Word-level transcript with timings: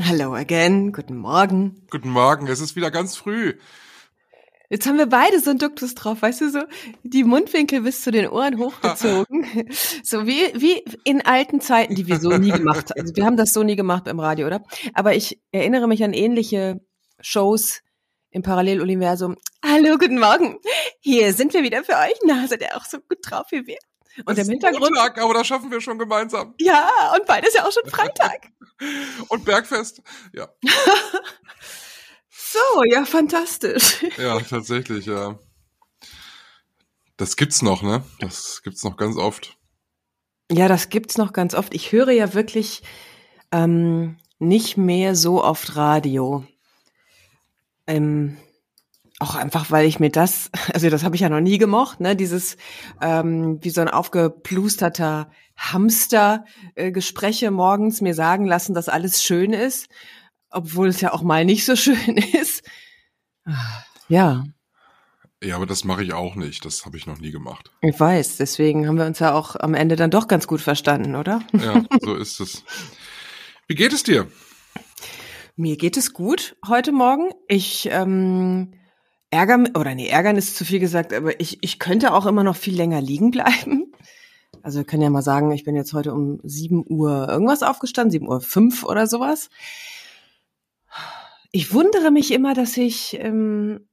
Hallo 0.00 0.34
again. 0.34 0.92
Guten 0.92 1.16
Morgen. 1.16 1.86
Guten 1.90 2.08
Morgen, 2.08 2.46
es 2.46 2.60
ist 2.60 2.76
wieder 2.76 2.90
ganz 2.90 3.14
früh. 3.16 3.58
Jetzt 4.70 4.86
haben 4.86 4.96
wir 4.96 5.06
beide 5.06 5.38
so 5.38 5.50
einen 5.50 5.58
Duktus 5.58 5.94
drauf, 5.94 6.22
weißt 6.22 6.40
du, 6.40 6.50
so 6.50 6.60
die 7.02 7.24
Mundwinkel 7.24 7.82
bis 7.82 8.00
zu 8.00 8.10
den 8.10 8.26
Ohren 8.26 8.58
hochgezogen. 8.58 9.46
so 10.02 10.26
wie, 10.26 10.40
wie 10.54 10.82
in 11.04 11.20
alten 11.20 11.60
Zeiten, 11.60 11.94
die 11.94 12.06
wir 12.06 12.20
so 12.20 12.30
nie 12.30 12.50
gemacht 12.50 12.90
haben. 12.90 13.00
Also 13.02 13.14
wir 13.14 13.26
haben 13.26 13.36
das 13.36 13.52
so 13.52 13.62
nie 13.62 13.76
gemacht 13.76 14.04
beim 14.04 14.18
Radio, 14.18 14.46
oder? 14.46 14.64
Aber 14.94 15.14
ich 15.14 15.42
erinnere 15.52 15.88
mich 15.88 16.02
an 16.02 16.14
ähnliche 16.14 16.80
Shows 17.20 17.82
im 18.30 18.42
Paralleluniversum. 18.42 19.36
Hallo, 19.62 19.98
guten 19.98 20.18
Morgen. 20.18 20.58
Hier 21.00 21.34
sind 21.34 21.52
wir 21.52 21.62
wieder 21.62 21.84
für 21.84 21.92
euch. 21.92 22.18
Na, 22.24 22.46
seid 22.46 22.62
ihr 22.62 22.74
auch 22.76 22.86
so 22.86 22.98
gut 22.98 23.18
drauf 23.22 23.48
wie 23.50 23.66
wir? 23.66 23.78
Und 24.24 24.38
es 24.38 24.46
im 24.46 24.52
Hintergrund. 24.52 24.94
Montag, 24.94 25.18
aber 25.18 25.34
das 25.34 25.46
schaffen 25.46 25.70
wir 25.70 25.80
schon 25.80 25.98
gemeinsam. 25.98 26.54
Ja, 26.58 27.12
und 27.14 27.26
bald 27.26 27.46
ist 27.46 27.54
ja 27.54 27.66
auch 27.66 27.72
schon 27.72 27.88
Freitag. 27.88 28.48
Und 29.28 29.44
Bergfest, 29.44 30.02
ja. 30.32 30.48
so, 32.28 32.82
ja, 32.90 33.04
fantastisch. 33.04 34.04
Ja, 34.18 34.40
tatsächlich, 34.40 35.06
ja. 35.06 35.38
Das 37.16 37.36
gibt's 37.36 37.62
noch, 37.62 37.82
ne? 37.82 38.02
Das 38.18 38.62
gibt's 38.64 38.82
noch 38.82 38.96
ganz 38.96 39.16
oft. 39.16 39.56
Ja, 40.50 40.66
das 40.66 40.88
gibt's 40.88 41.16
noch 41.16 41.32
ganz 41.32 41.54
oft. 41.54 41.74
Ich 41.74 41.92
höre 41.92 42.10
ja 42.10 42.34
wirklich 42.34 42.82
ähm, 43.52 44.18
nicht 44.38 44.76
mehr 44.76 45.14
so 45.14 45.44
oft 45.44 45.76
Radio. 45.76 46.44
Ähm, 47.86 48.36
auch 49.22 49.34
einfach, 49.34 49.70
weil 49.70 49.86
ich 49.86 50.00
mir 50.00 50.10
das, 50.10 50.50
also 50.74 50.90
das 50.90 51.04
habe 51.04 51.14
ich 51.14 51.22
ja 51.22 51.28
noch 51.28 51.40
nie 51.40 51.58
gemocht, 51.58 52.00
ne, 52.00 52.16
dieses 52.16 52.56
ähm, 53.00 53.58
wie 53.62 53.70
so 53.70 53.80
ein 53.80 53.88
aufgeplusterter 53.88 55.30
Hamster 55.56 56.44
äh, 56.74 56.90
Gespräche 56.92 57.50
morgens 57.50 58.00
mir 58.00 58.14
sagen 58.14 58.46
lassen, 58.46 58.74
dass 58.74 58.88
alles 58.88 59.22
schön 59.22 59.52
ist, 59.52 59.88
obwohl 60.50 60.88
es 60.88 61.00
ja 61.00 61.12
auch 61.12 61.22
mal 61.22 61.44
nicht 61.44 61.64
so 61.64 61.76
schön 61.76 62.16
ist. 62.16 62.62
Ja, 64.08 64.44
Ja, 65.42 65.56
aber 65.56 65.66
das 65.66 65.84
mache 65.84 66.04
ich 66.04 66.12
auch 66.12 66.36
nicht. 66.36 66.64
Das 66.64 66.84
habe 66.84 66.96
ich 66.96 67.06
noch 67.06 67.18
nie 67.18 67.32
gemacht. 67.32 67.72
ich 67.80 67.98
weiß. 67.98 68.36
Deswegen 68.36 68.86
haben 68.86 68.96
wir 68.96 69.06
uns 69.06 69.18
ja 69.18 69.32
auch 69.34 69.56
am 69.56 69.74
Ende 69.74 69.96
dann 69.96 70.10
doch 70.10 70.28
ganz 70.28 70.46
gut 70.46 70.60
verstanden, 70.60 71.16
oder? 71.16 71.42
Ja, 71.52 71.84
so 72.00 72.14
ist 72.24 72.40
es. 72.40 72.64
Wie 73.66 73.74
geht 73.74 73.92
es 73.92 74.02
dir? 74.02 74.28
Mir 75.56 75.76
geht 75.76 75.96
es 75.96 76.12
gut 76.12 76.56
heute 76.66 76.92
Morgen. 76.92 77.30
Ich 77.48 77.88
ähm, 77.90 78.72
ärgere 79.32 79.58
mich, 79.58 79.76
oder 79.76 79.94
nee, 79.94 80.08
ärgern 80.08 80.36
ist 80.36 80.56
zu 80.56 80.64
viel 80.64 80.78
gesagt, 80.78 81.12
aber 81.12 81.40
ich, 81.40 81.58
ich 81.62 81.78
könnte 81.78 82.12
auch 82.12 82.26
immer 82.26 82.44
noch 82.44 82.56
viel 82.56 82.76
länger 82.76 83.00
liegen 83.00 83.30
bleiben. 83.30 83.92
Also 84.64 84.78
wir 84.78 84.84
können 84.84 85.02
ja 85.02 85.10
mal 85.10 85.22
sagen, 85.22 85.50
ich 85.50 85.64
bin 85.64 85.74
jetzt 85.74 85.92
heute 85.92 86.14
um 86.14 86.38
7 86.44 86.84
Uhr 86.86 87.28
irgendwas 87.28 87.64
aufgestanden, 87.64 88.12
7 88.12 88.28
Uhr 88.28 88.40
5 88.40 88.84
oder 88.84 89.08
sowas. 89.08 89.48
Ich 91.50 91.72
wundere 91.72 92.12
mich 92.12 92.30
immer, 92.30 92.54
dass 92.54 92.76
ich 92.76 93.18
ähm, 93.18 93.88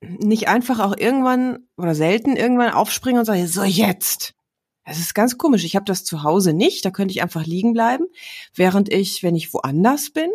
nicht 0.00 0.46
einfach 0.46 0.78
auch 0.78 0.96
irgendwann 0.96 1.66
oder 1.76 1.96
selten 1.96 2.36
irgendwann 2.36 2.72
aufspringe 2.72 3.18
und 3.18 3.24
sage, 3.24 3.48
so 3.48 3.64
jetzt. 3.64 4.34
Das 4.84 5.00
ist 5.00 5.14
ganz 5.14 5.38
komisch. 5.38 5.64
Ich 5.64 5.74
habe 5.74 5.86
das 5.86 6.04
zu 6.04 6.22
Hause 6.22 6.52
nicht. 6.52 6.84
Da 6.84 6.90
könnte 6.90 7.10
ich 7.10 7.22
einfach 7.22 7.44
liegen 7.44 7.72
bleiben, 7.72 8.04
während 8.54 8.92
ich, 8.92 9.24
wenn 9.24 9.34
ich 9.34 9.52
woanders 9.52 10.10
bin, 10.10 10.30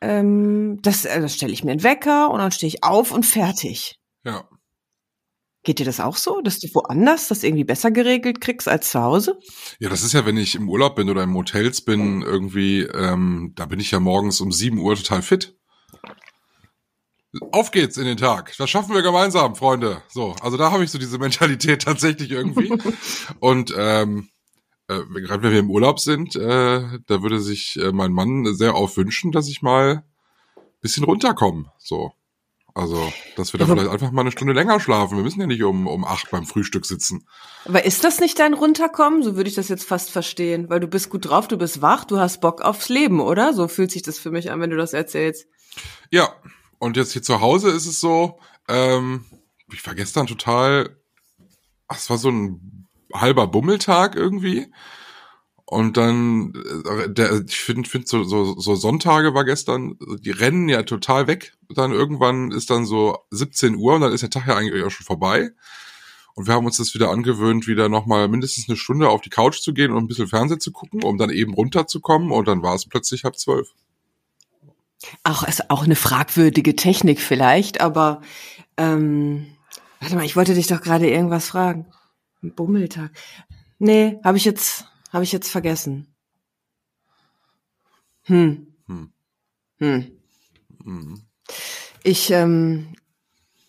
ähm, 0.00 0.78
das, 0.82 1.02
das 1.02 1.34
stelle 1.34 1.52
ich 1.52 1.64
mir 1.64 1.72
einen 1.72 1.82
Wecker 1.82 2.30
und 2.30 2.38
dann 2.38 2.52
stehe 2.52 2.68
ich 2.68 2.82
auf 2.82 3.12
und 3.12 3.26
fertig. 3.26 3.98
Ja. 4.24 4.48
Geht 5.62 5.78
dir 5.78 5.84
das 5.84 6.00
auch 6.00 6.16
so, 6.16 6.40
dass 6.40 6.58
du 6.58 6.68
woanders 6.72 7.28
das 7.28 7.42
irgendwie 7.42 7.64
besser 7.64 7.90
geregelt 7.90 8.40
kriegst 8.40 8.66
als 8.66 8.90
zu 8.90 9.00
Hause? 9.00 9.38
Ja, 9.78 9.90
das 9.90 10.02
ist 10.02 10.14
ja, 10.14 10.24
wenn 10.24 10.38
ich 10.38 10.54
im 10.54 10.70
Urlaub 10.70 10.96
bin 10.96 11.10
oder 11.10 11.22
im 11.22 11.34
Hotels 11.34 11.82
bin, 11.82 12.22
irgendwie, 12.22 12.80
ähm, 12.80 13.52
da 13.56 13.66
bin 13.66 13.78
ich 13.78 13.90
ja 13.90 14.00
morgens 14.00 14.40
um 14.40 14.52
7 14.52 14.78
Uhr 14.78 14.96
total 14.96 15.20
fit. 15.20 15.54
Auf 17.52 17.70
geht's 17.70 17.98
in 17.98 18.06
den 18.06 18.16
Tag. 18.16 18.54
Das 18.56 18.70
schaffen 18.70 18.94
wir 18.94 19.02
gemeinsam, 19.02 19.54
Freunde. 19.54 20.02
So, 20.08 20.34
also 20.40 20.56
da 20.56 20.72
habe 20.72 20.82
ich 20.82 20.90
so 20.90 20.98
diese 20.98 21.18
Mentalität 21.18 21.82
tatsächlich 21.84 22.30
irgendwie. 22.30 22.72
Und 23.38 23.72
ähm, 23.76 24.29
äh, 24.90 25.20
gerade 25.20 25.42
wenn 25.42 25.52
wir 25.52 25.60
im 25.60 25.70
Urlaub 25.70 26.00
sind, 26.00 26.36
äh, 26.36 26.98
da 27.06 27.22
würde 27.22 27.40
sich 27.40 27.78
äh, 27.80 27.92
mein 27.92 28.12
Mann 28.12 28.54
sehr 28.54 28.74
aufwünschen, 28.74 29.32
dass 29.32 29.48
ich 29.48 29.62
mal 29.62 30.04
bisschen 30.80 31.04
runterkomme. 31.04 31.70
So. 31.78 32.12
Also, 32.74 33.12
dass 33.36 33.52
wir 33.52 33.58
da 33.58 33.64
aber- 33.64 33.74
vielleicht 33.74 33.90
einfach 33.90 34.12
mal 34.12 34.22
eine 34.22 34.30
Stunde 34.30 34.52
länger 34.52 34.78
schlafen. 34.80 35.16
Wir 35.16 35.24
müssen 35.24 35.40
ja 35.40 35.46
nicht 35.46 35.62
um, 35.62 35.86
um 35.86 36.04
acht 36.04 36.30
beim 36.30 36.46
Frühstück 36.46 36.86
sitzen. 36.86 37.26
Aber 37.64 37.84
ist 37.84 38.04
das 38.04 38.20
nicht 38.20 38.38
dein 38.38 38.54
Runterkommen? 38.54 39.22
So 39.22 39.36
würde 39.36 39.48
ich 39.48 39.56
das 39.56 39.68
jetzt 39.68 39.84
fast 39.84 40.10
verstehen, 40.10 40.70
weil 40.70 40.80
du 40.80 40.86
bist 40.86 41.10
gut 41.10 41.28
drauf, 41.28 41.48
du 41.48 41.58
bist 41.58 41.82
wach, 41.82 42.04
du 42.04 42.18
hast 42.18 42.40
Bock 42.40 42.62
aufs 42.62 42.88
Leben, 42.88 43.20
oder? 43.20 43.52
So 43.54 43.66
fühlt 43.68 43.90
sich 43.90 44.02
das 44.02 44.18
für 44.18 44.30
mich 44.30 44.50
an, 44.50 44.60
wenn 44.60 44.70
du 44.70 44.76
das 44.76 44.92
erzählst. 44.92 45.46
Ja, 46.10 46.32
und 46.78 46.96
jetzt 46.96 47.12
hier 47.12 47.22
zu 47.22 47.40
Hause 47.40 47.70
ist 47.70 47.86
es 47.86 48.00
so, 48.00 48.38
ähm, 48.68 49.24
ich 49.72 49.84
war 49.84 49.94
gestern 49.94 50.26
total, 50.26 50.96
ach, 51.88 51.98
es 51.98 52.08
war 52.08 52.18
so 52.18 52.30
ein 52.30 52.79
halber 53.12 53.46
Bummeltag 53.46 54.16
irgendwie. 54.16 54.72
Und 55.70 55.96
dann, 55.96 56.52
äh, 56.84 57.08
der, 57.08 57.44
ich 57.46 57.60
finde, 57.60 57.88
find 57.88 58.08
so, 58.08 58.24
so, 58.24 58.58
so 58.58 58.74
Sonntage 58.74 59.34
war 59.34 59.44
gestern, 59.44 59.96
die 60.20 60.32
rennen 60.32 60.68
ja 60.68 60.82
total 60.82 61.28
weg. 61.28 61.52
Dann 61.68 61.92
irgendwann 61.92 62.50
ist 62.50 62.70
dann 62.70 62.86
so 62.86 63.18
17 63.30 63.76
Uhr 63.76 63.94
und 63.94 64.00
dann 64.00 64.12
ist 64.12 64.22
der 64.22 64.30
Tag 64.30 64.48
ja 64.48 64.56
eigentlich 64.56 64.82
auch 64.82 64.90
schon 64.90 65.06
vorbei. 65.06 65.50
Und 66.34 66.48
wir 66.48 66.54
haben 66.54 66.66
uns 66.66 66.78
das 66.78 66.92
wieder 66.94 67.10
angewöhnt, 67.10 67.68
wieder 67.68 67.88
nochmal 67.88 68.26
mindestens 68.26 68.68
eine 68.68 68.76
Stunde 68.76 69.08
auf 69.08 69.20
die 69.20 69.30
Couch 69.30 69.60
zu 69.60 69.72
gehen 69.72 69.92
und 69.92 69.98
ein 69.98 70.06
bisschen 70.08 70.26
Fernsehen 70.26 70.58
zu 70.58 70.72
gucken, 70.72 71.04
um 71.04 71.18
dann 71.18 71.30
eben 71.30 71.54
runterzukommen. 71.54 72.32
Und 72.32 72.48
dann 72.48 72.62
war 72.62 72.74
es 72.74 72.86
plötzlich 72.86 73.22
halb 73.22 73.38
zwölf. 73.38 73.68
Auch 75.22 75.44
ist 75.44 75.70
auch 75.70 75.84
eine 75.84 75.96
fragwürdige 75.96 76.74
Technik 76.74 77.20
vielleicht, 77.20 77.80
aber 77.80 78.22
ähm, 78.76 79.46
warte 80.00 80.16
mal, 80.16 80.24
ich 80.24 80.34
wollte 80.34 80.54
dich 80.54 80.66
doch 80.66 80.80
gerade 80.80 81.08
irgendwas 81.08 81.48
fragen. 81.48 81.86
Ein 82.42 82.54
Bummeltag. 82.54 83.12
Nee, 83.78 84.18
habe 84.24 84.36
ich 84.36 84.44
jetzt 84.44 84.86
habe 85.12 85.24
ich 85.24 85.32
jetzt 85.32 85.50
vergessen. 85.50 86.14
Hm. 88.22 88.74
Hm. 88.86 89.12
Hm. 89.78 90.12
Mhm. 90.84 91.22
Ich 92.02 92.30
ähm, 92.30 92.94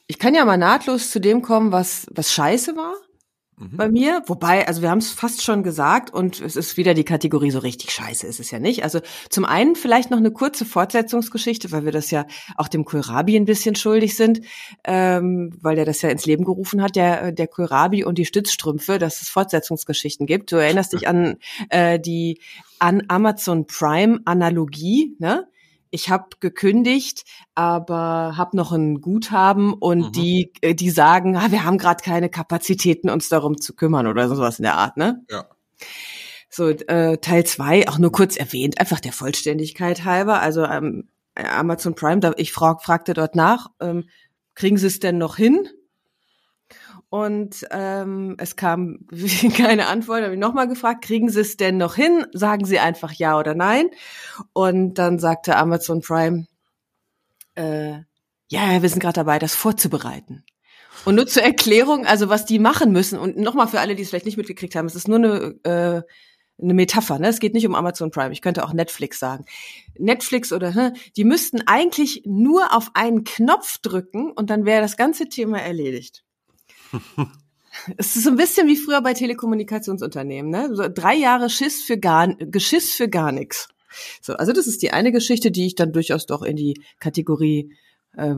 ich 0.08 0.20
kann 0.20 0.36
ja 0.36 0.46
mal 0.46 0.58
nahtlos 0.58 1.12
zu 1.12 1.20
dem 1.20 1.42
kommen, 1.42 1.72
was 1.72 2.08
was 2.12 2.32
scheiße 2.32 2.76
war 2.76 2.96
Mhm. 3.62 3.78
bei 3.78 3.90
mir. 3.90 4.24
Wobei, 4.26 4.68
also 4.68 4.82
wir 4.82 4.90
haben 4.90 4.98
es 4.98 5.12
fast 5.12 5.44
schon 5.44 5.62
gesagt 5.62 6.12
und 6.12 6.42
es 6.42 6.56
ist 6.56 6.78
wieder 6.78 6.96
die 6.96 7.04
Kategorie 7.04 7.52
so 7.52 7.60
richtig 7.60 7.92
scheiße 7.92 8.26
ist 8.26 8.40
es 8.40 8.50
ja 8.50 8.58
nicht. 8.60 8.84
Also 8.84 9.02
zum 9.30 9.46
einen 9.46 9.76
vielleicht 9.76 10.10
noch 10.10 10.18
eine 10.18 10.32
kurze 10.32 10.66
Fortsetzungsgeschichte, 10.66 11.72
weil 11.72 11.86
wir 11.86 11.92
das 11.92 12.10
ja 12.10 12.26
auch 12.58 12.68
dem 12.68 12.86
Kohlrabi 12.86 13.36
ein 13.36 13.46
bisschen 13.46 13.76
schuldig 13.76 14.16
sind, 14.16 14.42
ähm, 14.84 15.52
weil 15.62 15.76
der 15.76 15.86
das 15.86 16.02
ja 16.02 16.10
ins 16.10 16.26
Leben 16.26 16.44
gerufen 16.44 16.82
hat, 16.82 16.96
der, 16.96 17.32
der 17.32 17.48
Kohlrabi 17.48 18.04
und 18.04 18.18
die 18.18 18.26
Stützstrümpfe, 18.26 18.98
dass 18.98 19.22
es 19.22 19.30
Fortsetzungsgeschichten 19.30 20.26
gibt. 20.26 20.52
Du 20.52 20.56
erinnerst 20.56 20.94
dich 20.94 21.08
an 21.08 21.38
äh, 21.70 22.00
die 22.00 22.40
an 22.80 23.04
Amazon 23.10 23.68
Prime 23.68 24.22
Analogie, 24.26 25.16
ne? 25.20 25.48
Ich 25.92 26.10
habe 26.10 26.30
gekündigt, 26.40 27.24
aber 27.54 28.34
habe 28.38 28.58
noch 28.58 28.72
ein 28.72 29.02
Guthaben 29.02 29.74
und 29.74 30.00
Mhm. 30.08 30.12
die 30.14 30.52
äh, 30.62 30.74
die 30.74 30.90
sagen, 30.90 31.38
ah, 31.38 31.52
wir 31.52 31.64
haben 31.64 31.78
gerade 31.78 32.04
keine 32.04 32.30
Kapazitäten, 32.30 33.10
uns 33.10 33.30
darum 33.30 33.60
zu 33.62 33.76
kümmern 33.76 34.08
oder 34.08 34.28
sowas 34.30 34.60
in 34.60 34.64
der 34.64 34.76
Art, 34.76 34.98
ne? 34.98 35.24
Ja. 35.30 35.46
So 36.50 36.70
äh, 36.70 37.18
Teil 37.18 37.46
zwei 37.46 37.88
auch 37.88 37.98
nur 37.98 38.12
kurz 38.12 38.36
erwähnt, 38.36 38.80
einfach 38.80 39.00
der 39.00 39.14
Vollständigkeit 39.14 40.04
halber. 40.04 40.42
Also 40.42 40.66
ähm, 40.66 41.08
Amazon 41.36 41.96
Prime, 41.96 42.20
da, 42.20 42.34
ich 42.36 42.52
frag, 42.52 42.84
fragte 42.84 43.14
dort 43.14 43.36
nach, 43.36 43.70
ähm, 43.80 44.10
kriegen 44.56 44.78
Sie 44.78 44.88
es 44.88 45.00
denn 45.00 45.18
noch 45.18 45.38
hin? 45.38 45.70
Und 47.12 47.68
ähm, 47.72 48.38
es 48.38 48.56
kam 48.56 49.00
keine 49.58 49.88
Antwort. 49.88 50.24
Habe 50.24 50.36
ich 50.36 50.40
nochmal 50.40 50.70
gefragt, 50.70 51.04
kriegen 51.04 51.30
Sie 51.30 51.42
es 51.42 51.58
denn 51.58 51.76
noch 51.76 51.96
hin? 51.96 52.26
Sagen 52.32 52.64
Sie 52.64 52.80
einfach 52.80 53.12
ja 53.12 53.38
oder 53.38 53.54
nein. 53.54 53.90
Und 54.54 54.94
dann 54.94 55.20
sagte 55.20 55.58
Amazon 55.58 56.00
Prime, 56.00 56.48
äh, 57.56 57.96
ja, 58.48 58.82
wir 58.82 58.88
sind 58.88 59.02
gerade 59.02 59.16
dabei, 59.16 59.40
das 59.40 59.56
vorzubereiten. 59.56 60.46
Und 61.04 61.16
nur 61.16 61.28
zur 61.28 61.44
Erklärung, 61.44 62.06
also 62.06 62.30
was 62.30 62.46
die 62.46 62.60
machen 62.60 62.94
müssen, 62.94 63.20
und 63.20 63.36
nochmal 63.36 63.68
für 63.68 63.82
alle, 63.82 63.96
die 63.96 64.04
es 64.04 64.10
vielleicht 64.10 64.26
nicht 64.26 64.38
mitgekriegt 64.38 64.76
haben, 64.78 64.86
es 64.86 64.96
ist 64.96 65.10
nur 65.10 65.18
eine, 65.18 65.56
äh, 65.64 66.02
eine 66.62 66.74
Metapher, 66.74 67.20
ne? 67.20 67.28
Es 67.28 67.42
geht 67.42 67.54
nicht 67.54 67.68
um 67.68 67.76
Amazon 67.76 68.12
Prime. 68.12 68.32
Ich 68.32 68.42
könnte 68.42 68.64
auch 68.64 68.72
Netflix 68.72 69.20
sagen. 69.20 69.44
Netflix 70.00 70.54
oder 70.54 70.74
hm, 70.74 70.94
die 71.18 71.26
müssten 71.26 71.68
eigentlich 71.68 72.22
nur 72.26 72.74
auf 72.74 72.92
einen 72.94 73.26
Knopf 73.26 73.80
drücken 73.80 74.32
und 74.32 74.50
dann 74.50 74.64
wäre 74.64 74.82
das 74.82 74.96
ganze 74.96 75.28
Thema 75.28 75.60
erledigt. 75.60 76.24
es 77.98 78.16
ist 78.16 78.24
so 78.24 78.30
ein 78.30 78.38
bisschen 78.38 78.68
wie 78.68 78.78
früher 78.78 79.02
bei 79.02 79.14
Telekommunikationsunternehmen, 79.14 80.52
ne? 80.52 80.70
So 80.74 80.88
drei 80.88 81.16
Jahre 81.16 81.50
Schiss 81.50 81.84
für 81.84 81.98
gar, 81.98 82.34
Geschiss 82.36 82.94
für 82.94 83.10
gar 83.10 83.32
nichts. 83.32 83.70
So, 84.22 84.34
also 84.34 84.54
das 84.54 84.68
ist 84.68 84.82
die 84.82 84.92
eine 84.92 85.12
Geschichte, 85.12 85.52
die 85.52 85.66
ich 85.66 85.76
dann 85.76 85.92
durchaus 85.92 86.26
doch 86.26 86.44
in 86.44 86.56
die 86.56 86.82
Kategorie 87.00 87.76
äh, 88.16 88.36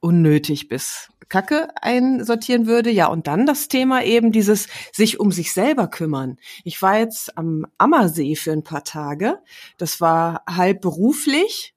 unnötig 0.00 0.68
bis 0.68 1.08
Kacke 1.28 1.68
einsortieren 1.80 2.66
würde. 2.66 2.90
Ja, 2.90 3.06
und 3.06 3.26
dann 3.26 3.46
das 3.46 3.68
Thema 3.68 4.04
eben 4.04 4.32
dieses 4.32 4.68
sich 4.92 5.18
um 5.18 5.32
sich 5.32 5.52
selber 5.52 5.88
kümmern. 5.88 6.36
Ich 6.62 6.80
war 6.82 6.98
jetzt 6.98 7.36
am 7.38 7.66
Ammersee 7.78 8.36
für 8.36 8.52
ein 8.52 8.62
paar 8.62 8.84
Tage. 8.84 9.38
Das 9.78 10.00
war 10.00 10.44
halb 10.46 10.82
beruflich, 10.82 11.73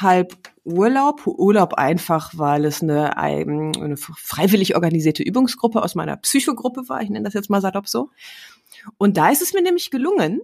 halb 0.00 0.36
Urlaub. 0.64 1.26
Urlaub 1.26 1.74
einfach, 1.74 2.32
weil 2.36 2.64
es 2.64 2.82
eine, 2.82 3.16
eine 3.16 3.96
freiwillig 3.96 4.74
organisierte 4.74 5.22
Übungsgruppe 5.22 5.82
aus 5.82 5.94
meiner 5.94 6.16
Psychogruppe 6.16 6.88
war. 6.88 7.02
Ich 7.02 7.10
nenne 7.10 7.24
das 7.24 7.34
jetzt 7.34 7.50
mal 7.50 7.60
salopp 7.60 7.88
so. 7.88 8.10
Und 8.98 9.16
da 9.16 9.30
ist 9.30 9.42
es 9.42 9.52
mir 9.52 9.62
nämlich 9.62 9.90
gelungen, 9.90 10.40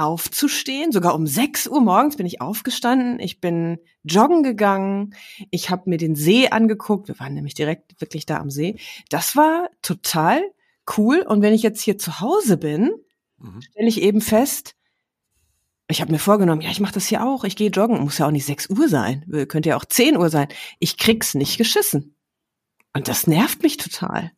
aufzustehen. 0.00 0.92
Sogar 0.92 1.14
um 1.14 1.26
6 1.26 1.68
Uhr 1.68 1.80
morgens 1.82 2.16
bin 2.16 2.24
ich 2.24 2.40
aufgestanden. 2.40 3.20
Ich 3.20 3.40
bin 3.40 3.78
joggen 4.02 4.42
gegangen. 4.42 5.14
Ich 5.50 5.68
habe 5.68 5.90
mir 5.90 5.98
den 5.98 6.14
See 6.14 6.48
angeguckt. 6.48 7.08
Wir 7.08 7.18
waren 7.20 7.34
nämlich 7.34 7.54
direkt 7.54 8.00
wirklich 8.00 8.24
da 8.24 8.38
am 8.38 8.50
See. 8.50 8.76
Das 9.10 9.36
war 9.36 9.68
total 9.82 10.42
cool. 10.96 11.20
Und 11.20 11.42
wenn 11.42 11.52
ich 11.52 11.62
jetzt 11.62 11.82
hier 11.82 11.98
zu 11.98 12.20
Hause 12.20 12.56
bin, 12.56 12.94
mhm. 13.36 13.60
stelle 13.60 13.88
ich 13.88 14.00
eben 14.00 14.22
fest, 14.22 14.74
ich 15.90 16.00
habe 16.00 16.12
mir 16.12 16.18
vorgenommen, 16.18 16.60
ja, 16.60 16.70
ich 16.70 16.80
mache 16.80 16.94
das 16.94 17.06
hier 17.06 17.26
auch. 17.26 17.44
Ich 17.44 17.56
gehe 17.56 17.70
joggen. 17.70 18.00
Muss 18.00 18.18
ja 18.18 18.26
auch 18.26 18.30
nicht 18.30 18.46
6 18.46 18.70
Uhr 18.70 18.88
sein. 18.88 19.24
Könnte 19.48 19.70
ja 19.70 19.76
auch 19.76 19.84
10 19.84 20.16
Uhr 20.16 20.30
sein. 20.30 20.48
Ich 20.78 20.96
krieg's 20.96 21.34
nicht 21.34 21.58
geschissen. 21.58 22.14
Und 22.92 23.08
das 23.08 23.26
nervt 23.26 23.62
mich 23.62 23.76
total. 23.76 24.32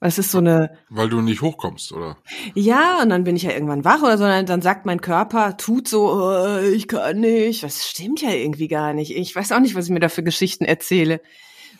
Es 0.00 0.18
ist 0.18 0.30
so 0.30 0.38
eine. 0.38 0.78
Weil 0.90 1.08
du 1.08 1.20
nicht 1.22 1.40
hochkommst, 1.40 1.92
oder? 1.92 2.18
Ja, 2.54 3.02
und 3.02 3.08
dann 3.08 3.24
bin 3.24 3.34
ich 3.34 3.42
ja 3.42 3.52
irgendwann 3.52 3.84
wach 3.84 4.02
oder 4.02 4.18
so, 4.18 4.24
dann 4.24 4.62
sagt 4.62 4.84
mein 4.84 5.00
Körper, 5.00 5.56
tut 5.56 5.88
so, 5.88 6.12
oh, 6.12 6.58
ich 6.58 6.86
kann 6.86 7.20
nicht. 7.20 7.62
Das 7.62 7.88
stimmt 7.88 8.20
ja 8.20 8.30
irgendwie 8.30 8.68
gar 8.68 8.92
nicht. 8.92 9.16
Ich 9.16 9.34
weiß 9.34 9.52
auch 9.52 9.60
nicht, 9.60 9.74
was 9.74 9.86
ich 9.86 9.90
mir 9.90 10.00
da 10.00 10.08
für 10.08 10.22
Geschichten 10.22 10.64
erzähle. 10.64 11.22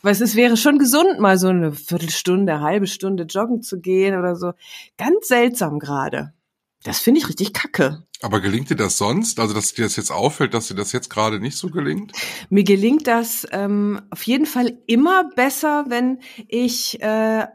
Weil 0.02 0.12
es 0.12 0.34
wäre 0.34 0.56
schon 0.56 0.78
gesund, 0.78 1.20
mal 1.20 1.38
so 1.38 1.48
eine 1.48 1.72
Viertelstunde, 1.72 2.60
halbe 2.60 2.86
Stunde 2.86 3.24
joggen 3.24 3.62
zu 3.62 3.80
gehen 3.80 4.18
oder 4.18 4.34
so. 4.34 4.52
Ganz 4.96 5.28
seltsam 5.28 5.78
gerade. 5.78 6.32
Das 6.84 7.00
finde 7.00 7.20
ich 7.20 7.28
richtig 7.28 7.52
kacke. 7.52 8.05
Aber 8.22 8.40
gelingt 8.40 8.70
dir 8.70 8.76
das 8.76 8.96
sonst? 8.96 9.38
Also, 9.40 9.54
dass 9.54 9.74
dir 9.74 9.84
das 9.84 9.96
jetzt 9.96 10.10
auffällt, 10.10 10.54
dass 10.54 10.68
dir 10.68 10.74
das 10.74 10.92
jetzt 10.92 11.10
gerade 11.10 11.38
nicht 11.38 11.56
so 11.56 11.68
gelingt? 11.68 12.12
Mir 12.48 12.64
gelingt 12.64 13.06
das 13.06 13.46
ähm, 13.52 14.00
auf 14.10 14.22
jeden 14.22 14.46
Fall 14.46 14.78
immer 14.86 15.30
besser, 15.34 15.84
wenn 15.88 16.20
ich 16.48 17.00
äh, 17.02 17.46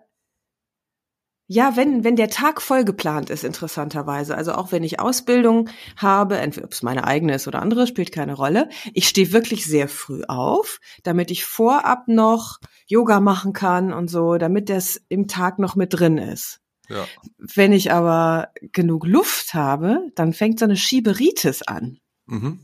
ja, 1.54 1.76
wenn, 1.76 2.06
wenn 2.06 2.16
der 2.16 2.30
Tag 2.30 2.62
voll 2.62 2.86
geplant 2.86 3.30
ist, 3.30 3.44
interessanterweise. 3.44 4.38
Also 4.38 4.54
auch 4.54 4.72
wenn 4.72 4.84
ich 4.84 5.02
Ausbildung 5.02 5.68
habe, 5.98 6.38
entweder 6.38 6.64
ob 6.66 6.72
es 6.72 6.82
meine 6.82 7.04
eigene 7.04 7.36
ist 7.36 7.46
oder 7.46 7.62
andere, 7.62 7.88
spielt 7.88 8.14
keine 8.14 8.36
Rolle. 8.36 8.70
Ich 8.94 9.10
stehe 9.10 9.34
wirklich 9.34 9.66
sehr 9.66 9.90
früh 9.90 10.22
auf, 10.30 10.80
damit 11.04 11.30
ich 11.30 11.44
vorab 11.44 12.08
noch 12.08 12.60
Yoga 12.88 13.20
machen 13.20 13.52
kann 13.52 13.92
und 13.92 14.10
so, 14.10 14.38
damit 14.38 14.70
das 14.70 15.02
im 15.10 15.28
Tag 15.28 15.60
noch 15.60 15.76
mit 15.76 15.94
drin 15.94 16.18
ist. 16.18 16.62
Ja. 16.92 17.08
Wenn 17.38 17.72
ich 17.72 17.92
aber 17.92 18.50
genug 18.74 19.08
Luft 19.08 19.54
habe, 19.54 20.12
dann 20.16 20.34
fängt 20.34 20.60
so 20.60 20.66
eine 20.66 20.76
Schieberitis 20.76 21.62
an. 21.62 22.00
Mhm. 22.26 22.60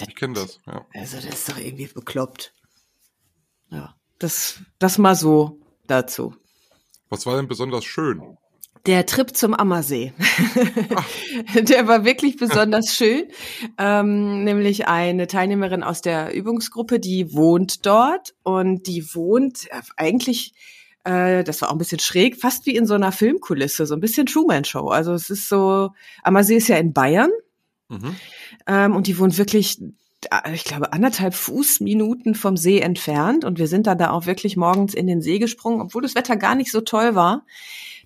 Ich 0.00 0.14
kenne 0.14 0.34
das, 0.34 0.60
ja. 0.66 0.86
Also 0.94 1.16
das 1.16 1.26
ist 1.26 1.48
doch 1.48 1.58
irgendwie 1.58 1.86
bekloppt. 1.86 2.52
Ja, 3.70 3.96
das, 4.18 4.60
das 4.78 4.98
mal 4.98 5.16
so 5.16 5.58
dazu. 5.86 6.34
Was 7.08 7.26
war 7.26 7.36
denn 7.36 7.48
besonders 7.48 7.84
schön? 7.84 8.36
Der 8.84 9.04
Trip 9.04 9.34
zum 9.36 9.52
Ammersee. 9.52 10.12
der 11.56 11.88
war 11.88 12.04
wirklich 12.04 12.36
besonders 12.36 12.94
schön. 12.94 13.24
Ähm, 13.78 14.44
nämlich 14.44 14.86
eine 14.86 15.26
Teilnehmerin 15.26 15.82
aus 15.82 16.02
der 16.02 16.32
Übungsgruppe, 16.32 17.00
die 17.00 17.32
wohnt 17.32 17.84
dort 17.84 18.34
und 18.44 18.86
die 18.86 19.12
wohnt 19.12 19.66
eigentlich, 19.96 20.54
äh, 21.06 21.44
das 21.44 21.62
war 21.62 21.68
auch 21.68 21.72
ein 21.72 21.78
bisschen 21.78 22.00
schräg, 22.00 22.36
fast 22.36 22.66
wie 22.66 22.76
in 22.76 22.86
so 22.86 22.94
einer 22.94 23.12
Filmkulisse, 23.12 23.86
so 23.86 23.94
ein 23.94 24.00
bisschen 24.00 24.26
Truman 24.26 24.64
Show. 24.64 24.88
Also 24.88 25.12
es 25.12 25.30
ist 25.30 25.48
so, 25.48 25.90
Ammersee 26.22 26.56
ist 26.56 26.68
ja 26.68 26.76
in 26.76 26.92
Bayern. 26.92 27.30
Mhm. 27.88 28.16
Ähm, 28.66 28.96
und 28.96 29.06
die 29.06 29.18
wohnt 29.18 29.38
wirklich 29.38 29.78
ich 30.52 30.64
glaube, 30.64 30.92
anderthalb 30.92 31.34
Fußminuten 31.34 32.34
vom 32.34 32.56
See 32.56 32.80
entfernt. 32.80 33.44
Und 33.44 33.58
wir 33.58 33.68
sind 33.68 33.86
dann 33.86 33.98
da 33.98 34.10
auch 34.10 34.26
wirklich 34.26 34.56
morgens 34.56 34.94
in 34.94 35.06
den 35.06 35.20
See 35.20 35.38
gesprungen, 35.38 35.80
obwohl 35.80 36.02
das 36.02 36.16
Wetter 36.16 36.36
gar 36.36 36.54
nicht 36.56 36.72
so 36.72 36.80
toll 36.80 37.14
war. 37.14 37.44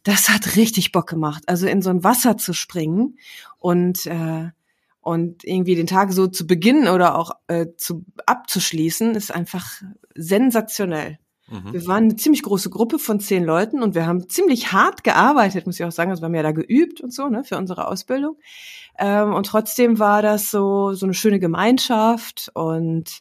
Das 0.03 0.29
hat 0.29 0.57
richtig 0.57 0.93
Bock 0.93 1.09
gemacht. 1.09 1.45
Also 1.47 1.67
in 1.67 1.81
so 1.81 1.89
ein 1.89 2.05
Wasser 2.05 2.37
zu 2.37 2.53
springen 2.53 3.19
und, 3.59 4.07
äh, 4.07 4.51
und 5.01 5.45
irgendwie 5.45 5.77
den 5.77 5.87
Tag 5.87 6.13
so 6.13 6.27
zu 6.27 6.47
beginnen 6.47 6.89
oder 6.89 7.17
auch 7.17 7.31
äh, 7.47 7.69
zu, 7.77 8.05
abzuschließen, 8.27 9.15
ist 9.15 9.33
einfach 9.33 9.81
sensationell. 10.15 11.19
Mhm. 11.51 11.73
Wir 11.73 11.87
waren 11.87 12.05
eine 12.05 12.17
ziemlich 12.17 12.43
große 12.43 12.71
Gruppe 12.71 12.99
von 12.99 13.21
zehn 13.21 13.45
Leuten 13.45 13.83
und 13.83 13.95
wir 13.95 14.07
haben 14.07 14.29
ziemlich 14.29 14.73
hart 14.73 15.05
gearbeitet, 15.05 15.67
muss 15.67 15.79
ich 15.79 15.85
auch 15.85 15.93
sagen. 15.93 16.11
Also 16.11 16.23
wir 16.23 16.27
haben 16.27 16.35
ja 16.35 16.43
da 16.43 16.53
geübt 16.53 17.01
und 17.01 17.13
so, 17.13 17.29
ne, 17.29 17.45
für 17.45 17.57
unsere 17.57 17.89
Ausbildung. 17.89 18.39
Ähm, 18.99 19.35
und 19.35 19.47
trotzdem 19.47 19.99
war 19.99 20.23
das 20.23 20.51
so, 20.51 20.95
so 20.95 21.07
eine 21.07 21.15
schöne 21.15 21.41
Gemeinschaft 21.41 22.51
und 22.55 23.21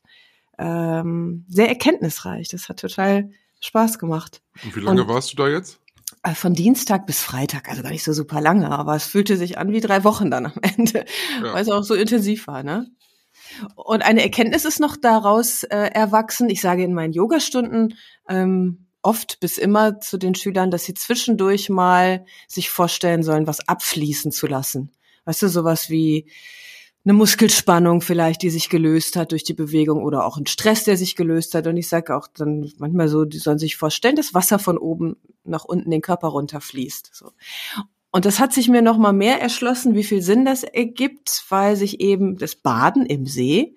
ähm, 0.58 1.46
sehr 1.48 1.70
erkenntnisreich. 1.70 2.50
Das 2.50 2.70
hat 2.70 2.80
total 2.80 3.32
Spaß 3.62 3.98
gemacht. 3.98 4.42
Und 4.64 4.76
wie 4.76 4.82
lange 4.82 5.02
und, 5.02 5.08
warst 5.08 5.34
du 5.34 5.38
da 5.38 5.48
jetzt? 5.48 5.80
Äh, 6.24 6.36
von 6.36 6.54
Dienstag 6.54 7.08
bis 7.08 7.22
Freitag, 7.22 7.70
also 7.70 7.82
gar 7.82 7.92
nicht 7.92 8.04
so 8.04 8.14
super 8.14 8.42
lange, 8.42 8.70
aber 8.70 8.96
es 8.96 9.06
fühlte 9.06 9.38
sich 9.38 9.58
an 9.58 9.72
wie 9.72 9.82
drei 9.82 10.04
Wochen 10.04 10.30
dann 10.30 10.48
am 10.48 10.54
Ende, 10.62 11.06
ja. 11.44 11.54
weil 11.54 11.64
es 11.64 11.70
auch 11.70 11.84
so 11.84 11.96
intensiv 11.96 12.48
war, 12.48 12.64
ne? 12.64 12.92
Und 13.76 14.04
eine 14.04 14.22
Erkenntnis 14.22 14.66
ist 14.66 14.80
noch 14.80 14.96
daraus 14.96 15.64
äh, 15.64 15.90
erwachsen. 15.94 16.50
Ich 16.50 16.62
sage 16.62 16.84
in 16.84 16.94
meinen 16.94 17.14
Yogastunden 17.14 17.96
ähm, 18.30 18.86
oft 19.02 19.40
bis 19.40 19.58
immer 19.58 20.00
zu 20.00 20.18
den 20.18 20.36
Schülern, 20.36 20.72
dass 20.72 20.86
sie 20.86 20.94
zwischendurch 20.94 21.70
mal 21.70 22.26
sich 22.48 22.70
vorstellen 22.70 23.24
sollen, 23.24 23.48
was 23.48 23.68
abfließen 23.68 24.32
zu 24.32 24.48
lassen. 24.48 24.92
Weißt 25.26 25.42
du, 25.42 25.48
sowas 25.50 25.90
wie 25.90 26.30
eine 27.06 27.14
Muskelspannung 27.14 28.02
vielleicht, 28.02 28.42
die 28.42 28.50
sich 28.50 28.70
gelöst 28.70 29.16
hat 29.16 29.32
durch 29.32 29.44
die 29.44 29.54
Bewegung 29.54 30.04
oder 30.04 30.26
auch 30.26 30.38
ein 30.38 30.48
Stress, 30.48 30.84
der 30.84 30.98
sich 30.98 31.16
gelöst 31.16 31.56
hat. 31.56 31.66
Und 31.66 31.78
ich 31.78 31.88
sage 31.88 32.16
auch 32.16 32.28
dann 32.28 32.72
manchmal 32.78 33.08
so, 33.08 33.26
die 33.26 33.38
sollen 33.38 33.60
sich 33.60 33.78
vorstellen, 33.78 34.16
dass 34.16 34.34
Wasser 34.34 34.60
von 34.60 34.78
oben 34.78 35.16
nach 35.44 35.64
unten 35.64 35.90
den 35.92 36.02
Körper 36.02 36.28
runterfließt. 36.28 37.12
So. 37.14 37.32
Und 38.12 38.26
das 38.26 38.40
hat 38.40 38.54
sich 38.54 38.68
mir 38.68 38.82
noch 38.82 38.98
mal 38.98 39.14
mehr 39.14 39.42
erschlossen, 39.42 39.96
wie 39.96 40.04
viel 40.04 40.22
Sinn 40.22 40.44
das 40.44 40.64
ergibt, 40.64 41.46
weil 41.50 41.76
sich 41.76 42.02
eben 42.02 42.38
das 42.38 42.56
Baden 42.56 43.06
im 43.06 43.26
See 43.26 43.76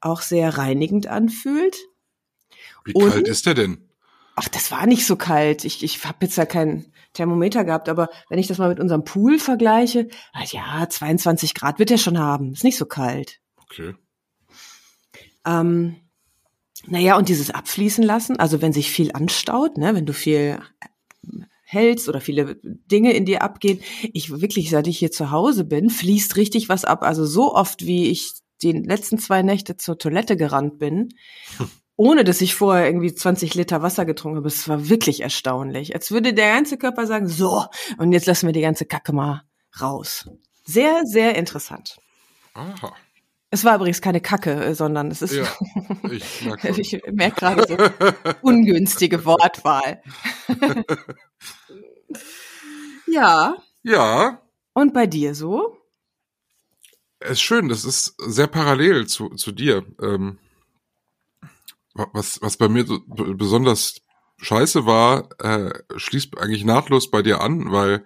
auch 0.00 0.22
sehr 0.22 0.56
reinigend 0.56 1.06
anfühlt. 1.06 1.76
Wie 2.84 2.94
Und, 2.94 3.10
kalt 3.10 3.28
ist 3.28 3.46
der 3.46 3.54
denn? 3.54 3.91
Ach, 4.34 4.48
das 4.48 4.70
war 4.70 4.86
nicht 4.86 5.06
so 5.06 5.16
kalt. 5.16 5.64
Ich, 5.64 5.82
ich 5.82 6.04
habe 6.04 6.18
jetzt 6.22 6.36
ja 6.36 6.46
kein 6.46 6.86
Thermometer 7.12 7.64
gehabt, 7.64 7.88
aber 7.88 8.08
wenn 8.30 8.38
ich 8.38 8.46
das 8.46 8.58
mal 8.58 8.68
mit 8.68 8.80
unserem 8.80 9.04
Pool 9.04 9.38
vergleiche, 9.38 10.08
ja, 10.50 10.88
22 10.88 11.54
Grad 11.54 11.78
wird 11.78 11.90
er 11.90 11.98
schon 11.98 12.18
haben. 12.18 12.52
Ist 12.52 12.64
nicht 12.64 12.78
so 12.78 12.86
kalt. 12.86 13.40
Okay. 13.64 13.94
Ähm, 15.44 15.96
naja, 16.86 17.16
und 17.16 17.28
dieses 17.28 17.50
Abfließen 17.50 18.02
lassen, 18.02 18.38
also 18.38 18.62
wenn 18.62 18.72
sich 18.72 18.90
viel 18.90 19.12
anstaut, 19.12 19.76
ne, 19.76 19.94
wenn 19.94 20.06
du 20.06 20.14
viel 20.14 20.58
hältst 21.72 22.08
oder 22.08 22.20
viele 22.20 22.56
Dinge 22.62 23.12
in 23.12 23.24
dir 23.24 23.42
abgehen. 23.42 23.80
Ich 24.12 24.30
wirklich, 24.30 24.70
seit 24.70 24.86
ich 24.86 24.98
hier 24.98 25.10
zu 25.10 25.30
Hause 25.30 25.64
bin, 25.64 25.90
fließt 25.90 26.36
richtig 26.36 26.68
was 26.68 26.84
ab. 26.84 27.02
Also 27.02 27.24
so 27.24 27.54
oft, 27.54 27.86
wie 27.86 28.08
ich 28.08 28.34
die 28.62 28.72
letzten 28.72 29.18
zwei 29.18 29.42
Nächte 29.42 29.76
zur 29.76 29.98
Toilette 29.98 30.36
gerannt 30.36 30.78
bin, 30.78 31.08
ohne 32.02 32.24
dass 32.24 32.40
ich 32.40 32.56
vorher 32.56 32.86
irgendwie 32.86 33.14
20 33.14 33.54
Liter 33.54 33.80
Wasser 33.80 34.04
getrunken 34.04 34.38
habe. 34.38 34.48
Es 34.48 34.68
war 34.68 34.88
wirklich 34.88 35.20
erstaunlich. 35.20 35.94
Als 35.94 36.10
würde 36.10 36.34
der 36.34 36.52
ganze 36.52 36.76
Körper 36.76 37.06
sagen, 37.06 37.28
so, 37.28 37.64
und 37.96 38.10
jetzt 38.10 38.26
lassen 38.26 38.46
wir 38.46 38.52
die 38.52 38.60
ganze 38.60 38.86
Kacke 38.86 39.12
mal 39.12 39.44
raus. 39.80 40.28
Sehr, 40.64 41.02
sehr 41.04 41.36
interessant. 41.36 41.98
Aha. 42.54 42.92
Es 43.50 43.64
war 43.64 43.76
übrigens 43.76 44.00
keine 44.00 44.20
Kacke, 44.20 44.74
sondern 44.74 45.12
es 45.12 45.22
ist. 45.22 45.34
Ja, 45.34 45.46
ich 46.10 46.44
merke 46.44 46.80
ich 46.80 47.00
merk 47.12 47.36
gerade 47.36 47.68
so 47.68 47.76
ungünstige 48.42 49.24
Wortwahl. 49.24 50.02
ja. 53.06 53.54
Ja. 53.84 54.42
Und 54.72 54.92
bei 54.92 55.06
dir 55.06 55.36
so? 55.36 55.76
Es 57.20 57.32
ist 57.32 57.42
schön, 57.42 57.68
das 57.68 57.84
ist 57.84 58.16
sehr 58.26 58.48
parallel 58.48 59.06
zu, 59.06 59.28
zu 59.36 59.52
dir. 59.52 59.86
Ähm, 60.02 60.40
was, 61.94 62.40
was 62.42 62.56
bei 62.56 62.68
mir 62.68 62.86
so 62.86 63.00
besonders 63.06 63.96
scheiße 64.38 64.86
war, 64.86 65.28
äh, 65.40 65.72
schließt 65.96 66.36
eigentlich 66.38 66.64
nahtlos 66.64 67.10
bei 67.10 67.22
dir 67.22 67.40
an, 67.40 67.70
weil 67.70 68.04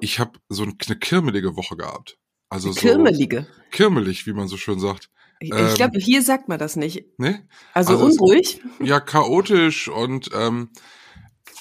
ich 0.00 0.18
habe 0.18 0.38
so 0.48 0.62
eine 0.64 0.74
kirmelige 0.98 1.56
Woche 1.56 1.76
gehabt. 1.76 2.18
Also 2.48 2.72
so 2.72 2.80
Kirmelige. 2.80 3.46
kirmelig, 3.70 4.26
wie 4.26 4.32
man 4.32 4.48
so 4.48 4.56
schön 4.56 4.80
sagt. 4.80 5.10
Ich, 5.38 5.52
Ähm, 5.54 5.74
glaube, 5.74 5.98
hier 5.98 6.22
sagt 6.22 6.48
man 6.48 6.58
das 6.58 6.76
nicht. 6.76 7.18
Ne? 7.18 7.46
Also, 7.72 7.92
Also 7.92 8.08
es- 8.08 8.14
unruhig. 8.18 8.60
Ja, 8.82 9.00
chaotisch 9.00 9.88
und 9.88 10.30
ähm, 10.34 10.70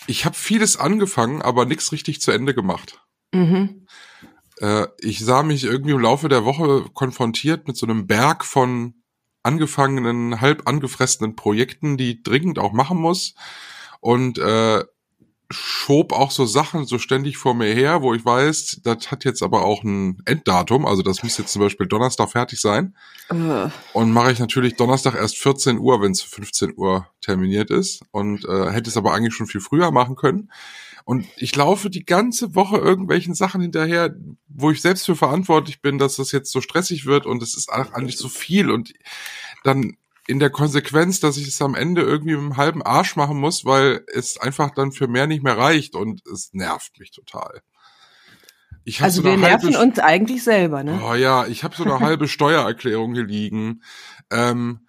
ich 0.08 0.26
habe 0.26 0.36
vieles 0.36 0.78
angefangen, 0.78 1.42
aber 1.42 1.66
nichts 1.66 1.92
richtig 1.92 2.20
zu 2.22 2.32
Ende 2.32 2.56
gemacht. 2.56 3.00
Mhm. 3.32 3.86
Äh, 4.58 4.88
ich 5.00 5.20
sah 5.20 5.44
mich 5.44 5.64
irgendwie 5.64 5.92
im 5.92 6.00
Laufe 6.00 6.28
der 6.30 6.44
Woche 6.46 6.86
konfrontiert 6.94 7.68
mit 7.68 7.78
so 7.78 7.86
einem 7.86 8.08
Berg 8.08 8.44
von 8.44 8.96
angefangenen, 9.44 10.42
halb 10.42 10.68
angefressenen 10.68 11.36
Projekten, 11.36 11.98
die 11.98 12.24
dringend 12.24 12.60
auch 12.60 12.74
machen 12.74 12.98
muss. 13.00 13.36
Und 14.02 14.38
äh, 14.38 14.84
schob 15.52 16.14
auch 16.14 16.30
so 16.30 16.46
Sachen 16.46 16.86
so 16.86 17.00
ständig 17.00 17.38
vor 17.38 17.56
mir 17.56 17.74
her, 17.74 18.02
wo 18.04 18.14
ich 18.14 18.24
weiß, 18.24 18.82
das 18.84 19.10
hat 19.10 19.26
jetzt 19.26 19.42
aber 19.42 19.66
auch 19.66 19.84
ein 19.84 20.22
Enddatum. 20.26 20.86
Also 20.86 21.02
das 21.02 21.24
muss 21.24 21.38
jetzt 21.38 21.52
zum 21.52 21.62
Beispiel 21.62 21.88
Donnerstag 21.88 22.30
fertig 22.30 22.62
sein. 22.62 22.96
Äh, 23.30 23.70
Und 23.94 24.12
mache 24.12 24.32
ich 24.32 24.40
natürlich 24.40 24.76
Donnerstag 24.76 25.16
erst 25.16 25.38
14 25.38 25.80
Uhr, 25.80 26.02
wenn 26.02 26.12
es 26.12 26.22
15 26.22 26.74
Uhr 26.78 27.08
terminiert 27.22 27.72
ist. 27.72 28.02
Und 28.12 28.46
äh, 28.46 28.72
hätte 28.72 28.90
es 28.90 28.98
aber 28.98 29.14
eigentlich 29.14 29.34
schon 29.34 29.48
viel 29.48 29.62
früher 29.62 29.92
machen 29.92 30.16
können. 30.16 30.52
Und 31.10 31.26
ich 31.38 31.56
laufe 31.56 31.90
die 31.90 32.06
ganze 32.06 32.54
Woche 32.54 32.78
irgendwelchen 32.78 33.34
Sachen 33.34 33.62
hinterher, 33.62 34.16
wo 34.48 34.70
ich 34.70 34.80
selbst 34.80 35.08
für 35.08 35.16
verantwortlich 35.16 35.82
bin, 35.82 35.98
dass 35.98 36.18
das 36.18 36.32
jetzt 36.32 36.52
so 36.52 36.62
stressig 36.62 37.08
wird 37.08 37.26
und 37.26 37.42
es 37.42 37.58
ist 37.58 37.68
eigentlich 37.72 38.16
so 38.16 38.30
viel. 38.30 38.70
Und 38.70 38.94
dann 39.64 39.98
in 40.28 40.38
der 40.38 40.52
Konsequenz, 40.52 41.20
dass 41.20 41.38
ich 41.38 41.48
es 41.48 41.64
am 41.64 41.74
Ende 41.74 42.04
irgendwie 42.04 42.34
mit 42.34 42.42
einem 42.42 42.58
halben 42.58 42.84
Arsch 42.84 43.16
machen 43.16 43.40
muss, 43.40 43.66
weil 43.66 44.06
es 44.14 44.38
einfach 44.38 44.70
dann 44.70 44.92
für 44.92 45.08
mehr 45.08 45.26
nicht 45.26 45.42
mehr 45.42 45.58
reicht 45.58 45.96
und 45.96 46.22
es 46.28 46.54
nervt 46.54 47.00
mich 47.00 47.10
total. 47.10 47.64
Also 49.00 49.22
so 49.22 49.24
wir 49.24 49.32
halbe 49.32 49.72
nerven 49.72 49.76
uns 49.78 49.98
eigentlich 49.98 50.44
selber, 50.44 50.84
ne? 50.84 51.02
Oh 51.04 51.16
ja, 51.16 51.48
ich 51.48 51.64
habe 51.64 51.76
so 51.76 51.86
eine 51.86 52.00
halbe 52.02 52.28
Steuererklärung 52.28 53.16
hier 53.16 53.26
liegen. 53.26 53.82
Ähm, 54.30 54.88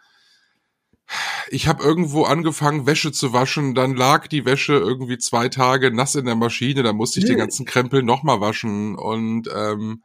ich 1.49 1.67
habe 1.67 1.83
irgendwo 1.83 2.25
angefangen, 2.25 2.87
Wäsche 2.87 3.13
zu 3.13 3.33
waschen, 3.33 3.75
dann 3.75 3.97
lag 3.97 4.29
die 4.29 4.45
Wäsche 4.45 4.75
irgendwie 4.75 5.19
zwei 5.19 5.49
Tage 5.49 5.91
nass 5.93 6.15
in 6.15 6.27
der 6.27 6.37
Maschine, 6.37 6.83
dann 6.83 6.97
musste 6.97 7.21
ich 7.21 7.27
den 7.27 7.37
Nö. 7.37 7.41
ganzen 7.41 7.67
Krempel 7.67 8.03
nochmal 8.03 8.41
waschen 8.41 8.97
und 8.97 9.49
ähm, 9.55 10.03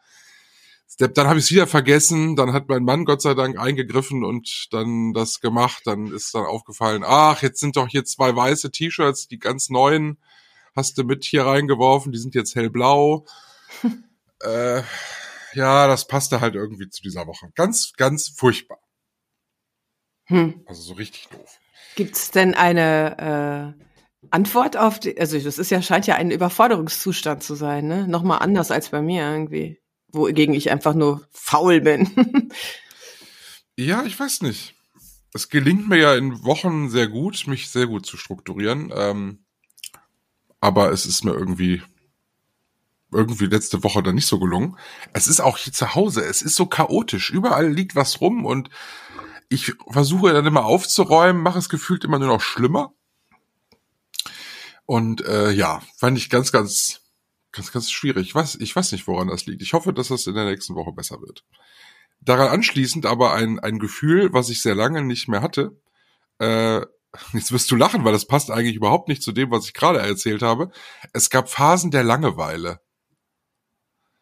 dann 0.98 1.28
habe 1.28 1.40
ich 1.40 1.46
es 1.46 1.52
wieder 1.52 1.68
vergessen, 1.68 2.36
dann 2.36 2.54
hat 2.54 2.70
mein 2.70 2.84
Mann 2.84 3.06
Gott 3.06 3.22
sei 3.22 3.34
Dank 3.34 3.60
eingegriffen 3.60 4.24
und 4.24 4.68
dann 4.72 5.14
das 5.14 5.42
gemacht, 5.42 5.82
dann 5.86 6.08
ist 6.08 6.34
dann 6.34 6.46
aufgefallen, 6.46 7.04
ach, 7.06 7.42
jetzt 7.42 7.60
sind 7.60 7.76
doch 7.76 7.88
hier 7.88 8.06
zwei 8.06 8.36
weiße 8.36 8.72
T-Shirts, 8.72 9.28
die 9.28 9.40
ganz 9.40 9.70
neuen 9.70 10.18
hast 10.76 10.98
du 10.98 11.04
mit 11.04 11.24
hier 11.24 11.46
reingeworfen, 11.46 12.12
die 12.12 12.20
sind 12.20 12.36
jetzt 12.36 12.56
hellblau. 12.56 13.26
äh, 14.42 14.84
ja, 15.54 15.88
das 15.88 16.08
passte 16.08 16.42
halt 16.42 16.56
irgendwie 16.56 16.90
zu 16.90 17.02
dieser 17.02 17.28
Woche. 17.28 17.50
Ganz, 17.56 17.94
ganz 17.96 18.30
furchtbar. 18.30 18.80
Hm. 20.26 20.62
Also 20.66 20.82
so 20.82 20.94
richtig 20.94 21.28
doof. 21.30 21.60
Gibt's 21.96 22.32
denn 22.32 22.54
eine 22.54 23.76
äh, 23.78 24.28
Antwort 24.32 24.76
auf 24.76 25.00
die, 25.00 25.18
also 25.20 25.40
das 25.40 25.58
ist 25.58 25.72
ja, 25.72 25.82
scheint 25.82 26.08
ja 26.08 26.16
ein 26.16 26.32
Überforderungszustand 26.32 27.44
zu 27.44 27.56
sein, 27.56 27.88
ne? 27.88 28.08
Nochmal 28.08 28.40
anders 28.40 28.72
als 28.72 28.90
bei 28.90 29.02
mir 29.02 29.24
irgendwie, 29.24 29.80
wogegen 30.12 30.56
ich 30.56 30.72
einfach 30.72 30.94
nur 30.94 31.28
faul 31.32 31.82
bin. 31.82 32.52
Ja, 33.78 34.04
ich 34.06 34.18
weiß 34.18 34.42
nicht. 34.42 34.76
Es 35.34 35.50
gelingt 35.50 35.90
mir 35.90 35.98
ja 35.98 36.16
in 36.16 36.44
Wochen 36.44 36.90
sehr 36.90 37.08
gut, 37.08 37.46
mich 37.48 37.70
sehr 37.70 37.88
gut 37.88 38.06
zu 38.06 38.16
strukturieren. 38.16 38.92
Ähm, 38.96 39.46
aber 40.62 40.92
es 40.92 41.06
ist 41.06 41.26
mir 41.26 41.34
irgendwie 41.34 41.84
irgendwie 43.12 43.46
letzte 43.46 43.84
Woche 43.84 44.02
dann 44.02 44.16
nicht 44.16 44.28
so 44.28 44.40
gelungen. 44.40 44.78
Es 45.14 45.28
ist 45.28 45.42
auch 45.42 45.58
hier 45.58 45.74
zu 45.74 45.94
Hause. 45.94 46.22
Es 46.22 46.42
ist 46.42 46.56
so 46.56 46.66
chaotisch. 46.66 47.30
Überall 47.32 47.70
liegt 47.72 47.96
was 47.96 48.22
rum 48.22 48.46
und 48.46 48.70
ich 49.50 49.74
versuche 49.90 50.34
dann 50.34 50.46
immer 50.46 50.66
aufzuräumen, 50.66 51.42
mache 51.42 51.60
es 51.60 51.70
gefühlt 51.70 52.04
immer 52.04 52.20
nur 52.20 52.28
noch 52.28 52.42
schlimmer. 52.42 52.94
Und 54.86 55.26
äh, 55.26 55.52
ja, 55.52 55.82
fand 55.98 56.18
ich 56.18 56.30
ganz, 56.30 56.52
ganz, 56.52 57.02
ganz, 57.52 57.72
ganz 57.72 57.92
schwierig. 57.92 58.28
Ich 58.28 58.36
weiß, 58.36 58.56
ich 58.56 58.76
weiß 58.76 58.92
nicht, 58.92 59.08
woran 59.08 59.28
das 59.28 59.46
liegt. 59.46 59.62
Ich 59.62 59.74
hoffe, 59.74 59.94
dass 59.94 60.10
das 60.10 60.28
in 60.28 60.36
der 60.36 60.46
nächsten 60.46 60.76
Woche 60.76 60.92
besser 60.92 61.22
wird. 61.22 61.44
Daran 62.22 62.50
anschließend 62.50 63.06
aber 63.06 63.34
ein, 63.34 63.60
ein 63.60 63.80
Gefühl, 63.80 64.34
was 64.34 64.50
ich 64.50 64.62
sehr 64.62 64.76
lange 64.76 65.04
nicht 65.04 65.28
mehr 65.28 65.42
hatte. 65.42 65.80
Äh, 66.40 66.82
jetzt 67.34 67.52
wirst 67.52 67.72
du 67.72 67.76
lachen, 67.76 68.04
weil 68.04 68.14
das 68.14 68.28
passt 68.28 68.52
eigentlich 68.52 68.76
überhaupt 68.76 69.08
nicht 69.08 69.24
zu 69.24 69.32
dem, 69.32 69.52
was 69.52 69.66
ich 69.66 69.74
gerade 69.74 70.00
erzählt 70.00 70.42
habe. 70.42 70.72
Es 71.14 71.30
gab 71.30 71.50
Phasen 71.50 71.92
der 71.92 72.04
Langeweile. 72.04 72.80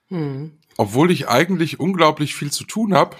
hm. 0.10 0.60
Obwohl 0.78 1.12
ich 1.12 1.28
eigentlich 1.28 1.80
unglaublich 1.80 2.36
viel 2.36 2.52
zu 2.52 2.64
tun 2.64 2.94
habe, 2.94 3.16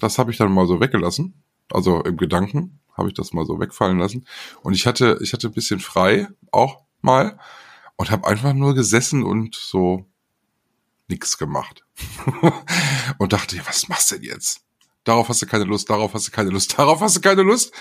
das 0.00 0.18
habe 0.18 0.30
ich 0.30 0.36
dann 0.36 0.52
mal 0.52 0.66
so 0.66 0.80
weggelassen. 0.80 1.42
Also 1.70 2.02
im 2.02 2.16
Gedanken 2.16 2.80
habe 2.96 3.08
ich 3.08 3.14
das 3.14 3.32
mal 3.32 3.46
so 3.46 3.60
wegfallen 3.60 3.98
lassen. 3.98 4.26
Und 4.62 4.74
ich 4.74 4.86
hatte, 4.86 5.18
ich 5.22 5.32
hatte 5.32 5.48
ein 5.48 5.54
bisschen 5.54 5.80
frei 5.80 6.28
auch 6.50 6.82
mal 7.00 7.38
und 7.96 8.10
habe 8.10 8.26
einfach 8.26 8.52
nur 8.52 8.74
gesessen 8.74 9.22
und 9.22 9.54
so 9.54 10.06
nix 11.08 11.38
gemacht. 11.38 11.84
und 13.18 13.32
dachte, 13.32 13.56
ja, 13.56 13.66
was 13.66 13.88
machst 13.88 14.10
du 14.10 14.16
denn 14.16 14.24
jetzt? 14.24 14.60
Darauf 15.04 15.28
hast 15.28 15.40
du 15.40 15.46
keine 15.46 15.64
Lust, 15.64 15.88
darauf 15.88 16.12
hast 16.14 16.28
du 16.28 16.30
keine 16.30 16.50
Lust, 16.50 16.78
darauf 16.78 17.00
hast 17.00 17.16
du 17.16 17.20
keine 17.20 17.42
Lust. 17.42 17.72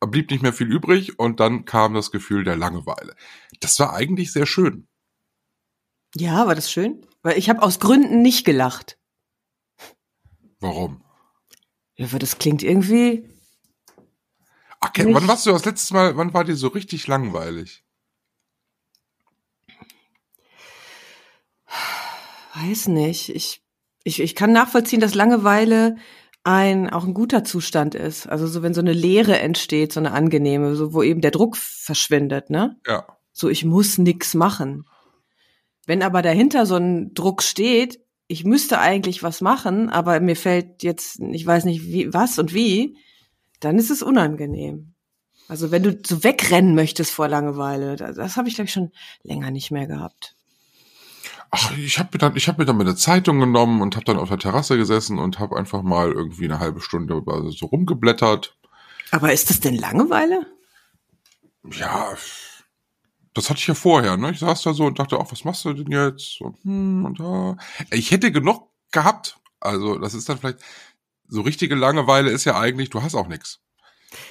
Blieb 0.00 0.30
nicht 0.30 0.42
mehr 0.42 0.52
viel 0.52 0.70
übrig 0.72 1.18
und 1.18 1.40
dann 1.40 1.64
kam 1.64 1.94
das 1.94 2.10
Gefühl 2.10 2.44
der 2.44 2.56
Langeweile. 2.56 3.16
Das 3.60 3.78
war 3.80 3.92
eigentlich 3.94 4.32
sehr 4.32 4.46
schön. 4.46 4.86
Ja, 6.14 6.46
war 6.46 6.54
das 6.54 6.70
schön? 6.70 7.04
Weil 7.22 7.36
ich 7.36 7.50
habe 7.50 7.62
aus 7.62 7.80
Gründen 7.80 8.22
nicht 8.22 8.44
gelacht. 8.44 8.98
Warum? 10.60 11.02
Ja, 11.98 12.10
weil 12.12 12.20
das 12.20 12.38
klingt 12.38 12.62
irgendwie. 12.62 13.28
Okay, 14.80 15.04
Nicht- 15.04 15.14
wann 15.14 15.26
warst 15.28 15.44
du 15.44 15.50
das 15.50 15.64
letzte 15.64 15.94
Mal, 15.94 16.16
wann 16.16 16.32
war 16.32 16.44
dir 16.44 16.54
so 16.54 16.68
richtig 16.68 17.06
langweilig? 17.08 17.84
Weiß 22.54 22.88
nicht. 22.88 23.28
Ich, 23.30 23.62
ich, 24.04 24.20
ich 24.20 24.34
kann 24.34 24.52
nachvollziehen, 24.52 25.00
dass 25.00 25.14
Langeweile 25.14 25.96
ein 26.44 26.88
auch 26.88 27.04
ein 27.04 27.14
guter 27.14 27.42
Zustand 27.44 27.96
ist. 27.96 28.28
Also 28.28 28.46
so 28.46 28.62
wenn 28.62 28.74
so 28.74 28.80
eine 28.80 28.92
Leere 28.92 29.38
entsteht, 29.40 29.92
so 29.92 30.00
eine 30.00 30.12
angenehme, 30.12 30.76
so 30.76 30.94
wo 30.94 31.02
eben 31.02 31.20
der 31.20 31.32
Druck 31.32 31.56
verschwindet, 31.56 32.48
ne? 32.48 32.80
Ja. 32.86 33.06
So 33.32 33.48
ich 33.48 33.64
muss 33.64 33.98
nix 33.98 34.34
machen. 34.34 34.86
Wenn 35.84 36.02
aber 36.02 36.22
dahinter 36.22 36.64
so 36.64 36.76
ein 36.76 37.12
Druck 37.12 37.42
steht, 37.42 38.00
ich 38.28 38.44
müsste 38.44 38.78
eigentlich 38.78 39.22
was 39.22 39.40
machen, 39.40 39.88
aber 39.88 40.20
mir 40.20 40.36
fällt 40.36 40.82
jetzt, 40.82 41.18
ich 41.18 41.46
weiß 41.46 41.64
nicht 41.64 41.84
wie, 41.86 42.12
was 42.12 42.38
und 42.38 42.54
wie, 42.54 42.96
dann 43.60 43.78
ist 43.78 43.90
es 43.90 44.02
unangenehm. 44.02 44.92
Also 45.48 45.70
wenn 45.70 45.82
du 45.82 45.98
so 46.06 46.22
wegrennen 46.22 46.74
möchtest 46.74 47.10
vor 47.10 47.26
Langeweile, 47.26 47.96
das, 47.96 48.16
das 48.16 48.36
habe 48.36 48.48
ich 48.48 48.54
glaube 48.54 48.66
ich 48.66 48.72
schon 48.72 48.92
länger 49.22 49.50
nicht 49.50 49.70
mehr 49.70 49.86
gehabt. 49.86 50.36
Ach, 51.50 51.74
ich 51.78 51.98
habe 51.98 52.10
mir 52.12 52.18
dann, 52.18 52.36
ich 52.36 52.46
habe 52.48 52.60
mir 52.60 52.66
dann 52.66 52.78
eine 52.78 52.94
Zeitung 52.94 53.40
genommen 53.40 53.80
und 53.80 53.96
habe 53.96 54.04
dann 54.04 54.18
auf 54.18 54.28
der 54.28 54.38
Terrasse 54.38 54.76
gesessen 54.76 55.18
und 55.18 55.38
habe 55.38 55.56
einfach 55.56 55.80
mal 55.80 56.12
irgendwie 56.12 56.44
eine 56.44 56.60
halbe 56.60 56.82
Stunde 56.82 57.22
so 57.50 57.66
rumgeblättert. 57.66 58.54
Aber 59.10 59.32
ist 59.32 59.48
das 59.48 59.60
denn 59.60 59.74
Langeweile? 59.74 60.46
Ja, 61.72 62.12
das 63.38 63.50
hatte 63.50 63.60
ich 63.60 63.66
ja 63.66 63.74
vorher, 63.74 64.16
ne? 64.16 64.30
Ich 64.32 64.40
saß 64.40 64.62
da 64.62 64.74
so 64.74 64.84
und 64.84 64.98
dachte, 64.98 65.18
ach, 65.20 65.30
was 65.30 65.44
machst 65.44 65.64
du 65.64 65.72
denn 65.72 65.90
jetzt? 65.90 66.40
Und, 66.40 66.56
hm, 66.64 67.04
und 67.04 67.20
da. 67.20 67.56
Ich 67.90 68.10
hätte 68.10 68.32
genug 68.32 68.70
gehabt. 68.90 69.38
Also, 69.60 69.98
das 69.98 70.14
ist 70.14 70.28
dann 70.28 70.38
vielleicht 70.38 70.60
so 71.28 71.42
richtige 71.42 71.74
Langeweile 71.74 72.30
ist 72.30 72.44
ja 72.44 72.58
eigentlich, 72.58 72.90
du 72.90 73.02
hast 73.02 73.14
auch 73.14 73.28
nichts. 73.28 73.60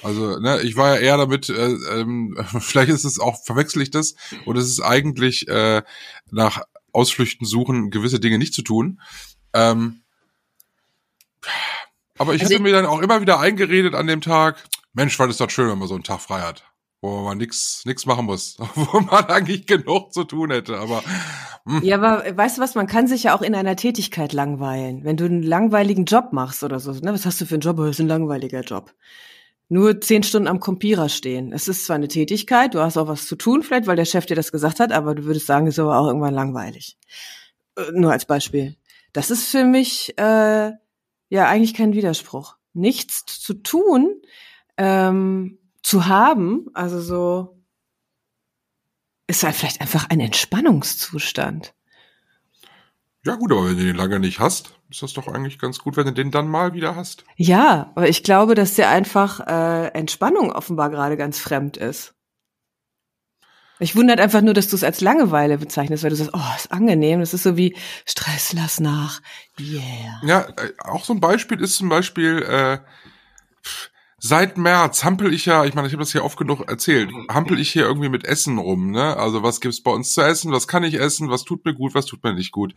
Also, 0.02 0.38
ne, 0.40 0.60
ich 0.62 0.76
war 0.76 0.94
ja 0.96 1.00
eher 1.00 1.16
damit, 1.16 1.48
äh, 1.48 1.72
ähm, 2.00 2.36
vielleicht 2.60 2.90
ist 2.90 3.04
es 3.04 3.20
auch, 3.20 3.42
verwechsel 3.44 3.82
ich 3.82 3.90
das, 3.90 4.14
oder 4.46 4.60
es 4.60 4.68
ist 4.68 4.80
eigentlich 4.80 5.48
äh, 5.48 5.82
nach 6.30 6.62
Ausflüchten 6.92 7.46
suchen, 7.46 7.90
gewisse 7.90 8.20
Dinge 8.20 8.38
nicht 8.38 8.54
zu 8.54 8.62
tun. 8.62 9.00
Ähm, 9.52 10.02
aber 12.18 12.34
ich 12.34 12.42
Also 12.42 12.54
hatte 12.54 12.62
mir 12.62 12.72
dann 12.72 12.86
auch 12.86 13.00
immer 13.00 13.20
wieder 13.20 13.38
eingeredet 13.38 13.94
an 13.94 14.08
dem 14.08 14.20
Tag, 14.20 14.64
Mensch, 14.92 15.18
war 15.18 15.28
das 15.28 15.36
doch 15.36 15.50
schön, 15.50 15.70
wenn 15.70 15.78
man 15.78 15.86
so 15.86 15.94
einen 15.94 16.02
Tag 16.02 16.20
frei 16.20 16.40
hat, 16.40 16.64
wo 17.00 17.20
man 17.22 17.38
nix 17.38 17.82
nix 17.84 18.06
machen 18.06 18.26
muss, 18.26 18.56
wo 18.74 19.00
man 19.00 19.24
eigentlich 19.26 19.66
genug 19.66 20.12
zu 20.12 20.24
tun 20.24 20.50
hätte. 20.50 20.78
Aber 20.78 21.02
Ja, 21.82 21.96
aber 21.96 22.24
weißt 22.36 22.58
du 22.58 22.62
was, 22.62 22.74
man 22.74 22.86
kann 22.86 23.06
sich 23.06 23.24
ja 23.24 23.36
auch 23.36 23.42
in 23.42 23.54
einer 23.54 23.76
Tätigkeit 23.76 24.32
langweilen. 24.32 25.04
Wenn 25.04 25.16
du 25.16 25.26
einen 25.26 25.42
langweiligen 25.42 26.04
Job 26.06 26.32
machst 26.32 26.62
oder 26.64 26.80
so, 26.80 26.92
ne, 26.92 27.12
was 27.12 27.26
hast 27.26 27.40
du 27.40 27.46
für 27.46 27.54
einen 27.54 27.62
Job? 27.62 27.76
Das 27.76 27.90
ist 27.90 28.00
ein 28.00 28.08
langweiliger 28.08 28.62
Job. 28.62 28.94
Nur 29.68 30.00
zehn 30.00 30.22
Stunden 30.22 30.48
am 30.48 30.60
Computer 30.60 31.10
stehen. 31.10 31.52
Es 31.52 31.68
ist 31.68 31.84
zwar 31.84 31.96
eine 31.96 32.08
Tätigkeit, 32.08 32.74
du 32.74 32.80
hast 32.80 32.96
auch 32.96 33.06
was 33.06 33.26
zu 33.26 33.36
tun, 33.36 33.62
vielleicht, 33.62 33.86
weil 33.86 33.96
der 33.96 34.06
Chef 34.06 34.24
dir 34.24 34.34
das 34.34 34.50
gesagt 34.50 34.80
hat, 34.80 34.92
aber 34.92 35.14
du 35.14 35.24
würdest 35.24 35.46
sagen, 35.46 35.66
ist 35.66 35.78
aber 35.78 35.98
auch 35.98 36.06
irgendwann 36.06 36.34
langweilig. 36.34 36.96
Äh, 37.76 37.92
Nur 37.92 38.12
als 38.12 38.24
Beispiel. 38.24 38.76
Das 39.12 39.30
ist 39.30 39.48
für 39.48 39.64
mich 39.64 40.16
äh, 40.18 40.72
ja 41.28 41.48
eigentlich 41.48 41.74
kein 41.74 41.92
Widerspruch. 41.92 42.56
Nichts 42.72 43.24
zu 43.26 43.54
tun, 43.54 44.22
ähm, 44.78 45.57
zu 45.82 46.06
haben, 46.06 46.66
also 46.74 47.00
so 47.00 47.58
ist 49.26 49.42
halt 49.42 49.54
vielleicht 49.54 49.80
einfach 49.80 50.08
ein 50.08 50.20
Entspannungszustand. 50.20 51.74
Ja 53.24 53.34
gut, 53.34 53.52
aber 53.52 53.66
wenn 53.66 53.76
du 53.76 53.84
den 53.84 53.96
lange 53.96 54.20
nicht 54.20 54.40
hast, 54.40 54.74
ist 54.88 55.02
das 55.02 55.12
doch 55.12 55.28
eigentlich 55.28 55.58
ganz 55.58 55.78
gut, 55.80 55.96
wenn 55.96 56.06
du 56.06 56.12
den 56.12 56.30
dann 56.30 56.48
mal 56.48 56.72
wieder 56.72 56.96
hast. 56.96 57.24
Ja, 57.36 57.92
aber 57.94 58.08
ich 58.08 58.22
glaube, 58.22 58.54
dass 58.54 58.74
dir 58.74 58.88
einfach 58.88 59.40
äh, 59.46 59.88
Entspannung 59.88 60.50
offenbar 60.50 60.88
gerade 60.88 61.16
ganz 61.16 61.38
fremd 61.38 61.76
ist. 61.76 62.14
Ich 63.80 63.94
wundert 63.94 64.18
einfach 64.18 64.40
nur, 64.40 64.54
dass 64.54 64.68
du 64.68 64.76
es 64.76 64.82
als 64.82 65.00
Langeweile 65.00 65.58
bezeichnest, 65.58 66.02
weil 66.02 66.10
du 66.10 66.16
sagst, 66.16 66.32
oh, 66.34 66.56
ist 66.56 66.72
angenehm. 66.72 67.20
Das 67.20 67.34
ist 67.34 67.44
so 67.44 67.56
wie 67.56 67.76
Stress, 68.06 68.52
lass 68.52 68.80
nach. 68.80 69.20
Yeah. 69.60 70.20
Ja, 70.24 70.40
äh, 70.56 70.72
auch 70.78 71.04
so 71.04 71.12
ein 71.12 71.20
Beispiel 71.20 71.60
ist 71.60 71.76
zum 71.76 71.88
Beispiel, 71.88 72.42
äh, 72.42 72.78
seit 74.18 74.58
März 74.58 75.04
hampel 75.04 75.32
ich 75.32 75.46
ja, 75.46 75.64
ich 75.64 75.74
meine, 75.74 75.86
ich 75.86 75.92
habe 75.92 76.02
das 76.02 76.12
hier 76.12 76.24
oft 76.24 76.36
genug 76.36 76.68
erzählt, 76.68 77.10
hampel 77.28 77.58
ich 77.60 77.70
hier 77.70 77.84
irgendwie 77.84 78.08
mit 78.08 78.24
Essen 78.24 78.58
rum, 78.58 78.90
ne? 78.90 79.16
Also 79.16 79.42
was 79.42 79.60
gibt's 79.60 79.80
bei 79.80 79.92
uns 79.92 80.12
zu 80.12 80.22
essen, 80.22 80.52
was 80.52 80.66
kann 80.66 80.82
ich 80.82 80.94
essen, 80.94 81.30
was 81.30 81.44
tut 81.44 81.64
mir 81.64 81.74
gut, 81.74 81.94
was 81.94 82.06
tut 82.06 82.24
mir 82.24 82.34
nicht 82.34 82.52
gut. 82.52 82.74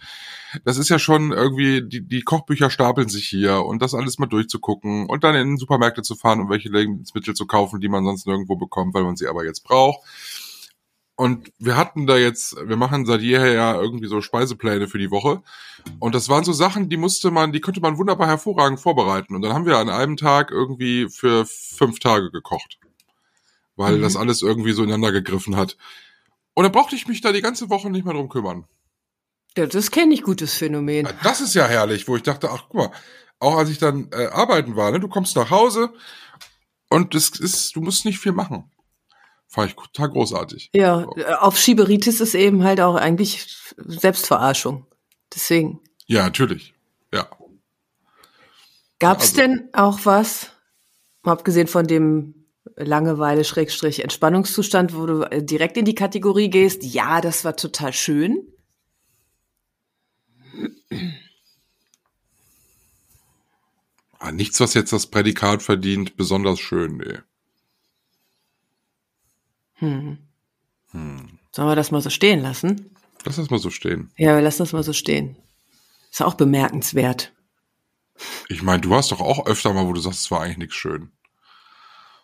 Das 0.66 0.78
ist 0.78 0.90
ja 0.90 1.00
schon 1.00 1.32
irgendwie, 1.32 1.82
die, 1.82 2.08
die 2.08 2.22
Kochbücher 2.22 2.70
stapeln 2.70 3.10
sich 3.10 3.28
hier 3.28 3.66
und 3.66 3.82
das 3.82 3.96
alles 3.96 4.20
mal 4.20 4.28
durchzugucken 4.28 5.08
und 5.08 5.24
dann 5.24 5.36
in 5.36 5.58
Supermärkte 5.58 6.04
zu 6.04 6.16
fahren 6.16 6.42
und 6.42 6.50
welche 6.50 6.70
Lebensmittel 6.70 7.34
zu 7.34 7.48
kaufen, 7.48 7.82
die 7.82 7.90
man 7.90 8.06
sonst 8.06 8.28
nirgendwo 8.28 8.56
bekommt, 8.56 8.94
weil 8.94 9.04
man 9.04 9.16
sie 9.16 9.28
aber 9.28 9.44
jetzt 9.44 9.64
braucht. 9.64 10.00
Und 11.22 11.52
wir 11.60 11.78
hatten 11.78 12.08
da 12.08 12.18
jetzt, 12.18 12.56
wir 12.68 12.78
machen 12.78 13.06
seit 13.06 13.22
jeher 13.22 13.54
ja 13.54 13.80
irgendwie 13.80 14.08
so 14.08 14.22
Speisepläne 14.22 14.88
für 14.88 14.98
die 14.98 15.12
Woche. 15.12 15.44
Und 16.00 16.16
das 16.16 16.30
waren 16.30 16.44
so 16.44 16.52
Sachen, 16.52 16.90
die 16.90 16.98
musste 16.98 17.30
man, 17.30 17.52
die 17.52 17.62
konnte 17.62 17.80
man 17.80 18.00
wunderbar 18.00 18.26
hervorragend 18.26 18.80
vorbereiten. 18.80 19.36
Und 19.36 19.44
dann 19.44 19.54
haben 19.54 19.68
wir 19.68 19.78
an 19.78 19.88
einem 19.92 20.18
Tag 20.18 20.50
irgendwie 20.50 21.10
für 21.10 21.46
fünf 21.46 22.00
Tage 22.00 22.32
gekocht. 22.32 22.80
Weil 23.76 23.98
Mhm. 23.98 24.02
das 24.02 24.16
alles 24.16 24.42
irgendwie 24.42 24.72
so 24.72 24.82
ineinander 24.82 25.12
gegriffen 25.12 25.58
hat. 25.58 25.78
Und 26.56 26.64
dann 26.64 26.72
brauchte 26.72 26.96
ich 26.96 27.08
mich 27.08 27.22
da 27.22 27.32
die 27.32 27.42
ganze 27.42 27.70
Woche 27.70 27.92
nicht 27.92 28.04
mehr 28.04 28.16
drum 28.16 28.28
kümmern. 28.28 28.66
Ja, 29.56 29.68
das 29.68 29.92
kenne 29.92 30.16
ich 30.16 30.24
gutes 30.24 30.56
Phänomen. 30.56 31.08
Das 31.22 31.40
ist 31.40 31.54
ja 31.54 31.68
herrlich, 31.68 32.08
wo 32.08 32.16
ich 32.16 32.24
dachte, 32.24 32.50
ach 32.50 32.64
guck 32.68 32.74
mal, 32.74 32.92
auch 33.38 33.58
als 33.58 33.70
ich 33.70 33.78
dann 33.78 34.10
äh, 34.12 34.26
arbeiten 34.26 34.76
war, 34.76 34.90
ne, 34.90 35.00
du 35.00 35.08
kommst 35.08 35.36
nach 35.36 35.52
Hause 35.52 35.94
und 36.90 37.14
das 37.14 37.30
ist, 37.38 37.76
du 37.76 37.82
musst 37.82 38.06
nicht 38.06 38.18
viel 38.18 38.32
machen. 38.32 38.71
Fand 39.54 39.70
ich 39.72 39.76
total 39.76 40.10
großartig. 40.12 40.70
Ja, 40.74 41.06
auf 41.40 41.58
Schieberitis 41.58 42.22
ist 42.22 42.36
eben 42.36 42.64
halt 42.64 42.80
auch 42.80 42.96
eigentlich 42.96 43.46
Selbstverarschung. 43.76 44.86
Deswegen. 45.36 45.82
Ja, 46.08 46.24
natürlich. 46.24 46.74
Ja. 47.14 47.28
Gab's 49.00 49.32
Also- 49.32 49.36
denn 49.42 49.68
auch 49.74 50.00
was, 50.06 50.52
abgesehen 51.24 51.68
von 51.68 51.86
dem 51.86 52.36
Langeweile 52.78 53.44
Schrägstrich 53.44 54.02
Entspannungszustand, 54.02 54.96
wo 54.96 55.06
du 55.06 55.24
äh, 55.24 55.44
direkt 55.44 55.76
in 55.76 55.84
die 55.84 55.96
Kategorie 55.96 56.50
gehst, 56.50 56.84
ja, 56.84 57.20
das 57.20 57.44
war 57.44 57.58
total 57.58 57.92
schön. 57.92 58.48
Ah, 64.20 64.32
nichts, 64.32 64.60
was 64.60 64.76
jetzt 64.76 64.94
das 64.94 65.08
Prädikat 65.08 65.64
verdient, 65.64 66.16
besonders 66.16 66.60
schön, 66.60 66.98
nee. 66.98 67.20
Hm. 69.82 70.18
Sollen 71.52 71.68
wir 71.68 71.76
das 71.76 71.92
mal 71.92 72.02
so 72.02 72.10
stehen 72.10 72.42
lassen? 72.42 72.96
Lass 73.26 73.36
das 73.36 73.50
mal 73.50 73.60
so 73.60 73.70
stehen. 73.70 74.12
Ja, 74.18 74.36
wir 74.36 74.42
lassen 74.42 74.60
das 74.60 74.74
mal 74.74 74.84
so 74.84 74.94
stehen. 74.94 75.36
Ist 76.12 76.22
auch 76.22 76.36
bemerkenswert. 76.36 77.34
Ich 78.50 78.62
meine, 78.62 78.82
du 78.82 78.94
hast 78.94 79.12
doch 79.12 79.22
auch 79.22 79.46
öfter 79.46 79.74
mal, 79.74 79.88
wo 79.88 79.94
du 79.94 80.02
sagst, 80.02 80.22
es 80.22 80.32
war 80.32 80.42
eigentlich 80.42 80.58
nichts 80.58 80.76
schön. 80.76 81.12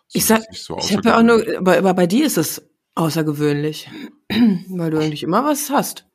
Das 0.06 0.14
Ich 0.14 0.24
sag, 0.26 0.42
so 0.54 0.78
ich 0.78 0.96
habe 0.96 1.08
ja 1.08 1.18
auch 1.18 1.22
nur, 1.22 1.44
aber, 1.58 1.78
aber 1.78 1.94
bei 1.94 2.06
dir 2.06 2.24
ist 2.26 2.38
es 2.38 2.62
außergewöhnlich, 2.94 3.90
weil 4.28 4.90
du 4.90 4.98
eigentlich 4.98 5.22
immer 5.22 5.44
was 5.44 5.70
hast. 5.70 6.06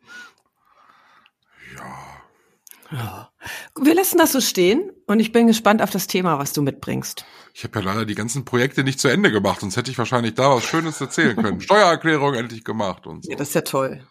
Ja. 2.91 3.32
Wir 3.79 3.95
lassen 3.95 4.17
das 4.17 4.31
so 4.31 4.41
stehen 4.41 4.91
und 5.07 5.19
ich 5.19 5.31
bin 5.31 5.47
gespannt 5.47 5.81
auf 5.81 5.89
das 5.89 6.07
Thema, 6.07 6.39
was 6.39 6.53
du 6.53 6.62
mitbringst. 6.62 7.25
Ich 7.53 7.63
habe 7.63 7.79
ja 7.79 7.85
leider 7.85 8.05
die 8.05 8.15
ganzen 8.15 8.45
Projekte 8.45 8.83
nicht 8.83 9.00
zu 9.00 9.07
Ende 9.07 9.31
gemacht, 9.31 9.62
sonst 9.62 9.77
hätte 9.77 9.91
ich 9.91 9.97
wahrscheinlich 9.97 10.36
da 10.36 10.49
was 10.56 10.63
Schönes 10.63 10.99
erzählen 11.01 11.36
können. 11.36 11.62
Steuererklärung 11.62 12.36
endlich 12.36 12.63
gemacht 12.63 13.06
und 13.08 13.25
so. 13.25 13.32
Ja, 13.32 13.38
das 13.38 13.49
ist 13.49 13.56
ja 13.56 13.62
toll. 13.62 14.08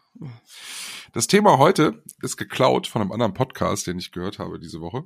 Das 1.12 1.26
Thema 1.26 1.58
heute 1.58 2.02
ist 2.22 2.36
geklaut 2.36 2.86
von 2.86 3.02
einem 3.02 3.12
anderen 3.12 3.34
Podcast, 3.34 3.86
den 3.86 3.98
ich 3.98 4.12
gehört 4.12 4.38
habe 4.38 4.58
diese 4.58 4.80
Woche. 4.80 5.04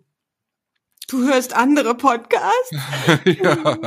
Du 1.09 1.27
hörst 1.27 1.55
andere 1.55 1.95
Podcasts? 1.95 2.71
ja. 3.25 3.79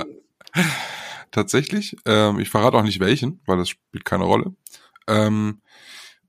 Tatsächlich. 1.32 1.97
Ähm, 2.06 2.39
ich 2.39 2.49
verrate 2.49 2.78
auch 2.78 2.84
nicht 2.84 2.99
welchen, 2.99 3.41
weil 3.45 3.58
das 3.58 3.69
spielt 3.69 4.06
keine 4.06 4.23
Rolle. 4.23 4.56
Ähm, 5.08 5.62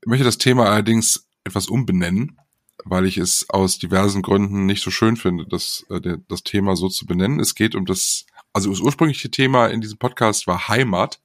ich 0.01 0.07
möchte 0.07 0.25
das 0.25 0.37
Thema 0.37 0.69
allerdings 0.69 1.27
etwas 1.43 1.67
umbenennen, 1.67 2.37
weil 2.85 3.05
ich 3.05 3.17
es 3.17 3.49
aus 3.49 3.77
diversen 3.77 4.21
Gründen 4.21 4.65
nicht 4.65 4.83
so 4.83 4.91
schön 4.91 5.17
finde, 5.17 5.45
das, 5.45 5.85
äh, 5.89 6.17
das 6.27 6.43
Thema 6.43 6.75
so 6.75 6.89
zu 6.89 7.05
benennen. 7.05 7.39
Es 7.39 7.55
geht 7.55 7.75
um 7.75 7.85
das, 7.85 8.25
also 8.53 8.69
das 8.69 8.79
ursprüngliche 8.79 9.31
Thema 9.31 9.67
in 9.67 9.81
diesem 9.81 9.97
Podcast 9.97 10.47
war 10.47 10.67
Heimat. 10.67 11.19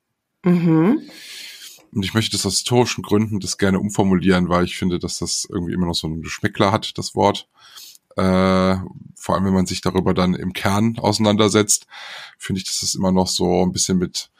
Mhm. 0.45 1.01
Und 1.92 2.03
ich 2.05 2.14
möchte 2.14 2.37
das 2.37 2.45
aus 2.45 2.59
historischen 2.59 3.03
Gründen 3.03 3.40
das 3.40 3.59
gerne 3.59 3.81
umformulieren, 3.81 4.49
weil 4.49 4.64
ich 4.64 4.77
finde, 4.77 4.99
dass 4.99 5.19
das 5.19 5.47
irgendwie 5.51 5.73
immer 5.73 5.87
noch 5.87 5.95
so 5.95 6.07
einen 6.07 6.23
Geschmäckler 6.23 6.73
hat, 6.73 6.99
das 6.99 7.14
Wort. 7.14 7.49
Äh, 8.16 8.77
vor 9.14 9.35
allem, 9.35 9.45
wenn 9.45 9.55
man 9.55 9.66
sich 9.66 9.81
darüber 9.81 10.14
dann 10.14 10.35
im 10.35 10.53
Kern 10.53 10.99
auseinandersetzt, 10.99 11.87
finde 12.38 12.61
ich, 12.61 12.66
dass 12.66 12.81
das 12.81 12.95
immer 12.95 13.12
noch 13.12 13.29
so 13.29 13.62
ein 13.62 13.73
bisschen 13.73 13.99
mit 13.99 14.31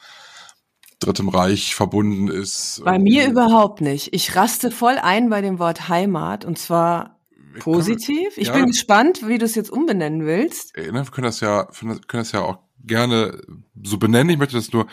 Drittem 0.99 1.29
Reich 1.29 1.75
verbunden 1.75 2.29
ist. 2.29 2.83
Bei 2.85 2.99
mir 2.99 3.29
überhaupt 3.29 3.81
nicht. 3.81 4.15
Ich 4.15 4.35
raste 4.35 4.71
voll 4.71 4.97
ein 4.99 5.29
bei 5.29 5.43
dem 5.43 5.59
Wort 5.59 5.89
Heimat 5.89 6.45
und 6.45 6.59
zwar 6.59 7.21
positiv. 7.59 8.37
Ich 8.37 8.49
ja. 8.49 8.55
bin 8.55 8.67
gespannt, 8.67 9.27
wie 9.27 9.39
du 9.39 9.45
es 9.45 9.55
jetzt 9.55 9.71
umbenennen 9.71 10.25
willst. 10.25 10.77
Ne, 10.77 10.93
wir 10.93 11.05
können 11.05 11.27
das 11.27 11.41
ja, 11.41 11.65
können 11.65 12.01
das 12.13 12.33
ja 12.33 12.43
auch 12.43 12.59
gerne 12.85 13.41
so 13.83 13.99
benennen. 13.99 14.31
Ich 14.31 14.39
möchte 14.39 14.57
das 14.57 14.73
nur 14.73 14.87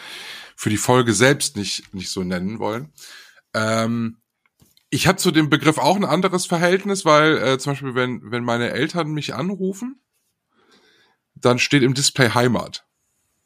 für 0.55 0.69
die 0.69 0.77
Folge 0.77 1.13
selbst 1.13 1.55
nicht, 1.55 1.93
nicht 1.93 2.09
so 2.09 2.23
nennen 2.23 2.59
wollen. 2.59 2.91
Ähm, 3.53 4.17
ich 4.89 5.07
habe 5.07 5.17
zu 5.17 5.31
dem 5.31 5.49
Begriff 5.49 5.77
auch 5.77 5.95
ein 5.95 6.05
anderes 6.05 6.45
Verhältnis, 6.45 7.05
weil 7.05 7.37
äh, 7.37 7.57
zum 7.57 7.71
Beispiel, 7.71 7.95
wenn, 7.95 8.31
wenn 8.31 8.43
meine 8.43 8.71
Eltern 8.71 9.11
mich 9.11 9.33
anrufen, 9.33 10.01
dann 11.35 11.59
steht 11.59 11.83
im 11.83 11.93
Display 11.93 12.29
Heimat. 12.29 12.85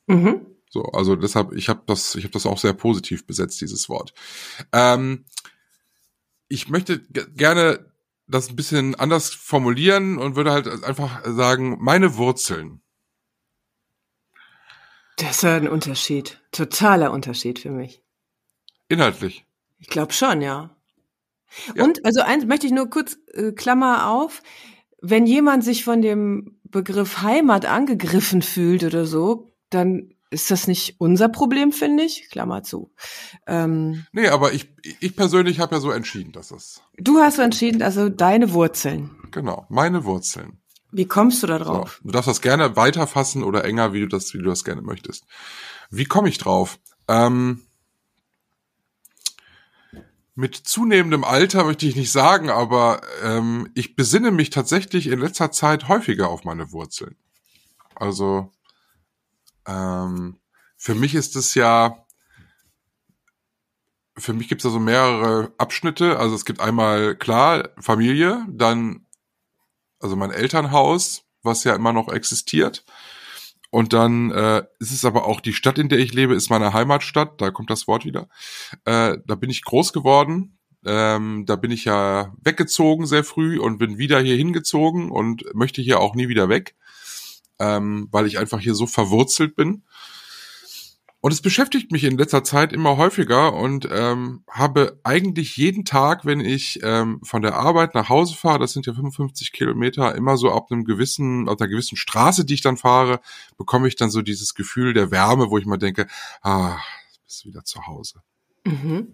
Mhm. 0.07 0.56
So, 0.69 0.83
also 0.83 1.15
deshalb, 1.15 1.53
ich 1.53 1.69
habe 1.69 1.81
das, 1.85 2.15
ich 2.15 2.23
habe 2.23 2.33
das 2.33 2.45
auch 2.45 2.57
sehr 2.57 2.73
positiv 2.73 3.25
besetzt, 3.25 3.61
dieses 3.61 3.89
Wort. 3.89 4.13
Ähm, 4.73 5.25
ich 6.49 6.69
möchte 6.69 6.99
gerne 6.99 7.91
das 8.27 8.49
ein 8.49 8.55
bisschen 8.55 8.95
anders 8.95 9.33
formulieren 9.33 10.17
und 10.17 10.35
würde 10.35 10.51
halt 10.51 10.83
einfach 10.83 11.23
sagen, 11.25 11.77
meine 11.79 12.17
Wurzeln. 12.17 12.81
Das 15.17 15.37
ist 15.37 15.43
ja 15.43 15.55
ein 15.55 15.67
Unterschied. 15.67 16.41
Totaler 16.51 17.11
Unterschied 17.11 17.59
für 17.59 17.71
mich. 17.71 18.03
Inhaltlich. 18.87 19.45
Ich 19.79 19.87
glaube 19.87 20.13
schon, 20.13 20.41
ja. 20.41 20.75
Ja. 21.75 21.83
Und 21.83 22.05
also 22.05 22.21
eins 22.21 22.45
möchte 22.45 22.67
ich 22.67 22.73
nur 22.73 22.89
kurz 22.89 23.17
äh, 23.33 23.51
Klammer 23.53 24.09
auf, 24.09 24.43
wenn 25.01 25.25
jemand 25.25 25.63
sich 25.63 25.83
von 25.83 26.01
dem 26.01 26.59
Begriff 26.63 27.21
Heimat 27.21 27.65
angegriffen 27.65 28.41
fühlt 28.41 28.83
oder 28.83 29.05
so, 29.05 29.51
dann 29.69 30.13
ist 30.29 30.51
das 30.51 30.67
nicht 30.67 30.95
unser 30.99 31.29
Problem, 31.29 31.71
finde 31.71 32.03
ich. 32.03 32.29
Klammer 32.29 32.63
zu. 32.63 32.91
Ähm, 33.45 34.05
Nee, 34.11 34.27
aber 34.27 34.53
ich, 34.53 34.69
ich 34.99 35.15
persönlich 35.15 35.59
habe 35.59 35.75
ja 35.75 35.81
so 35.81 35.91
entschieden, 35.91 36.31
dass 36.33 36.49
das, 36.49 36.81
du 36.97 37.19
hast 37.19 37.37
so 37.37 37.41
entschieden, 37.41 37.81
also 37.81 38.09
deine 38.09 38.51
Wurzeln. 38.53 39.11
genau, 39.31 39.65
meine 39.69 40.03
Wurzeln. 40.03 40.59
Wie 40.91 41.05
kommst 41.05 41.43
du 41.43 41.47
da 41.47 41.57
So, 41.59 41.63
drauf? 41.65 42.01
du 42.03 42.11
darfst 42.11 42.29
das 42.29 42.41
gerne 42.41 42.75
weiterfassen 42.75 43.43
oder 43.43 43.65
enger, 43.65 43.93
wie 43.93 43.99
du 44.01 44.07
das, 44.07 44.33
wie 44.33 44.37
du 44.39 44.45
das 44.45 44.63
gerne 44.63 44.81
möchtest. 44.81 45.25
Wie 45.89 46.05
komme 46.05 46.29
ich 46.29 46.37
drauf? 46.37 46.79
Ähm, 47.07 47.61
mit 50.35 50.55
zunehmendem 50.55 51.23
Alter 51.23 51.63
möchte 51.63 51.87
ich 51.87 51.95
nicht 51.95 52.11
sagen, 52.11 52.49
aber 52.49 53.01
ähm, 53.23 53.69
ich 53.73 53.95
besinne 53.95 54.31
mich 54.31 54.49
tatsächlich 54.49 55.07
in 55.07 55.19
letzter 55.19 55.51
Zeit 55.51 55.87
häufiger 55.87 56.29
auf 56.29 56.43
meine 56.43 56.71
Wurzeln. 56.71 57.15
Also 57.95 58.51
ähm, 59.67 60.39
für 60.77 60.95
mich 60.95 61.15
ist 61.15 61.35
es 61.35 61.53
ja, 61.55 62.05
für 64.17 64.33
mich 64.33 64.47
gibt 64.47 64.61
es 64.61 64.63
da 64.63 64.69
so 64.69 64.79
mehrere 64.79 65.53
Abschnitte. 65.57 66.17
Also 66.17 66.35
es 66.35 66.45
gibt 66.45 66.61
einmal 66.61 67.15
klar 67.15 67.69
Familie, 67.79 68.45
dann 68.49 69.05
also 69.99 70.15
mein 70.15 70.31
Elternhaus, 70.31 71.23
was 71.43 71.63
ja 71.63 71.75
immer 71.75 71.93
noch 71.93 72.09
existiert. 72.09 72.85
Und 73.69 73.93
dann 73.93 74.31
äh, 74.31 74.63
ist 74.79 74.91
es 74.91 75.03
aber 75.03 75.25
auch 75.25 75.41
die 75.41 75.53
Stadt, 75.53 75.77
in 75.77 75.89
der 75.89 75.99
ich 75.99 76.13
lebe, 76.13 76.35
ist 76.35 76.49
meine 76.49 76.73
Heimatstadt. 76.73 77.41
Da 77.41 77.51
kommt 77.51 77.69
das 77.69 77.87
Wort 77.87 78.05
wieder. 78.05 78.29
Äh, 78.85 79.17
da 79.25 79.35
bin 79.35 79.49
ich 79.49 79.63
groß 79.63 79.91
geworden. 79.91 80.57
Ähm, 80.85 81.45
da 81.45 81.57
bin 81.57 81.71
ich 81.71 81.85
ja 81.85 82.33
weggezogen 82.41 83.05
sehr 83.07 83.23
früh 83.23 83.59
und 83.59 83.77
bin 83.77 83.97
wieder 83.97 84.21
hier 84.21 84.37
hingezogen 84.37 85.11
und 85.11 85.43
möchte 85.53 85.81
hier 85.81 85.99
auch 85.99 86.15
nie 86.15 86.29
wieder 86.29 86.47
weg, 86.49 86.75
ähm, 87.59 88.07
weil 88.11 88.27
ich 88.27 88.37
einfach 88.39 88.59
hier 88.59 88.75
so 88.75 88.87
verwurzelt 88.87 89.55
bin. 89.55 89.83
Und 91.19 91.33
es 91.33 91.41
beschäftigt 91.41 91.91
mich 91.91 92.03
in 92.03 92.17
letzter 92.17 92.43
Zeit 92.43 92.71
immer 92.71 92.95
häufiger 92.95 93.53
und 93.53 93.87
ähm, 93.91 94.43
habe 94.49 94.99
eigentlich 95.03 95.57
jeden 95.57 95.83
Tag, 95.83 96.25
wenn 96.25 96.39
ich 96.39 96.79
ähm, 96.83 97.19
von 97.23 97.41
der 97.41 97.55
Arbeit 97.55 97.95
nach 97.95 98.07
Hause 98.07 98.35
fahre, 98.35 98.59
das 98.59 98.73
sind 98.73 98.85
ja 98.85 98.93
55 98.93 99.51
Kilometer, 99.51 100.13
immer 100.15 100.37
so 100.37 100.51
ab 100.51 100.67
einem 100.71 100.85
gewissen, 100.85 101.49
ab 101.49 101.59
einer 101.59 101.69
gewissen 101.69 101.97
Straße, 101.97 102.45
die 102.45 102.53
ich 102.53 102.61
dann 102.61 102.77
fahre, 102.77 103.19
bekomme 103.57 103.87
ich 103.87 103.95
dann 103.95 104.11
so 104.11 104.21
dieses 104.21 104.53
Gefühl 104.53 104.93
der 104.93 105.09
Wärme, 105.09 105.49
wo 105.49 105.57
ich 105.57 105.65
mal 105.65 105.77
denke, 105.77 106.07
ah, 106.43 106.77
bist 107.25 107.45
wieder 107.45 107.65
zu 107.65 107.87
Hause. 107.87 108.21
Mhm. 108.63 109.07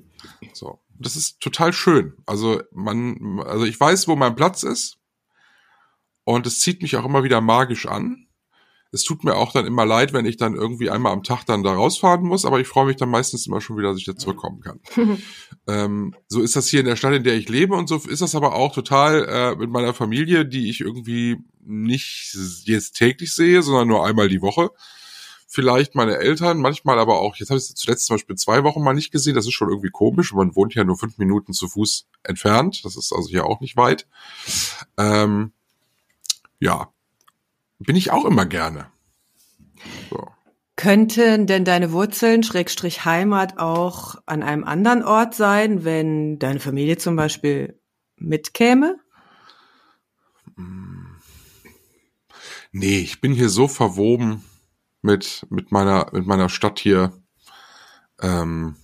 So, 0.54 0.82
das 1.00 1.16
ist 1.16 1.40
total 1.40 1.74
schön. 1.74 2.14
Also 2.26 2.62
man, 2.72 3.40
also 3.46 3.66
ich 3.66 3.80
weiß, 3.80 4.08
wo 4.08 4.16
mein 4.16 4.36
Platz 4.36 4.64
ist 4.64 4.98
und 6.26 6.46
es 6.48 6.60
zieht 6.60 6.82
mich 6.82 6.98
auch 6.98 7.06
immer 7.06 7.24
wieder 7.24 7.42
magisch 7.42 7.88
an 7.88 8.23
es 8.94 9.04
tut 9.04 9.24
mir 9.24 9.36
auch 9.36 9.52
dann 9.52 9.66
immer 9.66 9.86
leid, 9.86 10.14
wenn 10.14 10.26
ich 10.26 10.38
dann 10.38 10.54
irgendwie 10.54 10.92
einmal 10.92 11.14
am 11.14 11.24
Tag 11.24 11.46
dann 11.46 11.64
da 11.64 11.74
rausfahren 11.74 12.24
muss, 12.24 12.46
aber 12.46 12.60
ich 12.60 12.68
freue 12.68 12.86
mich 12.86 12.96
dann 12.96 13.10
meistens 13.10 13.48
immer 13.48 13.60
schon 13.60 13.76
wieder, 13.76 13.90
dass 13.90 13.98
ich 13.98 14.06
da 14.06 14.16
zurückkommen 14.16 14.62
kann. 14.62 14.80
ähm, 15.68 16.16
so 16.28 16.42
ist 16.42 16.56
das 16.56 16.68
hier 16.68 16.82
in 16.82 16.86
der 16.86 16.96
Stadt, 16.96 17.14
in 17.14 17.24
der 17.24 17.34
ich 17.34 17.50
lebe 17.50 17.76
und 17.76 17.90
so 17.90 17.98
ist 17.98 18.22
das 18.22 18.36
aber 18.36 18.54
auch 18.54 18.72
total 18.72 19.26
äh, 19.26 19.56
mit 19.56 19.72
meiner 19.72 19.96
Familie, 19.96 20.46
die 20.46 20.70
ich 20.70 20.82
irgendwie 20.82 21.38
nicht 21.66 22.38
jetzt 22.66 22.94
täglich 22.94 23.34
sehe, 23.34 23.64
sondern 23.64 23.88
nur 23.88 24.06
einmal 24.06 24.30
die 24.30 24.44
Woche. 24.44 24.70
Vielleicht 25.48 25.96
meine 25.96 26.18
Eltern, 26.18 26.60
manchmal 26.60 27.00
aber 27.00 27.20
auch, 27.20 27.36
jetzt 27.38 27.50
habe 27.50 27.58
ich 27.58 27.64
es 27.64 27.74
zuletzt 27.74 28.06
zum 28.06 28.16
Beispiel 28.16 28.36
zwei 28.36 28.64
Wochen 28.64 28.84
mal 28.84 28.94
nicht 28.94 29.12
gesehen, 29.12 29.34
das 29.34 29.48
ist 29.48 29.54
schon 29.54 29.70
irgendwie 29.70 29.92
komisch, 29.92 30.34
man 30.34 30.56
wohnt 30.56 30.76
ja 30.76 30.84
nur 30.84 30.98
fünf 30.98 31.18
Minuten 31.18 31.54
zu 31.54 31.68
Fuß 31.68 32.06
entfernt, 32.22 32.86
das 32.86 32.96
ist 32.96 33.12
also 33.12 33.28
hier 33.28 33.46
auch 33.46 33.60
nicht 33.60 33.76
weit. 33.76 34.08
Ähm, 34.98 35.52
ja, 36.60 36.93
bin 37.86 37.96
ich 37.96 38.12
auch 38.12 38.26
immer 38.26 38.46
gerne. 38.46 38.88
So. 40.10 40.28
Könnten 40.76 41.46
denn 41.46 41.66
deine 41.66 41.92
Wurzeln, 41.92 42.44
Schrägstrich 42.44 43.06
Heimat, 43.06 43.60
auch 43.60 44.16
an 44.26 44.42
einem 44.42 44.64
anderen 44.64 45.04
Ort 45.04 45.36
sein, 45.36 45.84
wenn 45.86 46.40
deine 46.40 46.60
Familie 46.60 46.98
zum 46.98 47.16
Beispiel 47.16 47.80
mitkäme? 48.18 48.98
Nee, 52.72 52.98
ich 52.98 53.22
bin 53.22 53.34
hier 53.34 53.50
so 53.50 53.68
verwoben 53.68 54.44
mit, 55.04 55.46
mit 55.50 55.72
meiner, 55.72 56.10
mit 56.12 56.26
meiner 56.26 56.50
Stadt 56.50 56.80
hier. 56.80 57.14
Ähm, 58.20 58.76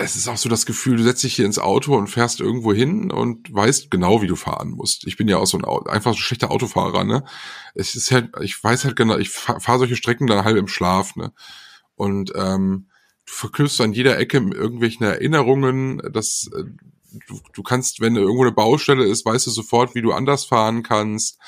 es 0.00 0.16
ist 0.16 0.28
auch 0.28 0.38
so 0.38 0.48
das 0.48 0.64
Gefühl, 0.64 0.96
du 0.96 1.02
setzt 1.02 1.22
dich 1.22 1.34
hier 1.34 1.44
ins 1.44 1.58
Auto 1.58 1.94
und 1.94 2.08
fährst 2.08 2.40
irgendwo 2.40 2.72
hin 2.72 3.10
und 3.12 3.52
weißt 3.52 3.90
genau, 3.90 4.22
wie 4.22 4.26
du 4.26 4.36
fahren 4.36 4.70
musst. 4.70 5.06
Ich 5.06 5.16
bin 5.16 5.28
ja 5.28 5.36
auch 5.36 5.46
so 5.46 5.58
ein 5.58 5.64
einfach 5.64 6.12
so 6.12 6.16
ein 6.16 6.22
schlechter 6.22 6.50
Autofahrer, 6.50 7.04
ne? 7.04 7.24
Es 7.74 7.94
ist 7.94 8.10
halt, 8.10 8.30
ich 8.40 8.62
weiß 8.62 8.84
halt 8.84 8.96
genau, 8.96 9.18
ich 9.18 9.28
fahre 9.28 9.60
fahr 9.60 9.78
solche 9.78 9.96
Strecken 9.96 10.26
dann 10.26 10.44
halb 10.44 10.56
im 10.56 10.68
Schlaf, 10.68 11.16
ne? 11.16 11.32
Und 11.96 12.32
ähm, 12.34 12.88
du 13.26 13.32
verknüpfst 13.32 13.80
an 13.82 13.92
jeder 13.92 14.18
Ecke 14.18 14.40
mit 14.40 14.54
irgendwelchen 14.54 15.04
Erinnerungen, 15.04 15.98
dass 16.12 16.50
äh, 16.56 16.64
du, 17.28 17.40
du 17.52 17.62
kannst, 17.62 18.00
wenn 18.00 18.16
irgendwo 18.16 18.42
eine 18.42 18.52
Baustelle 18.52 19.04
ist, 19.04 19.26
weißt 19.26 19.46
du 19.46 19.50
sofort, 19.50 19.94
wie 19.94 20.02
du 20.02 20.12
anders 20.12 20.46
fahren 20.46 20.82
kannst. 20.82 21.38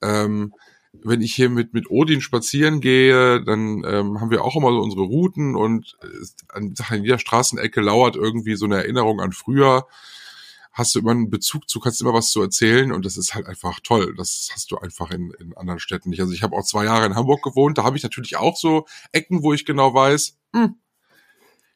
Ähm, 0.00 0.54
wenn 0.92 1.20
ich 1.20 1.34
hier 1.34 1.50
mit, 1.50 1.74
mit 1.74 1.90
Odin 1.90 2.20
spazieren 2.20 2.80
gehe, 2.80 3.42
dann 3.44 3.84
ähm, 3.86 4.20
haben 4.20 4.30
wir 4.30 4.44
auch 4.44 4.56
immer 4.56 4.70
so 4.70 4.80
unsere 4.80 5.02
Routen 5.02 5.54
und 5.54 5.96
äh, 6.02 6.06
an, 6.48 6.74
an 6.88 7.04
jeder 7.04 7.18
Straßenecke 7.18 7.80
lauert 7.80 8.16
irgendwie 8.16 8.56
so 8.56 8.64
eine 8.64 8.76
Erinnerung 8.76 9.20
an 9.20 9.32
früher. 9.32 9.86
Hast 10.72 10.94
du 10.94 11.00
immer 11.00 11.10
einen 11.10 11.30
Bezug 11.30 11.68
zu, 11.68 11.80
kannst 11.80 12.00
immer 12.00 12.14
was 12.14 12.30
zu 12.30 12.40
erzählen 12.40 12.92
und 12.92 13.04
das 13.04 13.16
ist 13.16 13.34
halt 13.34 13.46
einfach 13.46 13.80
toll. 13.82 14.14
Das 14.16 14.50
hast 14.52 14.70
du 14.70 14.78
einfach 14.78 15.10
in, 15.10 15.32
in 15.40 15.56
anderen 15.56 15.80
Städten 15.80 16.10
nicht. 16.10 16.20
Also 16.20 16.32
ich 16.32 16.42
habe 16.42 16.56
auch 16.56 16.64
zwei 16.64 16.84
Jahre 16.84 17.06
in 17.06 17.16
Hamburg 17.16 17.42
gewohnt, 17.42 17.78
da 17.78 17.84
habe 17.84 17.96
ich 17.96 18.02
natürlich 18.02 18.36
auch 18.36 18.56
so 18.56 18.86
Ecken, 19.12 19.42
wo 19.42 19.52
ich 19.52 19.64
genau 19.64 19.92
weiß, 19.92 20.38
hm, 20.54 20.76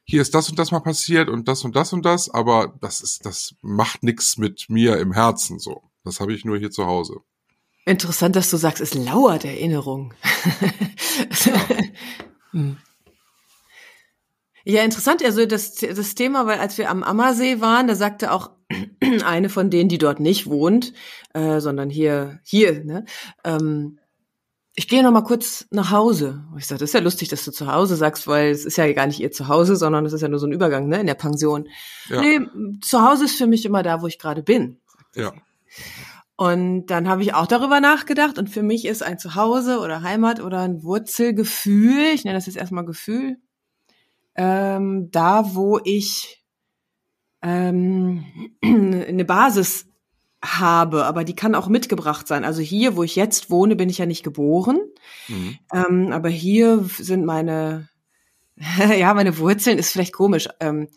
hier 0.04 0.22
ist 0.22 0.34
das 0.34 0.48
und 0.48 0.58
das 0.58 0.70
mal 0.70 0.80
passiert 0.80 1.28
und 1.28 1.48
das 1.48 1.64
und 1.64 1.76
das 1.76 1.92
und 1.92 2.04
das, 2.04 2.28
aber 2.28 2.76
das 2.80 3.00
ist, 3.00 3.24
das 3.24 3.54
macht 3.60 4.02
nichts 4.02 4.36
mit 4.36 4.66
mir 4.68 4.98
im 4.98 5.12
Herzen 5.12 5.58
so. 5.58 5.82
Das 6.04 6.20
habe 6.20 6.34
ich 6.34 6.44
nur 6.44 6.58
hier 6.58 6.70
zu 6.70 6.86
Hause. 6.86 7.20
Interessant, 7.84 8.36
dass 8.36 8.50
du 8.50 8.56
sagst, 8.56 8.80
es 8.80 8.94
lauert 8.94 9.44
Erinnerung. 9.44 10.14
hm. 12.52 12.76
Ja, 14.64 14.84
interessant. 14.84 15.24
Also 15.24 15.46
das, 15.46 15.74
das 15.74 16.14
Thema, 16.14 16.46
weil 16.46 16.60
als 16.60 16.78
wir 16.78 16.90
am 16.90 17.02
Ammersee 17.02 17.60
waren, 17.60 17.88
da 17.88 17.96
sagte 17.96 18.30
auch 18.30 18.52
eine 19.24 19.48
von 19.48 19.70
denen, 19.70 19.88
die 19.88 19.98
dort 19.98 20.20
nicht 20.20 20.46
wohnt, 20.46 20.92
äh, 21.34 21.60
sondern 21.60 21.90
hier, 21.90 22.38
hier, 22.44 22.84
ne, 22.84 23.04
ähm, 23.44 23.98
ich 24.74 24.88
gehe 24.88 25.02
noch 25.02 25.12
mal 25.12 25.22
kurz 25.22 25.66
nach 25.70 25.90
Hause. 25.90 26.44
Ich 26.56 26.66
sage, 26.66 26.78
das 26.78 26.90
ist 26.90 26.94
ja 26.94 27.00
lustig, 27.00 27.28
dass 27.28 27.44
du 27.44 27.50
zu 27.50 27.70
Hause 27.70 27.96
sagst, 27.96 28.26
weil 28.26 28.50
es 28.50 28.64
ist 28.64 28.76
ja 28.76 28.90
gar 28.92 29.06
nicht 29.06 29.20
ihr 29.20 29.30
Zuhause, 29.30 29.76
sondern 29.76 30.06
es 30.06 30.14
ist 30.14 30.22
ja 30.22 30.28
nur 30.28 30.38
so 30.38 30.46
ein 30.46 30.52
Übergang, 30.52 30.88
ne, 30.88 31.00
in 31.00 31.06
der 31.06 31.14
Pension. 31.14 31.68
Ja. 32.08 32.22
Nee, 32.22 32.40
zu 32.80 33.02
Hause 33.02 33.26
ist 33.26 33.36
für 33.36 33.46
mich 33.46 33.66
immer 33.66 33.82
da, 33.82 34.00
wo 34.00 34.06
ich 34.06 34.18
gerade 34.18 34.42
bin. 34.42 34.80
Ja. 35.14 35.32
Und 36.42 36.86
dann 36.86 37.08
habe 37.08 37.22
ich 37.22 37.34
auch 37.34 37.46
darüber 37.46 37.78
nachgedacht 37.78 38.36
und 38.36 38.50
für 38.50 38.64
mich 38.64 38.84
ist 38.84 39.04
ein 39.04 39.16
Zuhause 39.16 39.78
oder 39.78 40.02
Heimat 40.02 40.40
oder 40.40 40.62
ein 40.62 40.82
Wurzelgefühl, 40.82 42.02
ich 42.12 42.24
nenne 42.24 42.36
das 42.36 42.46
jetzt 42.46 42.56
erstmal 42.56 42.84
Gefühl, 42.84 43.36
ähm, 44.34 45.08
da 45.12 45.54
wo 45.54 45.78
ich 45.84 46.44
ähm, 47.42 48.24
eine 48.60 49.24
Basis 49.24 49.86
habe, 50.44 51.04
aber 51.04 51.22
die 51.22 51.36
kann 51.36 51.54
auch 51.54 51.68
mitgebracht 51.68 52.26
sein. 52.26 52.44
Also 52.44 52.60
hier, 52.60 52.96
wo 52.96 53.04
ich 53.04 53.14
jetzt 53.14 53.48
wohne, 53.48 53.76
bin 53.76 53.88
ich 53.88 53.98
ja 53.98 54.06
nicht 54.06 54.24
geboren, 54.24 54.80
mhm. 55.28 55.58
ähm, 55.72 56.12
aber 56.12 56.28
hier 56.28 56.84
sind 56.98 57.24
meine, 57.24 57.88
ja, 58.98 59.14
meine 59.14 59.38
Wurzeln 59.38 59.78
ist 59.78 59.92
vielleicht 59.92 60.12
komisch. 60.12 60.48
Ähm, 60.58 60.88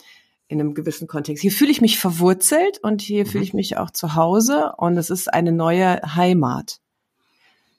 in 0.48 0.60
einem 0.60 0.74
gewissen 0.74 1.08
Kontext. 1.08 1.42
Hier 1.42 1.52
fühle 1.52 1.72
ich 1.72 1.82
mich 1.82 2.00
verwurzelt 2.00 2.80
und 2.84 3.02
hier 3.02 3.26
mhm. 3.26 3.30
fühle 3.30 3.44
ich 3.44 3.54
mich 3.54 3.78
auch 3.78 3.92
zu 3.92 4.16
Hause 4.16 4.74
und 4.78 4.98
es 4.98 5.10
ist 5.10 5.34
eine 5.34 5.52
neue 5.52 6.02
Heimat. 6.16 6.80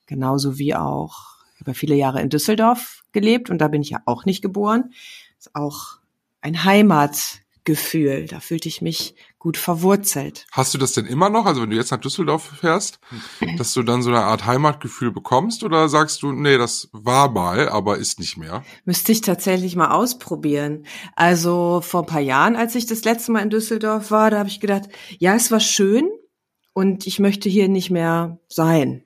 Genauso 0.07 0.59
wie 0.59 0.74
auch, 0.74 1.37
ich 1.55 1.61
habe 1.61 1.74
viele 1.74 1.94
Jahre 1.94 2.20
in 2.20 2.29
Düsseldorf 2.29 3.02
gelebt 3.12 3.50
und 3.50 3.59
da 3.59 3.68
bin 3.68 3.83
ich 3.83 3.90
ja 3.90 4.00
auch 4.05 4.24
nicht 4.24 4.42
geboren. 4.42 4.92
Ist 5.38 5.55
auch 5.55 5.98
ein 6.40 6.64
Heimatgefühl. 6.64 8.26
Da 8.26 8.40
fühlte 8.40 8.68
ich 8.68 8.83
mich 8.83 9.14
gut 9.46 9.59
verwurzelt. 9.59 10.44
Hast 10.50 10.74
du 10.74 10.78
das 10.78 10.94
denn 10.94 11.06
immer 11.06 11.30
noch? 11.30 11.46
Also 11.46 11.62
wenn 11.62 11.70
du 11.70 11.76
jetzt 11.76 11.92
nach 11.92 12.00
Düsseldorf 12.00 12.50
fährst, 12.59 12.98
dass 13.59 13.74
du 13.74 13.85
dann 13.85 14.02
so 14.02 14.11
eine 14.11 14.24
Art 14.24 14.44
Heimatgefühl 14.44 15.12
bekommst 15.12 15.62
oder 15.62 15.88
sagst 15.88 16.24
du, 16.24 16.32
nee, 16.32 16.59
das 16.59 16.88
war 16.90 17.30
mal, 17.30 17.68
aber 17.68 17.96
ist 17.96 18.18
nicht 18.18 18.37
mehr? 18.37 18.64
Müsste 18.87 19.12
ich 19.12 19.20
tatsächlich 19.20 19.76
mal 19.76 19.92
ausprobieren. 19.92 20.85
Also 21.14 21.80
vor 21.80 22.00
ein 22.00 22.06
paar 22.06 22.20
Jahren, 22.20 22.56
als 22.56 22.74
ich 22.74 22.87
das 22.87 23.04
letzte 23.04 23.30
Mal 23.30 23.38
in 23.38 23.50
Düsseldorf 23.50 24.11
war, 24.11 24.32
da 24.32 24.40
habe 24.40 24.48
ich 24.48 24.59
gedacht, 24.59 24.88
ja, 25.20 25.37
es 25.37 25.52
war 25.52 25.61
schön 25.61 26.11
und 26.72 27.06
ich 27.06 27.20
möchte 27.20 27.48
hier 27.48 27.68
nicht 27.68 27.90
mehr 27.90 28.40
sein. 28.48 29.04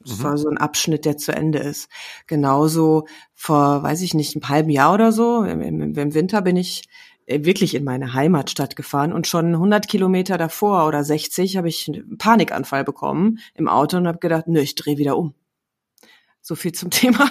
Das 0.00 0.18
mhm. 0.18 0.24
war 0.24 0.36
so 0.36 0.50
ein 0.50 0.58
Abschnitt, 0.58 1.06
der 1.06 1.16
zu 1.16 1.32
Ende 1.32 1.58
ist. 1.58 1.88
Genauso 2.26 3.06
vor, 3.34 3.82
weiß 3.82 4.02
ich 4.02 4.12
nicht, 4.12 4.36
einem 4.36 4.50
halben 4.50 4.68
Jahr 4.68 4.92
oder 4.92 5.10
so, 5.10 5.42
im, 5.42 5.62
im, 5.62 5.94
im 5.96 6.14
Winter 6.14 6.42
bin 6.42 6.56
ich 6.56 6.82
wirklich 7.26 7.74
in 7.74 7.84
meine 7.84 8.12
Heimatstadt 8.14 8.76
gefahren 8.76 9.12
und 9.12 9.26
schon 9.26 9.54
100 9.54 9.88
Kilometer 9.88 10.38
davor 10.38 10.86
oder 10.86 11.04
60 11.04 11.56
habe 11.56 11.68
ich 11.68 11.88
einen 11.88 12.18
Panikanfall 12.18 12.84
bekommen 12.84 13.38
im 13.54 13.68
Auto 13.68 13.96
und 13.96 14.06
habe 14.06 14.18
gedacht, 14.18 14.48
nö, 14.48 14.60
ich 14.60 14.74
drehe 14.74 14.98
wieder 14.98 15.16
um. 15.16 15.34
So 16.40 16.56
viel 16.56 16.72
zum 16.72 16.90
Thema 16.90 17.30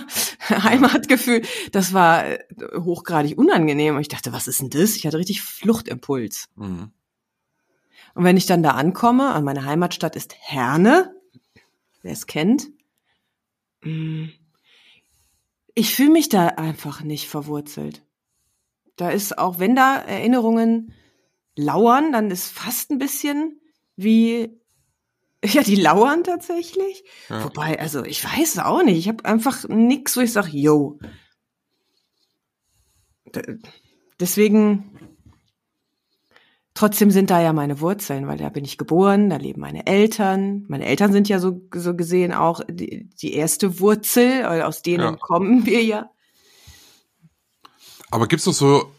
Heimatgefühl. 0.50 1.42
Das 1.72 1.94
war 1.94 2.26
äh, 2.26 2.40
hochgradig 2.76 3.38
unangenehm. 3.38 3.96
Und 3.96 4.02
ich 4.02 4.08
dachte, 4.08 4.32
was 4.34 4.48
ist 4.48 4.62
denn 4.62 4.70
das? 4.70 4.96
Ich 4.96 5.06
hatte 5.06 5.18
richtig 5.18 5.42
Fluchtimpuls. 5.42 6.50
Mhm. 6.56 6.92
Und 8.16 8.24
wenn 8.24 8.38
ich 8.38 8.46
dann 8.46 8.64
da 8.64 8.72
ankomme, 8.72 9.32
an 9.32 9.44
meine 9.44 9.66
Heimatstadt 9.66 10.16
ist 10.16 10.36
Herne, 10.40 11.14
wer 12.02 12.14
es 12.14 12.28
kennt, 12.28 12.68
mm, 13.84 14.26
ich 15.76 15.96
fühle 15.96 16.12
mich 16.12 16.30
da 16.30 16.48
einfach 16.48 17.02
nicht 17.04 17.30
verwurzelt. 17.30 18.04
Da 19.00 19.12
ist 19.12 19.38
auch, 19.38 19.60
wenn 19.60 19.78
da 19.78 19.96
Erinnerungen 19.96 20.92
lauern, 21.56 22.12
dann 22.12 22.30
ist 22.32 22.50
fast 22.50 22.92
ein 22.92 22.98
bisschen 22.98 23.62
wie, 23.96 24.60
ja, 25.46 25.64
die 25.64 25.78
lauern 25.78 26.26
tatsächlich. 26.26 27.06
Ja. 27.30 27.46
Wobei, 27.46 27.80
also 27.80 28.04
ich 28.04 28.26
weiß 28.26 28.56
es 28.56 28.60
auch 28.60 28.84
nicht. 28.84 28.98
Ich 28.98 29.08
habe 29.08 29.24
einfach 29.24 29.66
nix, 29.70 30.18
wo 30.18 30.20
ich 30.20 30.34
sage, 30.34 30.50
yo. 30.52 31.00
Deswegen, 34.20 34.92
trotzdem 36.74 37.10
sind 37.10 37.30
da 37.30 37.42
ja 37.42 37.54
meine 37.54 37.80
Wurzeln, 37.80 38.28
weil 38.28 38.38
da 38.38 38.50
bin 38.50 38.66
ich 38.66 38.78
geboren, 38.78 39.30
da 39.30 39.38
leben 39.38 39.62
meine 39.62 39.88
Eltern. 39.88 40.66
Meine 40.68 40.86
Eltern 40.86 41.14
sind 41.14 41.30
ja 41.30 41.40
so, 41.40 41.62
so 41.74 41.96
gesehen 41.96 42.34
auch 42.34 42.60
die, 42.70 43.10
die 43.22 43.34
erste 43.34 43.80
Wurzel, 43.80 44.44
aus 44.44 44.82
denen 44.82 45.04
ja. 45.06 45.16
kommen 45.16 45.66
wir 45.66 45.86
ja. 45.86 46.12
Aber 48.12 48.28
gibt's 48.28 48.46
noch 48.46 48.54
so, 48.54 48.92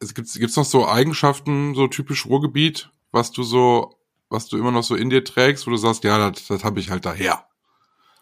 es 0.00 0.14
gibt 0.14 0.32
gibt's 0.32 0.56
noch 0.56 0.64
so 0.64 0.88
Eigenschaften, 0.88 1.74
so 1.74 1.86
typisch 1.88 2.26
Ruhrgebiet, 2.26 2.90
was 3.12 3.30
du 3.32 3.42
so, 3.42 3.98
was 4.28 4.48
du 4.48 4.56
immer 4.56 4.70
noch 4.70 4.82
so 4.82 4.94
in 4.94 5.10
dir 5.10 5.24
trägst, 5.24 5.66
wo 5.66 5.70
du 5.70 5.76
sagst, 5.76 6.04
ja, 6.04 6.30
das, 6.30 6.46
das 6.46 6.64
habe 6.64 6.80
ich 6.80 6.90
halt 6.90 7.04
daher. 7.04 7.46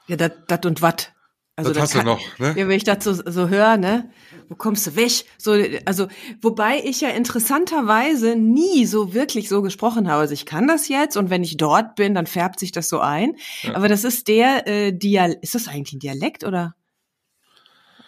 Ja, 0.06 0.16
das, 0.16 0.60
und 0.64 0.82
wat. 0.82 1.14
Also 1.56 1.72
das 1.72 1.84
hast 1.84 1.94
du 1.94 2.02
noch, 2.02 2.20
ne? 2.40 2.48
Ja, 2.56 2.68
wenn 2.68 2.76
ich 2.76 2.82
das 2.82 3.04
so, 3.04 3.12
so 3.12 3.48
höre, 3.48 3.76
ne? 3.76 4.10
Wo 4.48 4.56
kommst 4.56 4.88
du 4.88 4.96
weg? 4.96 5.24
So, 5.38 5.54
also, 5.84 6.08
wobei 6.42 6.80
ich 6.84 7.00
ja 7.00 7.10
interessanterweise 7.10 8.34
nie 8.34 8.86
so 8.86 9.14
wirklich 9.14 9.48
so 9.48 9.62
gesprochen 9.62 10.10
habe. 10.10 10.20
Also 10.20 10.34
ich 10.34 10.46
kann 10.46 10.66
das 10.66 10.88
jetzt 10.88 11.16
und 11.16 11.30
wenn 11.30 11.44
ich 11.44 11.56
dort 11.56 11.94
bin, 11.94 12.12
dann 12.14 12.26
färbt 12.26 12.58
sich 12.58 12.72
das 12.72 12.88
so 12.88 12.98
ein. 12.98 13.36
Ja. 13.62 13.76
Aber 13.76 13.86
das 13.86 14.02
ist 14.02 14.26
der 14.26 14.66
äh, 14.66 14.92
Dialekt, 14.92 15.44
ist 15.44 15.54
das 15.54 15.68
eigentlich 15.68 15.92
ein 15.94 16.00
Dialekt 16.00 16.42
oder? 16.42 16.74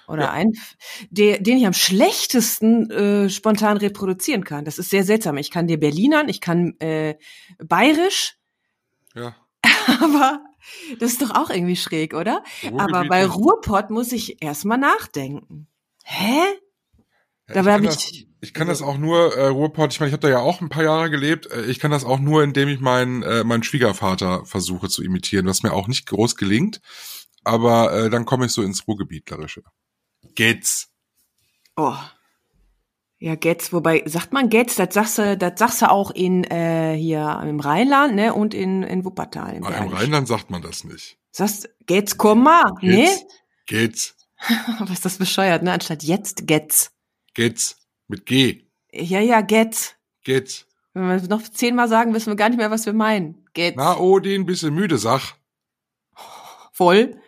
Oder 0.09 0.25
Ja. 0.25 0.31
ein, 0.31 0.53
der, 1.11 1.39
den 1.41 1.59
ich 1.59 1.67
am 1.67 1.73
schlechtesten 1.73 2.91
äh, 2.91 3.31
spontan 3.31 3.77
reproduzieren 3.77 4.45
kann. 4.45 4.65
Das 4.65 4.79
ist 4.79 4.91
sehr 4.91 5.05
seltsam. 5.05 5.37
Ich 5.37 5.51
kann 5.51 5.67
dir 5.67 5.79
Berlinern, 5.81 6.29
ich 6.29 6.41
kann 6.41 6.75
äh, 6.81 7.17
Bayerisch, 7.59 8.37
Ja. 9.15 9.35
aber 10.01 10.41
das 10.99 11.13
ist 11.13 11.23
doch 11.23 11.31
auch 11.35 11.51
irgendwie 11.51 11.77
schräg, 11.77 12.15
oder? 12.15 12.43
Aber 12.77 13.05
bei. 13.07 13.25
Ruhrpott 13.27 13.91
muss 13.91 14.13
ich 14.13 14.43
erstmal 14.43 14.79
nachdenken. 14.79 15.67
Hä? 16.05 16.41
Ja, 17.49 17.55
Dabei 17.55 17.71
ich 17.71 17.77
kann 17.77 17.87
hab 17.87 17.95
das, 17.95 18.05
ich- 18.11 18.29
ich 18.41 18.55
kann 18.55 18.69
das 18.69 18.83
auch 18.83 18.99
nur, 18.99 19.35
äh, 19.37 19.47
Ruhrpott, 19.47 19.93
ich 19.93 19.99
meine, 19.99 20.09
ich 20.09 20.13
habe 20.13 20.21
da 20.21 20.29
ja 20.29 20.39
auch 20.39 20.61
ein 20.61 20.69
paar 20.69 20.85
Jahre 20.85 21.11
gelebt. 21.11 21.51
Äh, 21.51 21.65
Ich 21.65 21.81
kann 21.81 21.91
das 21.91 22.05
auch 22.05 22.19
nur, 22.21 22.45
indem 22.45 22.69
ich 22.69 22.81
meinen 22.81 23.23
äh, 23.23 23.43
meinen 23.45 23.63
Schwiegervater 23.63 24.45
versuche 24.45 24.89
zu 24.89 25.03
imitieren, 25.03 25.47
was 25.47 25.63
mir 25.63 25.73
auch 25.73 25.89
nicht 25.89 26.07
groß 26.07 26.37
gelingt. 26.37 26.81
Aber 27.45 27.93
äh, 27.93 28.11
dann 28.11 28.25
komme 28.25 28.47
ich 28.47 28.53
so 28.53 28.63
ins 28.63 28.87
Ruhrgebietlerische. 28.87 29.63
Geht's. 30.35 30.89
Oh. 31.77 31.97
Ja, 33.19 33.35
Getz, 33.35 33.73
wobei, 33.73 34.03
sagt 34.05 34.33
man 34.33 34.51
Getz, 34.51 34.77
das 34.77 34.93
sagst 34.93 35.19
du, 35.19 35.37
das 35.39 35.59
sagst 35.59 35.81
du 35.81 35.91
auch 35.91 36.11
in, 36.11 36.45
äh, 36.45 36.95
hier 36.97 37.41
im 37.43 37.61
Rheinland, 37.61 38.15
ne, 38.15 38.35
und 38.35 38.53
in, 38.53 38.83
in 38.83 39.05
Wuppertal. 39.05 39.55
Im 39.55 39.65
Aber 39.65 39.79
Im. 39.79 39.89
Rheinland 39.89 40.29
sagt 40.29 40.51
man 40.51 40.61
das 40.61 40.85
nicht. 40.85 41.17
Sagst, 41.33 41.69
Getz, 41.87 42.19
komm 42.19 42.43
mal, 42.43 42.73
ne? 42.83 43.07
Geht's. 43.07 43.25
Geht's. 43.67 44.17
Was 44.79 44.91
ist 44.91 45.05
das 45.05 45.19
bescheuert, 45.19 45.63
ne? 45.63 45.73
Anstatt 45.73 46.03
jetzt 46.03 46.47
Getz. 46.47 46.93
Geht's. 47.33 47.79
Mit 48.07 48.27
G. 48.27 48.65
Ja, 48.93 49.21
ja, 49.21 49.41
Getz. 49.41 49.95
Geht's. 50.23 50.67
Wenn 50.93 51.09
wir 51.09 51.17
es 51.17 51.29
noch 51.29 51.43
zehnmal 51.43 51.89
sagen, 51.89 52.13
wissen 52.15 52.31
wir 52.31 52.37
gar 52.37 52.51
nicht 52.51 52.59
mehr, 52.59 52.71
was 52.71 52.87
wir 52.87 52.93
meinen. 52.93 53.47
Getz. 53.55 53.77
Na, 53.77 53.99
Odin, 53.99 54.45
bisschen 54.45 54.75
müde, 54.75 54.99
sag. 54.99 55.35
Voll. 56.73 57.19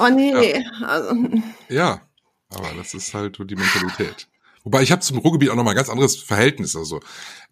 Oh 0.00 0.08
nee. 0.08 0.64
Also, 0.82 1.14
Ja, 1.68 2.00
aber 2.48 2.72
das 2.76 2.94
ist 2.94 3.14
halt 3.14 3.36
so 3.36 3.44
die 3.44 3.56
Mentalität. 3.56 4.28
Wobei 4.64 4.82
ich 4.82 4.92
habe 4.92 5.02
zum 5.02 5.18
Ruhrgebiet 5.18 5.50
auch 5.50 5.56
noch 5.56 5.64
mal 5.64 5.70
ein 5.70 5.76
ganz 5.76 5.88
anderes 5.88 6.16
Verhältnis. 6.16 6.76
Also 6.76 7.00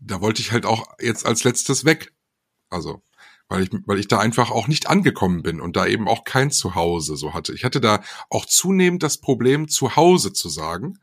da 0.00 0.20
wollte 0.20 0.42
ich 0.42 0.52
halt 0.52 0.66
auch 0.66 0.86
jetzt 1.00 1.26
als 1.26 1.44
letztes 1.44 1.84
weg. 1.84 2.12
Also 2.70 3.02
weil 3.48 3.62
ich 3.62 3.70
weil 3.86 3.98
ich 3.98 4.08
da 4.08 4.18
einfach 4.18 4.50
auch 4.50 4.68
nicht 4.68 4.88
angekommen 4.88 5.42
bin 5.42 5.60
und 5.60 5.76
da 5.76 5.86
eben 5.86 6.06
auch 6.06 6.24
kein 6.24 6.50
Zuhause 6.50 7.16
so 7.16 7.32
hatte. 7.32 7.54
Ich 7.54 7.64
hatte 7.64 7.80
da 7.80 8.02
auch 8.28 8.44
zunehmend 8.44 9.02
das 9.02 9.18
Problem 9.18 9.68
Zuhause 9.68 10.32
zu 10.32 10.48
sagen, 10.48 10.98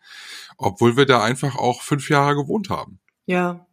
obwohl 0.57 0.95
wir 0.95 1.05
da 1.05 1.23
einfach 1.23 1.55
auch 1.55 1.81
fünf 1.81 2.09
Jahre 2.09 2.35
gewohnt 2.35 2.69
haben. 2.69 2.99
ja. 3.25 3.65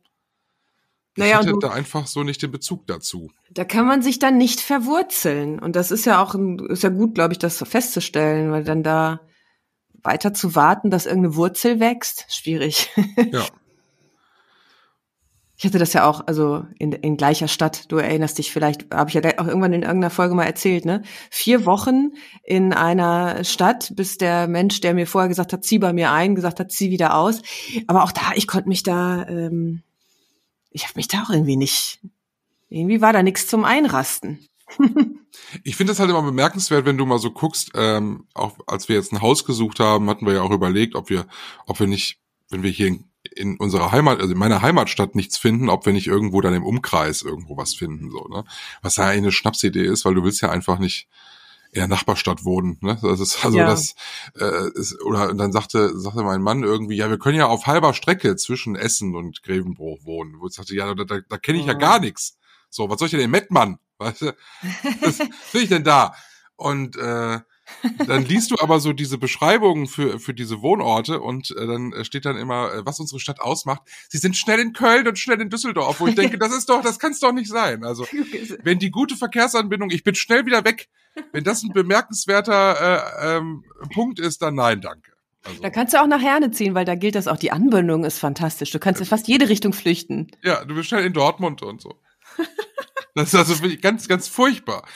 Ich 1.14 1.20
Naja, 1.22 1.38
hatte 1.38 1.55
und 1.55 1.62
du, 1.62 1.68
da 1.68 1.75
einfach 1.75 2.07
so 2.07 2.22
nicht 2.22 2.42
den 2.42 2.51
Bezug 2.51 2.87
dazu. 2.87 3.31
da 3.51 3.64
kann 3.64 3.87
man 3.87 4.01
sich 4.03 4.18
dann 4.18 4.38
nicht 4.38 4.61
verwurzeln. 4.61 5.59
Und 5.59 5.77
das 5.77 5.90
ist 5.90 6.07
ja 6.07 6.22
auch, 6.22 6.35
ein, 6.35 6.59
ist 6.70 6.83
ja 6.83 6.88
gut, 6.88 7.14
glaube 7.14 7.33
ich, 7.33 7.38
das 7.38 7.59
festzustellen, 7.59 8.51
weil 8.51 8.64
dann 8.64 8.83
da 8.83 9.20
weiter 10.03 10.33
zu 10.35 10.55
warten, 10.55 10.90
dass 10.90 11.07
irgendeine 11.07 11.37
Wurzel 11.37 11.81
wächst, 11.81 12.27
schwierig. 12.29 12.90
Ja. 13.31 13.44
Ich 15.62 15.66
hatte 15.66 15.79
das 15.79 15.92
ja 15.92 16.07
auch, 16.07 16.27
also 16.27 16.64
in, 16.81 16.90
in 16.90 17.16
gleicher 17.16 17.46
Stadt. 17.46 17.85
Du 17.92 17.96
erinnerst 17.98 18.37
dich 18.37 18.51
vielleicht, 18.51 18.92
habe 18.92 19.11
ich 19.11 19.14
ja 19.14 19.22
auch 19.38 19.46
irgendwann 19.46 19.72
in 19.72 19.83
irgendeiner 19.83 20.11
Folge 20.11 20.35
mal 20.35 20.42
erzählt, 20.42 20.85
ne? 20.85 21.03
Vier 21.31 21.64
Wochen 21.66 22.14
in 22.42 22.72
einer 22.72 23.44
Stadt, 23.44 23.92
bis 23.94 24.18
der 24.18 24.48
Mensch, 24.48 24.81
der 24.81 24.92
mir 24.92 25.07
vorher 25.07 25.29
gesagt 25.29 25.53
hat, 25.53 25.62
zieh 25.62 25.79
bei 25.79 25.92
mir 25.92 26.11
ein, 26.11 26.35
gesagt 26.35 26.59
hat, 26.59 26.72
zieh 26.72 26.90
wieder 26.90 27.14
aus. 27.14 27.42
Aber 27.87 28.03
auch 28.03 28.11
da, 28.11 28.33
ich 28.35 28.48
konnte 28.48 28.68
mich 28.68 28.83
da, 28.83 29.25
ähm, 29.29 29.85
ich 30.73 30.85
habe 30.85 30.95
mich 30.97 31.09
da 31.09 31.23
auch 31.23 31.31
irgendwie 31.31 31.57
nicht, 31.57 32.01
irgendwie 32.69 33.01
war 33.01 33.13
da 33.13 33.23
nichts 33.23 33.47
zum 33.47 33.65
Einrasten. 33.65 34.47
Ich 35.65 35.77
finde 35.77 35.93
es 35.93 35.99
halt 35.99 36.11
immer 36.11 36.23
bemerkenswert, 36.23 36.85
wenn 36.85 36.99
du 36.99 37.07
mal 37.07 37.19
so 37.19 37.31
guckst, 37.31 37.73
ähm, 37.75 38.27
auch 38.35 38.59
als 38.67 38.89
wir 38.89 38.97
jetzt 38.97 39.13
ein 39.13 39.23
Haus 39.23 39.45
gesucht 39.45 39.81
haben, 39.81 40.09
hatten 40.11 40.27
wir 40.27 40.35
ja 40.35 40.43
auch 40.43 40.51
überlegt, 40.51 40.95
ob 40.95 41.09
wir, 41.09 41.27
ob 41.67 41.81
wir 41.81 41.87
nicht, 41.87 42.19
wenn 42.51 42.63
wir 42.63 42.71
hier 42.71 42.89
in, 42.89 43.05
in 43.35 43.57
unserer 43.57 43.93
Heimat, 43.93 44.21
also 44.21 44.33
in 44.33 44.39
meiner 44.39 44.63
Heimatstadt 44.63 45.15
nichts 45.15 45.39
finden, 45.39 45.71
ob 45.71 45.87
wir 45.87 45.93
nicht 45.93 46.07
irgendwo 46.07 46.41
dann 46.43 46.55
im 46.55 46.65
Umkreis 46.65 47.23
irgendwo 47.23 47.57
was 47.57 47.75
finden, 47.75 48.11
so, 48.11 48.29
ne? 48.29 48.45
Was 48.83 48.97
ja 48.97 49.05
eigentlich 49.05 49.19
eine 49.19 49.33
Schnapsidee 49.33 49.87
ist, 49.87 50.05
weil 50.05 50.15
du 50.15 50.23
willst 50.23 50.43
ja 50.43 50.51
einfach 50.51 50.79
nicht 50.79 51.09
in 51.73 51.81
der 51.81 51.89
Nachbarstadt 51.89 52.45
wohnen, 52.45 52.77
ne? 52.83 52.99
Das 53.03 53.19
ist 53.19 53.45
also 53.45 53.59
Ja. 53.59 53.67
das 53.67 53.95
äh, 54.39 54.71
ist, 54.75 55.01
oder 55.03 55.31
und 55.31 55.39
dann 55.39 55.53
sagte 55.53 55.99
sagte 55.99 56.23
mein 56.23 56.43
Mann 56.43 56.63
irgendwie, 56.63 56.97
ja, 56.97 57.09
wir 57.09 57.19
können 57.19 57.39
ja 57.39 57.47
auf 57.47 57.67
halber 57.67 57.95
Strecke 57.95 58.37
zwischen 58.37 58.77
Essen 58.77 59.15
und 59.17 59.43
Grevenbruch 59.43 60.05
wohnen. 60.05 60.39
Wo 60.39 60.47
ich 60.47 60.53
sagte, 60.55 60.75
ja, 60.75 60.95
da, 60.95 61.05
da, 61.05 61.21
da 61.27 61.39
kenne 61.39 61.59
ich 61.59 61.67
ja 61.67 61.73
gar 61.73 61.99
nichts. 61.99 62.37
So, 62.69 62.91
was 62.91 62.99
soll 62.99 63.07
ich 63.07 63.13
denn 63.13 63.21
in 63.21 63.31
Mettmann? 63.31 63.79
Weißt 63.99 64.21
du? 64.23 64.37
Was 65.01 65.19
will 65.53 65.63
ich 65.63 65.69
denn 65.71 65.85
da? 65.85 66.15
Und 66.57 66.97
äh, 66.97 67.41
dann 68.07 68.25
liest 68.25 68.51
du 68.51 68.57
aber 68.61 68.81
so 68.81 68.93
diese 68.93 69.19
Beschreibungen 69.19 69.87
für, 69.87 70.19
für 70.19 70.35
diese 70.35 70.63
Wohnorte 70.63 71.21
und 71.21 71.51
äh, 71.51 71.67
dann 71.67 71.93
äh, 71.93 72.05
steht 72.05 72.25
dann 72.25 72.37
immer, 72.37 72.73
äh, 72.73 72.87
was 72.87 73.01
unsere 73.01 73.21
Stadt 73.21 73.41
ausmacht. 73.41 73.83
Sie 74.09 74.19
sind 74.19 74.37
schnell 74.37 74.61
in 74.61 74.73
Köln 74.73 75.07
und 75.09 75.19
schnell 75.19 75.41
in 75.41 75.51
Düsseldorf, 75.51 76.01
wo 76.01 76.07
ich 76.07 76.15
denke, 76.15 76.39
das 76.39 76.53
ist 76.53 76.69
doch, 76.69 76.83
das 76.83 76.99
kann 76.99 77.13
es 77.13 77.21
doch 77.21 77.33
nicht 77.33 77.51
sein. 77.51 77.85
Also 77.85 78.07
wenn 78.63 78.79
die 78.79 78.91
gute 78.91 79.17
Verkehrsanbindung, 79.17 79.91
ich 79.91 80.05
bin 80.05 80.15
schnell 80.15 80.47
wieder 80.47 80.65
weg, 80.65 80.89
wenn 81.33 81.45
das 81.45 81.63
ein 81.63 81.73
bemerkenswerter 81.73 83.21
äh, 83.21 83.37
ähm, 83.37 83.65
Punkt 83.93 84.19
ist, 84.19 84.43
dann 84.43 84.55
nein, 84.55 84.81
danke. 84.81 85.13
Also, 85.45 85.61
Da 85.61 85.71
kannst 85.71 85.93
du 85.93 86.01
auch 86.01 86.07
nach 86.07 86.23
Herne 86.23 86.53
ziehen, 86.53 86.75
weil 86.75 86.85
da 86.85 86.95
gilt 86.95 87.17
das 87.17 87.27
auch. 87.27 87.37
Die 87.37 87.51
Anbindung 87.51 88.05
ist 88.05 88.19
fantastisch. 88.19 88.71
Du 88.71 88.79
kannst 88.79 89.01
in 89.01 89.07
fast 89.07 89.27
jede 89.27 89.49
Richtung 89.49 89.73
flüchten. 89.73 90.31
ja, 90.43 90.65
du 90.65 90.75
bist 90.75 90.89
schnell 90.89 91.05
in 91.05 91.13
Dortmund 91.13 91.63
und 91.63 91.81
so. 91.81 92.01
Das 93.15 93.29
ist 93.29 93.35
also 93.35 93.55
ganz, 93.81 94.09
ganz 94.09 94.27
furchtbar. 94.29 94.87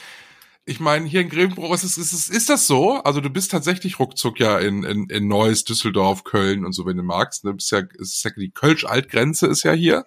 Ich 0.68 0.81
meine, 0.81 1.07
hier 1.07 1.20
in 1.20 1.29
Grevenbruch 1.29 1.72
ist, 1.72 1.85
es, 1.85 1.96
ist, 1.96 2.12
es, 2.12 2.29
ist 2.29 2.50
das 2.50 2.66
so? 2.66 2.94
Also 3.05 3.20
du 3.20 3.31
bist 3.31 3.52
tatsächlich 3.52 4.00
ruckzuck 4.00 4.40
ja 4.40 4.59
in, 4.59 4.83
in, 4.83 5.09
in 5.09 5.29
Neuss, 5.29 5.62
Düsseldorf, 5.62 6.24
Köln 6.24 6.64
und 6.64 6.72
so, 6.72 6.85
wenn 6.87 6.96
du 6.96 7.05
magst. 7.05 7.44
Ne? 7.44 7.55
Bist 7.55 7.70
ja, 7.70 7.83
ist 7.94 8.24
ja 8.24 8.33
die 8.37 8.50
Kölsch-Altgrenze 8.50 9.46
ist 9.46 9.62
ja 9.62 9.70
hier. 9.70 10.05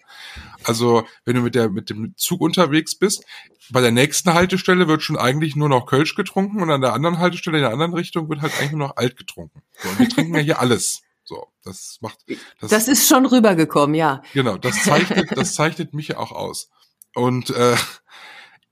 Also 0.66 1.06
wenn 1.24 1.38
du 1.38 1.42
mit 1.42 1.56
der 1.56 1.70
mit 1.70 1.90
dem 1.90 2.14
Zug 2.18 2.42
unterwegs 2.42 2.96
bist, 2.96 3.24
bei 3.72 3.80
der 3.80 3.92
nächsten 3.92 4.34
Haltestelle 4.34 4.90
wird 4.90 5.02
schon 5.02 5.18
eigentlich 5.18 5.56
nur 5.56 5.70
noch 5.70 5.86
Kölsch 5.86 6.16
getrunken 6.16 6.62
und 6.62 6.70
an 6.72 6.82
der 6.82 6.92
anderen 6.92 7.20
Haltestelle 7.20 7.58
in 7.58 7.64
der 7.64 7.72
anderen 7.72 7.94
Richtung 7.94 8.28
wird 8.30 8.42
halt 8.42 8.52
eigentlich 8.60 8.72
nur 8.74 8.88
noch 8.90 8.98
Alt 8.98 9.16
getrunken. 9.16 9.62
So, 9.82 9.88
und 9.88 10.00
wir 10.00 10.10
trinken 10.10 10.36
ja 10.36 10.42
hier 10.42 10.60
alles. 10.60 11.04
So, 11.24 11.48
das 11.64 12.00
macht 12.02 12.18
das, 12.60 12.70
Das 12.70 12.88
ist 12.90 13.08
schon 13.08 13.26
rübergekommen, 13.26 13.96
ja. 13.96 14.24
Genau, 14.34 14.58
das 14.58 14.84
zeichnet, 14.84 15.30
das 15.38 15.54
zeichnet 15.54 15.94
mich 15.94 16.10
ja 16.10 16.18
auch 16.18 16.32
aus. 16.32 16.70
Und 17.14 17.52
äh, 17.52 17.78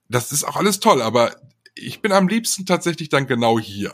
das 0.10 0.32
ist 0.32 0.43
auch 0.43 0.56
alles 0.56 0.80
toll, 0.80 1.02
aber 1.02 1.36
ich 1.78 2.02
bin 2.02 2.12
am 2.12 2.28
liebsten 2.28 2.66
tatsächlich 2.66 3.10
dann 3.10 3.28
genau 3.28 3.60
hier. 3.60 3.94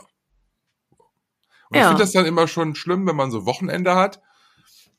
Und 1.70 1.78
ich 1.78 1.82
Ja. 1.82 1.88
finde 1.90 2.04
das 2.04 2.12
dann 2.12 2.26
immer 2.26 2.48
schon 2.48 2.76
schlimm, 2.76 3.06
wenn 3.08 3.16
man 3.16 3.32
so 3.32 3.46
Wochenende 3.46 3.96
hat, 3.96 4.22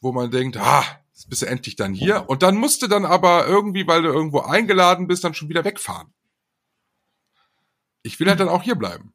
wo 0.01 0.13
man 0.13 0.31
denkt, 0.31 0.57
ah, 0.57 0.85
jetzt 1.13 1.29
bist 1.29 1.43
du 1.43 1.47
endlich 1.47 1.77
dann 1.77 1.95
hier. 1.95 2.29
Und 2.29 2.43
dann 2.43 2.57
musst 2.57 2.83
du 2.83 2.87
dann 2.89 3.05
aber 3.05 3.47
irgendwie, 3.47 3.87
weil 3.87 4.03
du 4.03 4.09
irgendwo 4.09 4.41
eingeladen 4.41 5.07
bist, 5.07 5.23
dann 5.25 5.35
schon 5.35 5.49
wieder 5.49 5.65
wegfahren. 5.65 6.13
Ich 8.03 8.21
will 8.21 8.29
halt 8.29 8.41
dann 8.41 8.49
auch 8.49 8.63
hier 8.63 8.75
bleiben. 8.75 9.15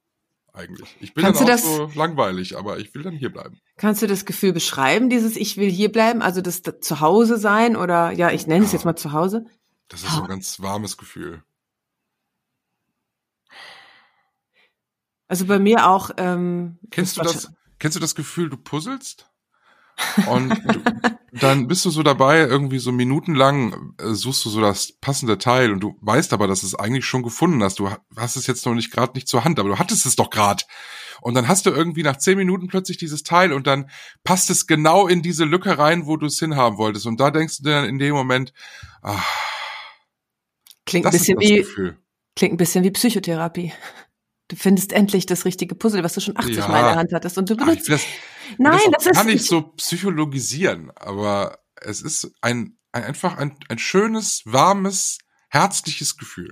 Eigentlich. 0.51 0.95
Ich 0.99 1.13
bin 1.13 1.23
Kannst 1.23 1.41
dann 1.41 1.47
auch 1.47 1.51
das- 1.51 1.63
so 1.63 1.91
langweilig, 1.93 2.57
aber 2.57 2.79
ich 2.79 2.93
will 2.95 3.03
dann 3.03 3.13
hier 3.15 3.31
bleiben. 3.31 3.59
Kannst 3.77 4.01
du 4.01 4.07
das 4.07 4.25
Gefühl 4.25 4.51
beschreiben, 4.51 5.09
dieses 5.09 5.35
Ich 5.35 5.57
will 5.57 5.69
hier 5.69 5.91
bleiben, 5.91 6.21
also 6.21 6.41
das 6.41 6.63
da- 6.63 6.81
Zuhause 6.81 7.37
sein 7.37 7.75
oder 7.75 8.11
ja, 8.11 8.31
ich 8.31 8.47
nenne 8.47 8.65
es 8.65 8.71
jetzt 8.71 8.83
mal 8.85 8.95
Zuhause? 8.95 9.45
Das 9.89 10.03
ist 10.03 10.11
so 10.11 10.21
ein 10.23 10.27
ganz 10.27 10.59
warmes 10.59 10.97
Gefühl. 10.97 11.43
Also 15.29 15.45
bei 15.45 15.59
mir 15.59 15.87
auch. 15.87 16.09
Ähm, 16.17 16.77
Kennst 16.91 17.15
du 17.15 17.21
das? 17.21 17.49
Kennst 17.79 17.95
du 17.95 18.01
das 18.01 18.15
Gefühl, 18.15 18.49
du 18.49 18.57
puzzelst? 18.57 19.27
Und 20.27 20.49
du, 20.49 20.81
dann 21.33 21.67
bist 21.67 21.83
du 21.83 21.89
so 21.89 22.03
dabei, 22.03 22.39
irgendwie 22.39 22.79
so 22.79 22.91
minutenlang 22.93 23.93
äh, 23.99 24.13
suchst 24.13 24.45
du 24.45 24.49
so 24.49 24.61
das 24.61 24.93
passende 25.01 25.37
Teil 25.37 25.71
und 25.73 25.81
du 25.81 25.97
weißt 26.01 26.31
aber, 26.33 26.47
dass 26.47 26.61
du 26.61 26.67
es 26.67 26.75
eigentlich 26.75 27.05
schon 27.05 27.21
gefunden 27.21 27.61
hast. 27.63 27.79
Du 27.79 27.89
ha- 27.89 27.99
hast 28.15 28.37
es 28.37 28.47
jetzt 28.47 28.65
noch 28.65 28.73
nicht 28.73 28.91
gerade 28.91 29.11
nicht 29.15 29.27
zur 29.27 29.43
Hand, 29.43 29.59
aber 29.59 29.67
du 29.69 29.77
hattest 29.77 30.05
es 30.05 30.15
doch 30.15 30.29
gerade. 30.29 30.63
Und 31.21 31.33
dann 31.35 31.49
hast 31.49 31.65
du 31.65 31.69
irgendwie 31.71 32.03
nach 32.03 32.15
zehn 32.17 32.37
Minuten 32.37 32.67
plötzlich 32.67 32.97
dieses 32.97 33.23
Teil 33.23 33.51
und 33.51 33.67
dann 33.67 33.89
passt 34.23 34.49
es 34.49 34.67
genau 34.67 35.05
in 35.07 35.21
diese 35.21 35.43
Lücke 35.43 35.77
rein, 35.77 36.05
wo 36.05 36.15
du 36.15 36.27
es 36.27 36.39
hinhaben 36.39 36.77
wolltest. 36.77 37.05
Und 37.05 37.19
da 37.19 37.29
denkst 37.29 37.57
du 37.57 37.63
dir 37.63 37.71
dann 37.81 37.85
in 37.89 37.99
dem 37.99 38.15
Moment, 38.15 38.53
ah, 39.01 39.21
Klingt 40.85 41.05
ein 41.05 41.11
das 41.11 41.21
ist 41.21 41.27
bisschen 41.27 41.39
das 41.39 41.49
wie 41.49 41.57
Gefühl. 41.57 41.97
klingt 42.37 42.53
ein 42.53 42.57
bisschen 42.57 42.83
wie 42.85 42.91
Psychotherapie. 42.91 43.73
Du 44.49 44.55
findest 44.57 44.91
endlich 44.93 45.25
das 45.25 45.45
richtige 45.45 45.75
Puzzle, 45.75 46.03
was 46.03 46.13
du 46.13 46.21
schon 46.21 46.35
80 46.37 46.57
Ja. 46.57 46.67
Mal 46.67 46.79
in 46.79 46.85
der 46.85 46.95
Hand 46.95 47.13
hattest 47.13 47.37
und 47.37 47.49
du 47.49 47.55
Ach, 47.59 47.65
benutzt. 47.65 47.87
will 47.87 47.95
das, 47.95 48.05
Nein, 48.57 48.79
das 48.91 49.05
auch 49.05 49.11
ist 49.11 49.15
gar 49.15 49.23
nicht 49.23 49.35
ich- 49.41 49.47
so 49.47 49.61
psychologisieren, 49.77 50.91
aber 50.95 51.59
es 51.75 52.01
ist 52.01 52.31
ein, 52.41 52.77
ein 52.91 53.03
einfach 53.03 53.37
ein, 53.37 53.55
ein 53.69 53.79
schönes, 53.79 54.41
warmes, 54.45 55.19
herzliches 55.49 56.17
Gefühl. 56.17 56.49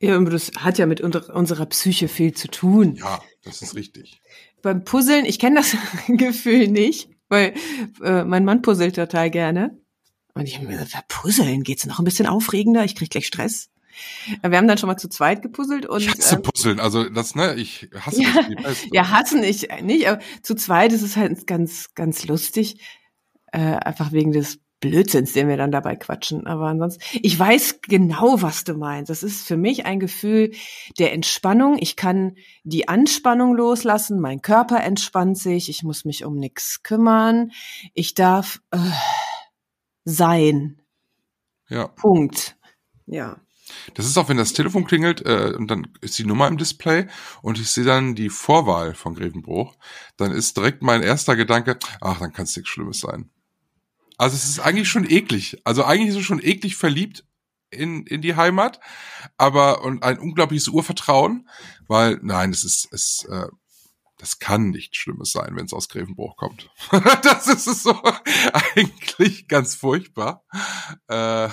Ja, 0.00 0.16
aber 0.16 0.30
das 0.30 0.52
hat 0.56 0.78
ja 0.78 0.86
mit 0.86 1.00
unter, 1.00 1.34
unserer 1.34 1.66
Psyche 1.66 2.08
viel 2.08 2.32
zu 2.32 2.48
tun. 2.48 2.96
Ja, 2.96 3.20
das 3.42 3.62
ist 3.62 3.74
richtig. 3.74 4.20
Beim 4.62 4.84
Puzzeln, 4.84 5.24
ich 5.24 5.38
kenne 5.38 5.56
das 5.60 5.76
Gefühl 6.08 6.68
nicht, 6.68 7.08
weil 7.28 7.54
äh, 8.02 8.24
mein 8.24 8.44
Mann 8.44 8.62
puzzelt 8.62 8.94
total 8.96 9.30
gerne. 9.30 9.76
Und 10.34 10.46
ich 10.46 10.56
habe 10.58 10.68
mir 10.68 10.76
gesagt, 10.78 11.08
puzzeln 11.08 11.62
geht's 11.62 11.86
noch 11.86 11.98
ein 11.98 12.04
bisschen 12.04 12.26
aufregender, 12.26 12.84
ich 12.84 12.94
krieg 12.94 13.10
gleich 13.10 13.26
Stress. 13.26 13.70
Wir 14.42 14.58
haben 14.58 14.68
dann 14.68 14.78
schon 14.78 14.88
mal 14.88 14.96
zu 14.96 15.08
zweit 15.08 15.42
gepuzzelt 15.42 15.86
und 15.86 16.00
Ich 16.00 16.08
hasse 16.08 16.36
ähm, 16.36 16.42
Puzzeln, 16.42 16.80
also 16.80 17.08
das, 17.08 17.34
ne, 17.34 17.54
ich 17.54 17.88
hasse 17.98 18.22
Ja, 18.22 18.30
das 18.62 18.86
ja, 18.92 19.10
hassen 19.10 19.42
ich 19.42 19.68
nicht, 19.82 20.08
aber 20.08 20.20
zu 20.42 20.54
zweit 20.54 20.92
ist 20.92 21.02
es 21.02 21.16
halt 21.16 21.46
ganz, 21.46 21.94
ganz 21.94 22.26
lustig. 22.26 22.80
Äh, 23.52 23.76
einfach 23.76 24.12
wegen 24.12 24.32
des 24.32 24.58
Blödsinns, 24.80 25.32
den 25.32 25.48
wir 25.48 25.56
dann 25.56 25.70
dabei 25.70 25.96
quatschen. 25.96 26.46
Aber 26.46 26.66
ansonsten, 26.66 27.02
ich 27.22 27.38
weiß 27.38 27.80
genau, 27.82 28.42
was 28.42 28.64
du 28.64 28.74
meinst. 28.74 29.08
Das 29.08 29.22
ist 29.22 29.46
für 29.46 29.56
mich 29.56 29.86
ein 29.86 30.00
Gefühl 30.00 30.52
der 30.98 31.12
Entspannung. 31.12 31.78
Ich 31.78 31.96
kann 31.96 32.36
die 32.64 32.88
Anspannung 32.88 33.54
loslassen, 33.54 34.20
mein 34.20 34.42
Körper 34.42 34.82
entspannt 34.82 35.38
sich, 35.38 35.68
ich 35.70 35.82
muss 35.82 36.04
mich 36.04 36.24
um 36.24 36.36
nichts 36.36 36.82
kümmern. 36.82 37.52
Ich 37.94 38.14
darf 38.14 38.60
äh, 38.70 38.78
sein. 40.04 40.82
Ja. 41.68 41.88
Punkt. 41.88 42.56
Ja. 43.06 43.40
Das 43.94 44.06
ist 44.06 44.16
auch, 44.16 44.28
wenn 44.28 44.36
das 44.36 44.52
Telefon 44.52 44.84
klingelt 44.84 45.24
äh, 45.24 45.52
und 45.56 45.70
dann 45.70 45.88
ist 46.00 46.18
die 46.18 46.24
Nummer 46.24 46.48
im 46.48 46.56
Display 46.56 47.06
und 47.42 47.58
ich 47.58 47.68
sehe 47.68 47.84
dann 47.84 48.14
die 48.14 48.28
Vorwahl 48.28 48.94
von 48.94 49.14
Grevenbruch, 49.14 49.76
dann 50.16 50.32
ist 50.32 50.56
direkt 50.56 50.82
mein 50.82 51.02
erster 51.02 51.36
Gedanke, 51.36 51.78
ach, 52.00 52.18
dann 52.18 52.32
kann 52.32 52.44
es 52.44 52.56
nichts 52.56 52.70
Schlimmes 52.70 53.00
sein. 53.00 53.30
Also 54.18 54.36
es 54.36 54.48
ist 54.48 54.60
eigentlich 54.60 54.88
schon 54.88 55.08
eklig. 55.08 55.60
Also 55.64 55.84
eigentlich 55.84 56.10
ist 56.10 56.16
es 56.16 56.24
schon 56.24 56.42
eklig 56.42 56.76
verliebt 56.76 57.24
in, 57.70 58.06
in 58.06 58.22
die 58.22 58.36
Heimat, 58.36 58.80
aber 59.36 59.82
und 59.82 60.02
ein 60.02 60.18
unglaubliches 60.18 60.68
Urvertrauen, 60.68 61.48
weil 61.88 62.18
nein, 62.22 62.50
es 62.50 62.64
ist 62.64 62.88
es 62.92 63.26
äh, 63.30 63.48
das 64.26 64.40
kann 64.40 64.70
nichts 64.70 64.96
Schlimmes 64.96 65.30
sein, 65.30 65.54
wenn 65.54 65.66
es 65.66 65.72
aus 65.72 65.88
Grevenbruch 65.88 66.36
kommt. 66.36 66.68
das 67.22 67.46
ist 67.46 67.68
es 67.68 67.84
so 67.84 67.94
eigentlich 68.52 69.46
ganz 69.46 69.76
furchtbar. 69.76 70.44
Äh, 71.06 71.48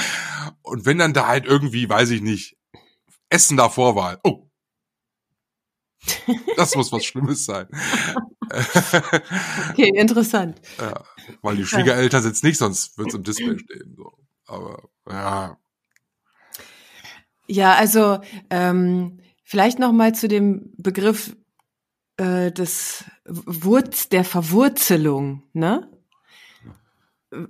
und 0.62 0.84
wenn 0.84 0.98
dann 0.98 1.14
da 1.14 1.26
halt 1.26 1.46
irgendwie, 1.46 1.88
weiß 1.88 2.10
ich 2.10 2.20
nicht, 2.20 2.58
Essen 3.30 3.56
davor 3.56 3.96
war, 3.96 4.20
oh, 4.24 4.50
das 6.56 6.74
muss 6.74 6.92
was 6.92 7.02
Schlimmes 7.02 7.46
sein. 7.46 7.68
Okay, 9.70 9.90
interessant. 9.94 10.60
ja, 10.78 11.02
weil 11.40 11.56
die 11.56 11.64
Schwiegereltern 11.64 12.24
jetzt 12.24 12.44
nicht, 12.44 12.58
sonst 12.58 12.98
wird's 12.98 13.14
im 13.14 13.22
Display 13.22 13.58
stehen. 13.58 13.94
So. 13.96 14.12
Aber 14.44 14.90
ja, 15.08 15.56
Ja, 17.46 17.74
also 17.74 18.20
ähm, 18.50 19.20
vielleicht 19.44 19.78
noch 19.78 19.92
mal 19.92 20.14
zu 20.14 20.28
dem 20.28 20.74
Begriff 20.76 21.34
äh, 22.16 22.52
des 22.52 23.04
Wurz 23.26 24.08
der 24.08 24.24
Verwurzelung, 24.24 25.42
ne? 25.52 25.88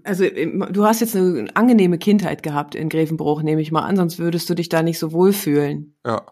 Also 0.05 0.25
du 0.71 0.85
hast 0.85 1.01
jetzt 1.01 1.17
eine 1.17 1.49
angenehme 1.57 1.99
Kindheit 1.99 2.45
gehabt 2.45 2.77
in 2.77 2.89
Grevenbruch, 2.89 3.43
nehme 3.43 3.61
ich 3.61 3.73
mal 3.73 3.83
an, 3.83 3.97
sonst 3.97 4.21
würdest 4.21 4.49
du 4.49 4.55
dich 4.55 4.69
da 4.69 4.83
nicht 4.83 4.99
so 4.99 5.13
wohlfühlen. 5.13 5.97
ja. 6.07 6.25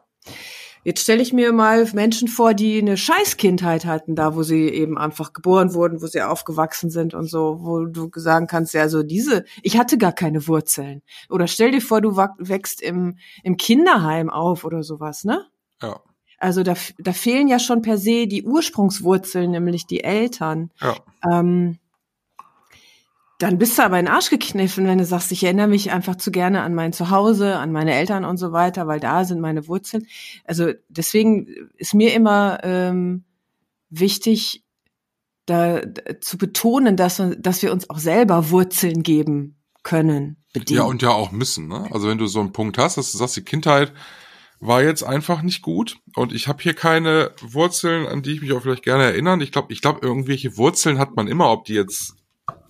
Jetzt 0.83 1.03
stelle 1.03 1.21
ich 1.21 1.35
mir 1.35 1.53
mal 1.53 1.87
Menschen 1.93 2.27
vor, 2.27 2.55
die 2.55 2.79
eine 2.79 2.97
Scheißkindheit 2.97 3.85
hatten, 3.85 4.15
da 4.15 4.35
wo 4.35 4.43
sie 4.43 4.67
eben 4.69 4.97
einfach 4.97 5.35
geboren 5.35 5.75
wurden, 5.75 6.01
wo 6.01 6.07
sie 6.07 6.23
aufgewachsen 6.23 6.89
sind 6.89 7.13
und 7.13 7.29
so, 7.29 7.59
wo 7.61 7.85
du 7.85 8.11
sagen 8.15 8.47
kannst, 8.47 8.73
ja, 8.73 8.89
so 8.89 9.03
diese, 9.03 9.45
ich 9.63 9.77
hatte 9.77 9.99
gar 9.99 10.13
keine 10.13 10.47
Wurzeln. 10.49 11.03
Oder 11.29 11.49
stell 11.49 11.71
dir 11.71 11.83
vor, 11.83 12.01
du 12.01 12.17
wächst 12.17 12.81
im, 12.81 13.19
im 13.43 13.59
Kinderheim 13.59 14.31
auf 14.31 14.65
oder 14.65 14.83
sowas, 14.83 15.25
ne? 15.25 15.45
Ja, 15.83 16.01
Also 16.41 16.63
da, 16.63 16.75
da 16.99 17.13
fehlen 17.13 17.49
ja 17.49 17.59
schon 17.59 17.83
per 17.83 17.99
se 17.99 18.27
die 18.27 18.45
Ursprungswurzeln, 18.45 19.51
nämlich 19.51 19.87
die 19.87 20.03
Eltern. 20.03 20.71
ja. 20.81 20.97
Ähm, 21.31 21.79
dann 23.41 23.57
bist 23.57 23.79
du 23.79 23.83
aber 23.83 23.99
in 23.99 24.05
den 24.05 24.15
Arsch 24.15 24.29
gekniffen, 24.29 24.87
wenn 24.87 24.99
du 24.99 25.07
sagst, 25.07 25.33
ich 25.33 25.43
erinnere 25.43 25.67
mich 25.67 25.91
einfach 25.91 26.17
zu 26.17 26.31
gerne 26.31 26.61
an 26.61 26.75
mein 26.75 26.93
Zuhause, 26.93 27.57
an 27.57 27.73
meine 27.73 27.95
Eltern 27.95 28.27
und 28.27 28.37
so 28.37 28.53
weiter, 28.53 28.87
weil 28.87 29.01
da 29.01 29.25
sind 29.25 29.41
meine 29.41 29.67
Wurzeln. 29.67 30.07
Also 30.45 30.73
deswegen 30.91 31.47
ist 31.79 31.95
mir 31.95 32.13
immer 32.13 32.59
ähm, 32.65 33.25
wichtig, 33.89 34.63
da 35.47 35.81
da 35.81 36.21
zu 36.21 36.37
betonen, 36.37 36.99
dass, 36.99 37.23
dass 37.39 37.63
wir 37.63 37.73
uns 37.73 37.89
auch 37.89 37.99
selber 37.99 38.51
Wurzeln 38.51 39.03
geben 39.03 39.57
können. 39.85 40.37
Bedingt. 40.53 40.77
Ja, 40.77 40.83
und 40.85 41.01
ja 41.01 41.11
auch 41.11 41.33
müssen. 41.33 41.69
Ne? 41.69 41.89
Also 41.91 42.09
wenn 42.09 42.19
du 42.19 42.27
so 42.27 42.41
einen 42.41 42.53
Punkt 42.53 42.77
hast, 42.77 42.99
dass 42.99 43.11
du 43.11 43.17
sagst, 43.17 43.37
die 43.37 43.43
Kindheit 43.43 43.95
war 44.61 44.83
jetzt 44.83 45.03
einfach 45.03 45.41
nicht 45.43 45.63
gut 45.63 45.97
und 46.15 46.33
ich 46.35 46.47
habe 46.47 46.63
hier 46.63 46.75
keine 46.75 47.33
Wurzeln, 47.41 48.07
an 48.07 48.23
die 48.23 48.33
ich 48.35 48.43
mich 48.43 48.53
auch 48.53 48.61
vielleicht 48.63 48.85
gerne 48.85 49.05
erinnern. 49.05 49.41
Ich 49.41 49.53
glaube, 49.53 49.73
ich 49.73 49.81
glaube, 49.81 50.01
irgendwelche 50.03 50.57
Wurzeln 50.59 50.99
hat 50.99 51.17
man 51.17 51.29
immer, 51.29 51.51
ob 51.51 51.65
die 51.65 51.75
jetzt 51.75 52.15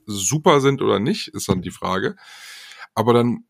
super 0.06 0.60
sind 0.60 0.82
oder 0.82 0.98
nicht, 1.00 1.28
ist 1.28 1.48
dann 1.48 1.62
die 1.62 1.70
Frage. 1.72 2.16
Aber 2.94 3.12
dann 3.12 3.44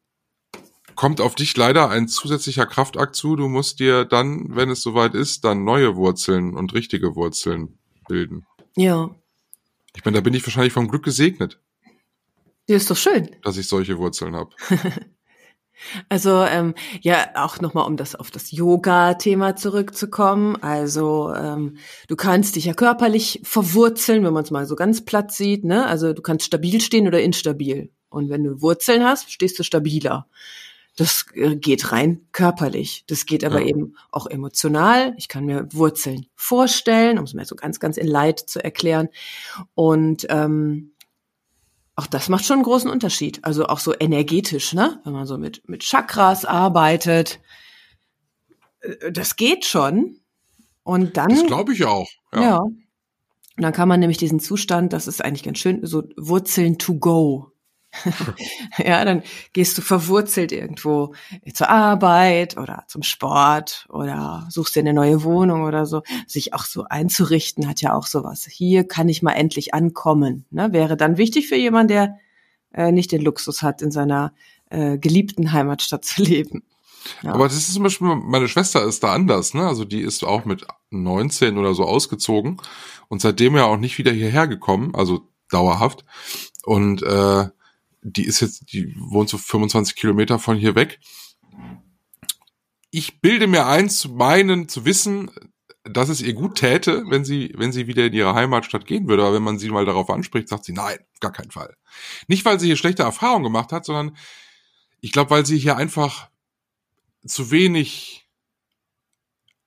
kommt 0.95 1.21
auf 1.21 1.35
dich 1.35 1.57
leider 1.57 1.89
ein 1.91 2.09
zusätzlicher 2.09 2.67
Kraftakt 2.67 3.15
zu. 3.17 3.37
Du 3.37 3.49
musst 3.49 3.79
dir 3.81 4.05
dann, 4.05 4.55
wenn 4.55 4.69
es 4.71 4.81
soweit 4.83 5.15
ist, 5.15 5.45
dann 5.45 5.65
neue 5.65 5.97
Wurzeln 5.97 6.55
und 6.57 6.75
richtige 6.75 7.15
Wurzeln 7.17 7.79
bilden. 8.09 8.47
ja. 8.77 9.11
Ich 9.97 10.05
meine, 10.05 10.19
da 10.19 10.21
bin 10.21 10.35
ich 10.35 10.47
wahrscheinlich 10.47 10.73
vom 10.73 10.87
Glück 10.87 11.03
gesegnet, 11.05 11.59
Ja, 12.69 12.77
ist 12.77 12.89
doch 12.91 12.97
schön. 12.97 13.35
dass 13.43 13.57
ich 13.57 13.67
solche 13.67 13.99
Wurzeln 13.99 14.37
habe. 14.37 14.55
Also 16.09 16.43
ähm, 16.45 16.75
ja, 17.01 17.31
auch 17.35 17.61
nochmal, 17.61 17.87
um 17.87 17.97
das 17.97 18.15
auf 18.15 18.31
das 18.31 18.51
Yoga-Thema 18.51 19.57
zurückzukommen. 19.57 20.57
Also 20.63 21.33
ähm, 21.35 21.77
du 22.09 22.17
kannst 22.17 22.57
dich 22.57 22.67
ja 22.67 22.75
körperlich 22.75 23.41
verwurzeln, 23.45 24.25
wenn 24.25 24.33
man 24.33 24.45
es 24.45 24.51
mal 24.51 24.67
so 24.67 24.77
ganz 24.77 25.05
platt 25.05 25.33
sieht. 25.33 25.65
Ne? 25.65 25.87
Also 25.87 26.13
du 26.13 26.23
kannst 26.23 26.47
stabil 26.47 26.81
stehen 26.81 27.07
oder 27.07 27.23
instabil. 27.23 27.91
Und 28.09 28.29
wenn 28.29 28.45
du 28.45 28.61
Wurzeln 28.61 29.05
hast, 29.05 29.33
stehst 29.33 29.59
du 29.59 29.63
stabiler. 29.63 30.27
Das 30.97 31.27
äh, 31.35 31.57
geht 31.57 31.93
rein 31.93 32.27
körperlich. 32.33 33.05
Das 33.07 33.25
geht 33.25 33.45
aber 33.45 33.61
Ja. 33.61 33.69
eben 33.69 33.97
auch 34.11 34.27
emotional. 34.27 35.15
Ich 35.17 35.29
kann 35.29 35.47
mir 35.47 35.67
Wurzeln 35.73 36.27
vorstellen, 36.35 37.19
um 37.19 37.25
es 37.25 37.33
mir 37.35 37.45
so 37.47 37.55
ganz, 37.55 37.81
ganz 37.81 37.97
in 37.97 38.09
Leid 38.09 38.41
zu 38.41 38.63
erklären. 38.63 39.09
Und 39.75 40.27
ähm, 40.29 40.93
auch 42.01 42.07
das 42.07 42.29
macht 42.31 42.45
schon 42.47 42.55
einen 42.57 42.65
großen 42.65 42.91
Unterschied. 42.91 43.45
Also 43.45 43.67
auch 43.67 43.79
so 43.79 43.95
energetisch, 43.99 44.73
ne? 44.73 45.01
Wenn 45.05 45.13
man 45.13 45.27
so 45.27 45.37
mit, 45.37 45.69
mit 45.69 45.83
Chakras 45.83 46.45
arbeitet. 46.47 47.41
Äh, 48.81 49.13
Das 49.13 49.37
geht 49.37 49.65
schon. 49.67 50.17
Und 50.83 51.17
dann. 51.19 51.29
Das 51.29 51.47
glaube 51.47 51.75
ich 51.75 51.85
auch. 51.85 52.09
ja. 52.33 52.41
Ja. 52.43 52.59
Und 52.61 53.65
dann 53.65 53.75
kann 53.75 53.89
man 53.89 54.01
nämlich 54.01 54.17
diesen 54.17 54.41
Zustand, 54.41 54.95
das 54.95 55.07
ist 55.07 55.23
eigentlich 55.23 55.43
ganz 55.43 55.59
schön, 55.59 55.85
so 55.85 56.05
Wurzeln 56.17 56.79
to 56.79 56.95
go. 56.95 57.53
ja, 58.79 59.05
dann 59.05 59.23
gehst 59.53 59.77
du 59.77 59.83
verwurzelt 59.83 60.53
irgendwo 60.53 61.15
zur 61.53 61.69
Arbeit 61.69 62.57
oder 62.57 62.85
zum 62.87 63.03
Sport 63.03 63.87
oder 63.89 64.47
suchst 64.51 64.77
dir 64.77 64.81
eine 64.81 64.93
neue 64.93 65.25
Wohnung 65.25 65.65
oder 65.65 65.87
so. 65.87 66.03
Sich 66.27 66.55
auch 66.55 66.65
so 66.65 66.85
einzurichten 66.85 67.69
hat 67.69 67.81
ja 67.81 67.95
auch 67.95 68.07
sowas. 68.07 68.47
Hier 68.51 68.87
kann 68.87 69.09
ich 69.09 69.23
mal 69.23 69.33
endlich 69.33 69.75
ankommen. 69.75 70.45
Ne? 70.51 70.73
Wäre 70.73 70.97
dann 70.97 71.19
wichtig 71.19 71.49
für 71.49 71.57
jemanden, 71.57 71.89
der 71.89 72.19
äh, 72.73 72.93
nicht 72.93 73.13
den 73.13 73.23
Luxus 73.23 73.63
hat, 73.63 73.83
in 73.83 73.91
seiner 73.91 74.33
äh, 74.71 74.99
geliebten 74.99 75.53
Heimatstadt 75.53 76.05
zu 76.05 76.23
leben. 76.23 76.63
Ja. 77.23 77.33
Aber 77.33 77.45
das 77.45 77.57
ist 77.57 77.73
zum 77.73 77.83
Beispiel, 77.83 78.15
meine 78.15 78.49
Schwester 78.49 78.85
ist 78.85 79.03
da 79.03 79.13
anders, 79.13 79.55
ne? 79.55 79.67
Also 79.67 79.85
die 79.85 80.03
ist 80.03 80.23
auch 80.23 80.45
mit 80.45 80.67
19 80.91 81.57
oder 81.59 81.75
so 81.75 81.85
ausgezogen 81.85 82.61
und 83.09 83.23
seitdem 83.23 83.57
ja 83.57 83.65
auch 83.65 83.79
nicht 83.79 83.99
wieder 83.99 84.13
hierher 84.13 84.47
gekommen, 84.47 84.95
also 84.95 85.27
dauerhaft. 85.51 86.05
Und 86.65 87.03
äh, 87.03 87.49
die 88.03 88.25
ist 88.25 88.41
jetzt, 88.41 88.73
die 88.73 88.95
wohnt 88.97 89.29
so 89.29 89.39
25 89.39 89.97
Kilometer 89.97 90.39
von 90.39 90.57
hier 90.57 90.75
weg. 90.75 90.99
Ich 92.91 93.21
bilde 93.21 93.47
mir 93.47 93.67
ein, 93.67 93.89
zu 93.89 94.11
meinen, 94.11 94.69
zu 94.69 94.85
wissen, 94.85 95.31
dass 95.85 96.09
es 96.09 96.21
ihr 96.21 96.35
gut 96.35 96.57
täte, 96.57 97.05
wenn 97.09 97.25
sie, 97.25 97.53
wenn 97.57 97.73
sie 97.73 97.87
wieder 97.87 98.07
in 98.07 98.13
ihre 98.13 98.35
Heimatstadt 98.35 98.87
gehen 98.87 99.09
würde. 99.09 99.23
Aber 99.23 99.35
wenn 99.35 99.43
man 99.43 99.59
sie 99.59 99.71
mal 99.71 99.85
darauf 99.85 100.11
anspricht, 100.11 100.49
sagt 100.49 100.65
sie, 100.65 100.73
nein, 100.73 100.99
gar 101.21 101.33
keinen 101.33 101.51
Fall. 101.51 101.77
Nicht, 102.27 102.45
weil 102.45 102.59
sie 102.59 102.67
hier 102.67 102.77
schlechte 102.77 103.03
Erfahrungen 103.03 103.45
gemacht 103.45 103.73
hat, 103.73 103.85
sondern 103.85 104.17
ich 105.01 105.13
glaube, 105.13 105.31
weil 105.31 105.47
sie 105.47 105.59
hier 105.59 105.77
einfach 105.77 106.29
zu 107.25 107.51
wenig 107.51 108.29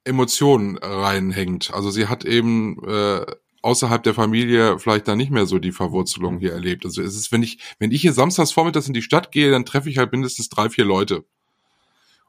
Emotionen 0.04 0.78
reinhängt. 0.78 1.74
Also 1.74 1.90
sie 1.90 2.08
hat 2.08 2.26
eben 2.26 2.84
äh, 2.86 3.26
außerhalb 3.64 4.04
der 4.04 4.14
Familie 4.14 4.78
vielleicht 4.78 5.08
da 5.08 5.16
nicht 5.16 5.32
mehr 5.32 5.46
so 5.46 5.58
die 5.58 5.72
Verwurzelung 5.72 6.38
hier 6.40 6.52
erlebt. 6.52 6.86
Also 6.86 7.02
es 7.02 7.16
ist, 7.16 7.32
wenn 7.32 7.44
ich, 7.44 7.60
wenn 7.80 7.92
ich 7.92 8.02
hier 8.02 8.14
samstags 8.14 8.52
vormittags 8.52 8.88
in 8.88 8.94
die 8.94 9.02
Stadt 9.02 9.32
gehe, 9.32 9.52
dann 9.52 9.66
treffe 9.66 9.90
ich 9.90 9.98
halt 9.98 10.12
mindestens 10.12 10.50
drei, 10.50 10.70
vier 10.70 10.86
Leute. 10.86 11.26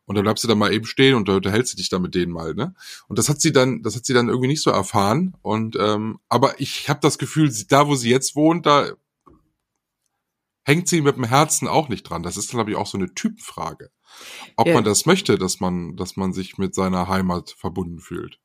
Und 0.06 0.16
dann 0.16 0.24
bleibst 0.24 0.44
du 0.44 0.48
da 0.48 0.54
mal 0.54 0.72
eben 0.72 0.84
stehen 0.84 1.14
und 1.14 1.28
da 1.28 1.36
unterhältst 1.36 1.72
du 1.72 1.76
dich 1.78 1.88
da 1.88 1.98
mit 1.98 2.14
denen 2.14 2.30
mal, 2.30 2.54
ne? 2.54 2.74
Und 3.08 3.18
das 3.18 3.30
hat 3.30 3.40
sie 3.40 3.52
dann, 3.52 3.82
das 3.82 3.96
hat 3.96 4.04
sie 4.04 4.12
dann 4.12 4.28
irgendwie 4.28 4.48
nicht 4.48 4.62
so 4.62 4.70
erfahren. 4.70 5.34
Und 5.40 5.76
ähm, 5.80 6.18
aber 6.28 6.60
ich 6.60 6.88
habe 6.90 7.00
das 7.00 7.16
Gefühl, 7.18 7.50
da 7.68 7.88
wo 7.88 7.94
sie 7.94 8.10
jetzt 8.10 8.36
wohnt, 8.36 8.66
da 8.66 8.90
hängt 10.64 10.88
sie 10.88 11.00
mit 11.00 11.16
dem 11.16 11.24
Herzen 11.24 11.68
auch 11.68 11.88
nicht 11.88 12.02
dran. 12.04 12.22
Das 12.22 12.36
ist, 12.36 12.50
glaube 12.50 12.70
ich, 12.70 12.76
auch 12.76 12.86
so 12.86 12.98
eine 12.98 13.14
Typfrage. 13.14 13.90
Ob 14.56 14.66
Ja. 14.66 14.74
man 14.74 14.84
das 14.84 15.06
möchte, 15.06 15.38
dass 15.38 15.60
man, 15.60 15.96
dass 15.96 16.16
man 16.16 16.32
sich 16.32 16.58
mit 16.58 16.74
seiner 16.74 17.08
Heimat 17.08 17.50
verbunden 17.50 17.98
fühlt. 18.00 18.38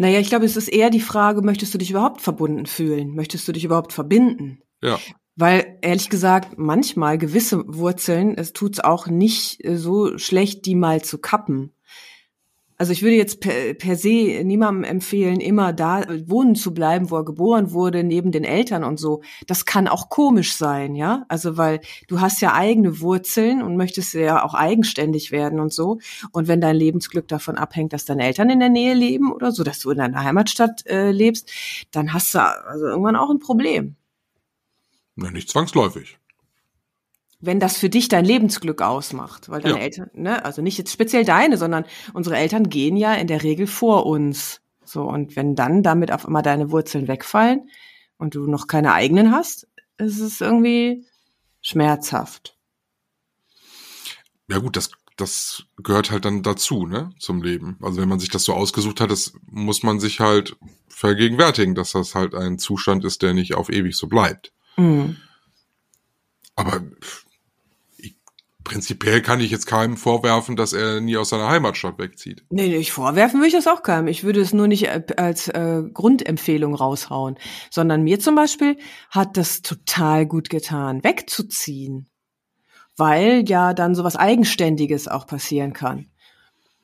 Naja, 0.00 0.18
ich 0.18 0.30
glaube, 0.30 0.46
es 0.46 0.56
ist 0.56 0.68
eher 0.68 0.88
die 0.88 0.98
Frage, 0.98 1.42
möchtest 1.42 1.74
du 1.74 1.78
dich 1.78 1.90
überhaupt 1.90 2.22
verbunden 2.22 2.64
fühlen? 2.64 3.14
Möchtest 3.14 3.46
du 3.46 3.52
dich 3.52 3.66
überhaupt 3.66 3.92
verbinden? 3.92 4.62
Ja. 4.82 4.98
Weil, 5.36 5.76
ehrlich 5.82 6.08
gesagt, 6.08 6.56
manchmal 6.56 7.18
gewisse 7.18 7.64
Wurzeln, 7.66 8.34
es 8.34 8.54
tut's 8.54 8.80
auch 8.80 9.08
nicht 9.08 9.62
äh, 9.62 9.76
so 9.76 10.16
schlecht, 10.16 10.64
die 10.64 10.74
mal 10.74 11.02
zu 11.02 11.18
kappen. 11.18 11.74
Also 12.80 12.92
ich 12.92 13.02
würde 13.02 13.16
jetzt 13.16 13.40
per, 13.40 13.74
per 13.74 13.94
se 13.94 14.42
niemandem 14.42 14.84
empfehlen, 14.84 15.42
immer 15.42 15.74
da 15.74 16.02
wohnen 16.24 16.54
zu 16.54 16.72
bleiben, 16.72 17.10
wo 17.10 17.16
er 17.16 17.26
geboren 17.26 17.72
wurde, 17.72 18.02
neben 18.04 18.32
den 18.32 18.42
Eltern 18.42 18.84
und 18.84 18.98
so. 18.98 19.20
Das 19.46 19.66
kann 19.66 19.86
auch 19.86 20.08
komisch 20.08 20.54
sein, 20.54 20.94
ja. 20.94 21.26
Also 21.28 21.58
weil 21.58 21.82
du 22.08 22.22
hast 22.22 22.40
ja 22.40 22.54
eigene 22.54 23.02
Wurzeln 23.02 23.60
und 23.60 23.76
möchtest 23.76 24.14
ja 24.14 24.42
auch 24.42 24.54
eigenständig 24.54 25.30
werden 25.30 25.60
und 25.60 25.74
so. 25.74 25.98
Und 26.32 26.48
wenn 26.48 26.62
dein 26.62 26.74
Lebensglück 26.74 27.28
davon 27.28 27.58
abhängt, 27.58 27.92
dass 27.92 28.06
deine 28.06 28.24
Eltern 28.24 28.48
in 28.48 28.60
der 28.60 28.70
Nähe 28.70 28.94
leben 28.94 29.30
oder 29.30 29.52
so, 29.52 29.62
dass 29.62 29.80
du 29.80 29.90
in 29.90 29.98
deiner 29.98 30.24
Heimatstadt 30.24 30.86
äh, 30.86 31.10
lebst, 31.10 31.52
dann 31.90 32.14
hast 32.14 32.34
du 32.34 32.38
also 32.38 32.86
irgendwann 32.86 33.16
auch 33.16 33.28
ein 33.28 33.40
Problem. 33.40 33.96
Na, 35.16 35.30
nicht 35.30 35.50
zwangsläufig. 35.50 36.19
Wenn 37.40 37.60
das 37.60 37.76
für 37.78 37.88
dich 37.88 38.08
dein 38.08 38.24
Lebensglück 38.24 38.82
ausmacht, 38.82 39.48
weil 39.48 39.62
deine 39.62 39.76
Ja. 39.78 39.82
Eltern, 39.82 40.10
ne, 40.14 40.44
also 40.44 40.62
nicht 40.62 40.78
jetzt 40.78 40.92
speziell 40.92 41.24
deine, 41.24 41.56
sondern 41.56 41.84
unsere 42.12 42.36
Eltern 42.36 42.68
gehen 42.68 42.96
ja 42.96 43.14
in 43.14 43.26
der 43.26 43.42
Regel 43.42 43.66
vor 43.66 44.06
uns. 44.06 44.60
So, 44.84 45.04
und 45.04 45.36
wenn 45.36 45.54
dann 45.54 45.82
damit 45.82 46.12
auf 46.12 46.26
einmal 46.26 46.42
deine 46.42 46.70
Wurzeln 46.70 47.08
wegfallen 47.08 47.70
und 48.18 48.34
du 48.34 48.46
noch 48.46 48.66
keine 48.66 48.92
eigenen 48.92 49.32
hast, 49.32 49.66
ist 49.98 50.20
es 50.20 50.40
irgendwie 50.40 51.06
schmerzhaft. 51.62 52.56
Ja 54.48 54.58
gut, 54.58 54.76
das, 54.76 54.90
das 55.16 55.64
gehört 55.82 56.10
halt 56.10 56.24
dann 56.24 56.42
dazu, 56.42 56.86
ne, 56.86 57.10
zum 57.18 57.42
Leben. 57.42 57.78
Also 57.80 58.00
wenn 58.00 58.08
man 58.08 58.18
sich 58.18 58.30
das 58.30 58.44
so 58.44 58.52
ausgesucht 58.52 59.00
hat, 59.00 59.10
das 59.10 59.32
muss 59.46 59.82
man 59.82 60.00
sich 60.00 60.20
halt 60.20 60.56
vergegenwärtigen, 60.88 61.74
dass 61.74 61.92
das 61.92 62.14
halt 62.14 62.34
ein 62.34 62.58
Zustand 62.58 63.04
ist, 63.04 63.22
der 63.22 63.32
nicht 63.32 63.54
auf 63.54 63.70
ewig 63.70 63.96
so 63.96 64.08
bleibt. 64.08 64.52
Mhm. 64.76 65.16
Aber 66.56 66.82
prinzipiell 68.64 69.22
kann 69.22 69.40
ich 69.40 69.50
jetzt 69.50 69.66
keinem 69.66 69.96
vorwerfen, 69.96 70.56
dass 70.56 70.72
er 70.72 71.00
nie 71.00 71.16
aus 71.16 71.30
seiner 71.30 71.48
Heimatstadt 71.48 71.98
wegzieht. 71.98 72.44
Nee, 72.50 72.68
nee, 72.68 72.76
ich 72.76 72.92
vorwerfen 72.92 73.40
würde 73.40 73.48
ich 73.48 73.54
das 73.54 73.66
auch 73.66 73.82
keinem. 73.82 74.08
Ich 74.08 74.24
würde 74.24 74.40
es 74.40 74.52
nur 74.52 74.68
nicht 74.68 74.84
äh, 74.84 75.02
als 75.16 75.48
äh, 75.48 75.82
Grundempfehlung 75.92 76.74
raushauen, 76.74 77.38
sondern 77.70 78.02
mir 78.02 78.20
zum 78.20 78.34
Beispiel 78.34 78.76
hat 79.10 79.36
das 79.36 79.62
total 79.62 80.26
gut 80.26 80.50
getan, 80.50 81.02
wegzuziehen, 81.04 82.10
weil 82.96 83.48
ja 83.48 83.74
dann 83.74 83.94
sowas 83.94 84.16
Eigenständiges 84.16 85.08
auch 85.08 85.26
passieren 85.26 85.72
kann. 85.72 86.06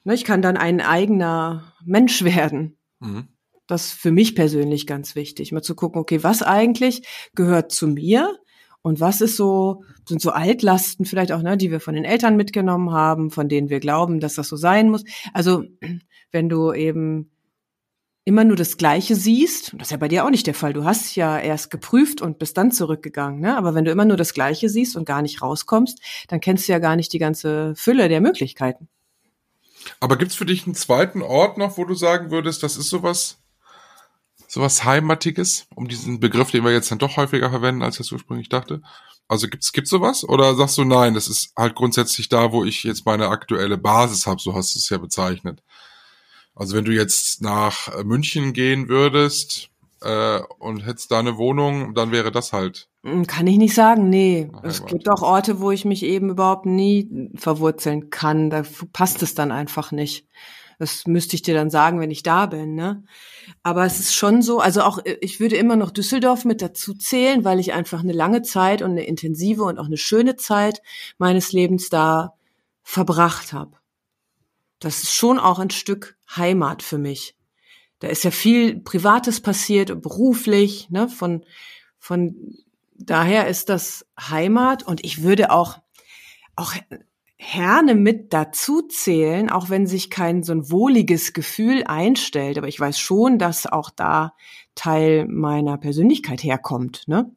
Ne, 0.04 0.14
Ich 0.14 0.24
kann 0.24 0.42
dann 0.42 0.56
ein 0.56 0.80
eigener 0.80 1.72
Mensch 1.84 2.24
werden. 2.24 2.78
Mhm. 3.00 3.28
Das 3.66 3.86
ist 3.86 3.92
für 3.94 4.12
mich 4.12 4.36
persönlich 4.36 4.86
ganz 4.86 5.16
wichtig, 5.16 5.50
mal 5.50 5.62
zu 5.62 5.74
gucken, 5.74 6.00
okay, 6.00 6.22
was 6.22 6.42
eigentlich 6.42 7.02
gehört 7.34 7.72
zu 7.72 7.88
mir 7.88 8.38
und 8.86 9.00
was 9.00 9.20
ist 9.20 9.34
so, 9.34 9.82
sind 10.08 10.22
so 10.22 10.30
Altlasten 10.30 11.06
vielleicht 11.06 11.32
auch, 11.32 11.42
ne, 11.42 11.56
die 11.56 11.72
wir 11.72 11.80
von 11.80 11.94
den 11.94 12.04
Eltern 12.04 12.36
mitgenommen 12.36 12.92
haben, 12.92 13.32
von 13.32 13.48
denen 13.48 13.68
wir 13.68 13.80
glauben, 13.80 14.20
dass 14.20 14.36
das 14.36 14.46
so 14.46 14.54
sein 14.54 14.90
muss. 14.90 15.02
Also, 15.34 15.64
wenn 16.30 16.48
du 16.48 16.72
eben 16.72 17.32
immer 18.24 18.44
nur 18.44 18.54
das 18.54 18.76
Gleiche 18.76 19.16
siehst, 19.16 19.72
das 19.72 19.88
ist 19.88 19.90
ja 19.90 19.96
bei 19.96 20.06
dir 20.06 20.24
auch 20.24 20.30
nicht 20.30 20.46
der 20.46 20.54
Fall. 20.54 20.72
Du 20.72 20.84
hast 20.84 21.16
ja 21.16 21.36
erst 21.36 21.72
geprüft 21.72 22.22
und 22.22 22.38
bist 22.38 22.56
dann 22.58 22.70
zurückgegangen, 22.70 23.40
ne? 23.40 23.56
Aber 23.56 23.74
wenn 23.74 23.84
du 23.84 23.90
immer 23.90 24.04
nur 24.04 24.16
das 24.16 24.34
Gleiche 24.34 24.68
siehst 24.68 24.94
und 24.94 25.04
gar 25.04 25.20
nicht 25.20 25.42
rauskommst, 25.42 26.00
dann 26.28 26.38
kennst 26.38 26.68
du 26.68 26.72
ja 26.72 26.78
gar 26.78 26.94
nicht 26.94 27.12
die 27.12 27.18
ganze 27.18 27.74
Fülle 27.74 28.08
der 28.08 28.20
Möglichkeiten. 28.20 28.86
Aber 29.98 30.16
gibt's 30.16 30.36
für 30.36 30.46
dich 30.46 30.64
einen 30.64 30.76
zweiten 30.76 31.22
Ort 31.22 31.58
noch, 31.58 31.76
wo 31.76 31.84
du 31.84 31.94
sagen 31.94 32.30
würdest, 32.30 32.62
das 32.62 32.76
ist 32.76 32.88
sowas, 32.88 33.40
sowas 34.48 34.84
Heimatiges, 34.84 35.66
um 35.74 35.88
diesen 35.88 36.20
Begriff, 36.20 36.50
den 36.50 36.64
wir 36.64 36.72
jetzt 36.72 36.90
dann 36.90 36.98
doch 36.98 37.16
häufiger 37.16 37.50
verwenden, 37.50 37.82
als 37.82 37.96
ich 37.96 38.06
das 38.06 38.12
ursprünglich 38.12 38.48
dachte? 38.48 38.82
Also 39.28 39.48
gibt's 39.48 39.72
gibt's 39.72 39.90
sowas? 39.90 40.28
Oder 40.28 40.54
sagst 40.54 40.78
du 40.78 40.84
nein, 40.84 41.14
das 41.14 41.28
ist 41.28 41.52
halt 41.56 41.74
grundsätzlich 41.74 42.28
da, 42.28 42.52
wo 42.52 42.64
ich 42.64 42.84
jetzt 42.84 43.06
meine 43.06 43.28
aktuelle 43.28 43.76
Basis 43.76 44.26
habe, 44.26 44.40
so 44.40 44.54
hast 44.54 44.74
du 44.74 44.78
es 44.78 44.88
ja 44.88 44.98
bezeichnet. 44.98 45.62
Also 46.54 46.76
wenn 46.76 46.84
du 46.84 46.92
jetzt 46.92 47.42
nach 47.42 47.88
äh, 47.88 48.04
München 48.04 48.52
gehen 48.52 48.88
würdest 48.88 49.68
äh, 50.00 50.40
und 50.58 50.86
hättest 50.86 51.10
da 51.10 51.18
eine 51.18 51.36
Wohnung, 51.36 51.94
dann 51.94 52.12
wäre 52.12 52.32
das 52.32 52.52
halt. 52.52 52.88
Hm, 53.02 53.26
Kann 53.26 53.46
ich 53.46 53.58
nicht 53.58 53.74
sagen, 53.74 54.08
nee. 54.08 54.50
Ach, 54.54 54.64
Es 54.64 54.84
gibt 54.86 55.08
auch 55.08 55.22
Orte, 55.22 55.60
wo 55.60 55.70
ich 55.70 55.84
mich 55.84 56.02
eben 56.02 56.30
überhaupt 56.30 56.64
nie 56.64 57.30
verwurzeln 57.34 58.10
kann. 58.10 58.48
Da 58.48 58.62
passt 58.92 59.22
es 59.22 59.34
dann 59.34 59.52
einfach 59.52 59.92
nicht. 59.92 60.26
Das 60.78 61.06
müsste 61.06 61.36
ich 61.36 61.42
dir 61.42 61.54
dann 61.54 61.70
sagen, 61.70 62.00
wenn 62.00 62.10
ich 62.10 62.22
da 62.22 62.46
bin, 62.46 62.74
ne? 62.74 63.02
Aber 63.62 63.86
es 63.86 63.98
ist 63.98 64.14
schon 64.14 64.42
so, 64.42 64.60
also 64.60 64.82
auch, 64.82 64.98
äh, 65.04 65.16
ich 65.20 65.40
würde 65.40 65.56
immer 65.56 65.76
noch 65.76 65.90
Düsseldorf 65.90 66.44
mit 66.44 66.60
dazu 66.60 66.94
zählen, 66.94 67.44
weil 67.44 67.58
ich 67.60 67.72
einfach 67.72 68.00
eine 68.00 68.12
lange 68.12 68.42
Zeit 68.42 68.82
und 68.82 68.90
eine 68.90 69.06
intensive 69.06 69.62
und 69.64 69.78
auch 69.78 69.86
eine 69.86 69.96
schöne 69.96 70.36
Zeit 70.36 70.82
meines 71.18 71.52
Lebens 71.52 71.88
da 71.88 72.34
verbracht 72.82 73.52
habe. 73.52 73.78
Das 74.78 75.02
ist 75.02 75.14
schon 75.14 75.38
auch 75.38 75.58
ein 75.58 75.70
Stück 75.70 76.18
Heimat 76.36 76.82
für 76.82 76.98
mich. 76.98 77.36
Da 78.00 78.08
ist 78.08 78.24
ja 78.24 78.30
viel 78.30 78.78
Privates 78.80 79.40
passiert 79.40 80.02
beruflich, 80.02 80.90
ne? 80.90 81.08
Von, 81.08 81.44
von 81.98 82.54
daher 82.94 83.48
ist 83.48 83.70
das 83.70 84.06
Heimat 84.20 84.82
und 84.82 85.04
ich 85.04 85.22
würde 85.22 85.50
auch, 85.50 85.78
auch 86.54 86.74
Herne 87.36 87.94
mit 87.94 88.32
dazu 88.32 88.82
zählen, 88.82 89.50
auch 89.50 89.68
wenn 89.68 89.86
sich 89.86 90.08
kein 90.08 90.42
so 90.42 90.52
ein 90.52 90.70
wohliges 90.70 91.34
Gefühl 91.34 91.84
einstellt. 91.84 92.56
Aber 92.56 92.68
ich 92.68 92.80
weiß 92.80 92.98
schon, 92.98 93.38
dass 93.38 93.66
auch 93.66 93.90
da 93.90 94.34
Teil 94.74 95.26
meiner 95.26 95.76
Persönlichkeit 95.76 96.42
herkommt, 96.42 97.04
ne? 97.06 97.30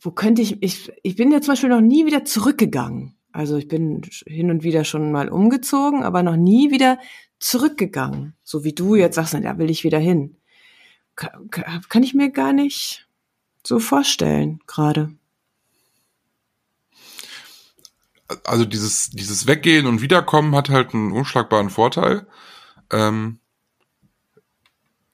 Wo 0.00 0.10
könnte 0.10 0.42
ich, 0.42 0.60
ich, 0.62 0.92
ich 1.04 1.14
bin 1.14 1.30
ja 1.30 1.40
zum 1.40 1.52
Beispiel 1.52 1.68
noch 1.68 1.80
nie 1.80 2.06
wieder 2.06 2.24
zurückgegangen. 2.24 3.14
Also 3.30 3.56
ich 3.56 3.68
bin 3.68 4.02
hin 4.26 4.50
und 4.50 4.64
wieder 4.64 4.84
schon 4.84 5.12
mal 5.12 5.28
umgezogen, 5.28 6.02
aber 6.02 6.24
noch 6.24 6.36
nie 6.36 6.72
wieder 6.72 6.98
zurückgegangen. 7.38 8.34
So 8.42 8.64
wie 8.64 8.72
du 8.72 8.96
jetzt 8.96 9.14
sagst, 9.14 9.34
da 9.34 9.58
will 9.58 9.70
ich 9.70 9.84
wieder 9.84 10.00
hin. 10.00 10.36
Kann 11.14 12.02
ich 12.02 12.14
mir 12.14 12.30
gar 12.30 12.52
nicht 12.52 13.06
so 13.64 13.78
vorstellen, 13.78 14.58
gerade. 14.66 15.14
Also 18.44 18.64
dieses, 18.64 19.10
dieses 19.10 19.46
Weggehen 19.46 19.86
und 19.86 20.00
Wiederkommen 20.00 20.54
hat 20.54 20.70
halt 20.70 20.94
einen 20.94 21.12
unschlagbaren 21.12 21.70
Vorteil. 21.70 22.26
Ähm, 22.90 23.40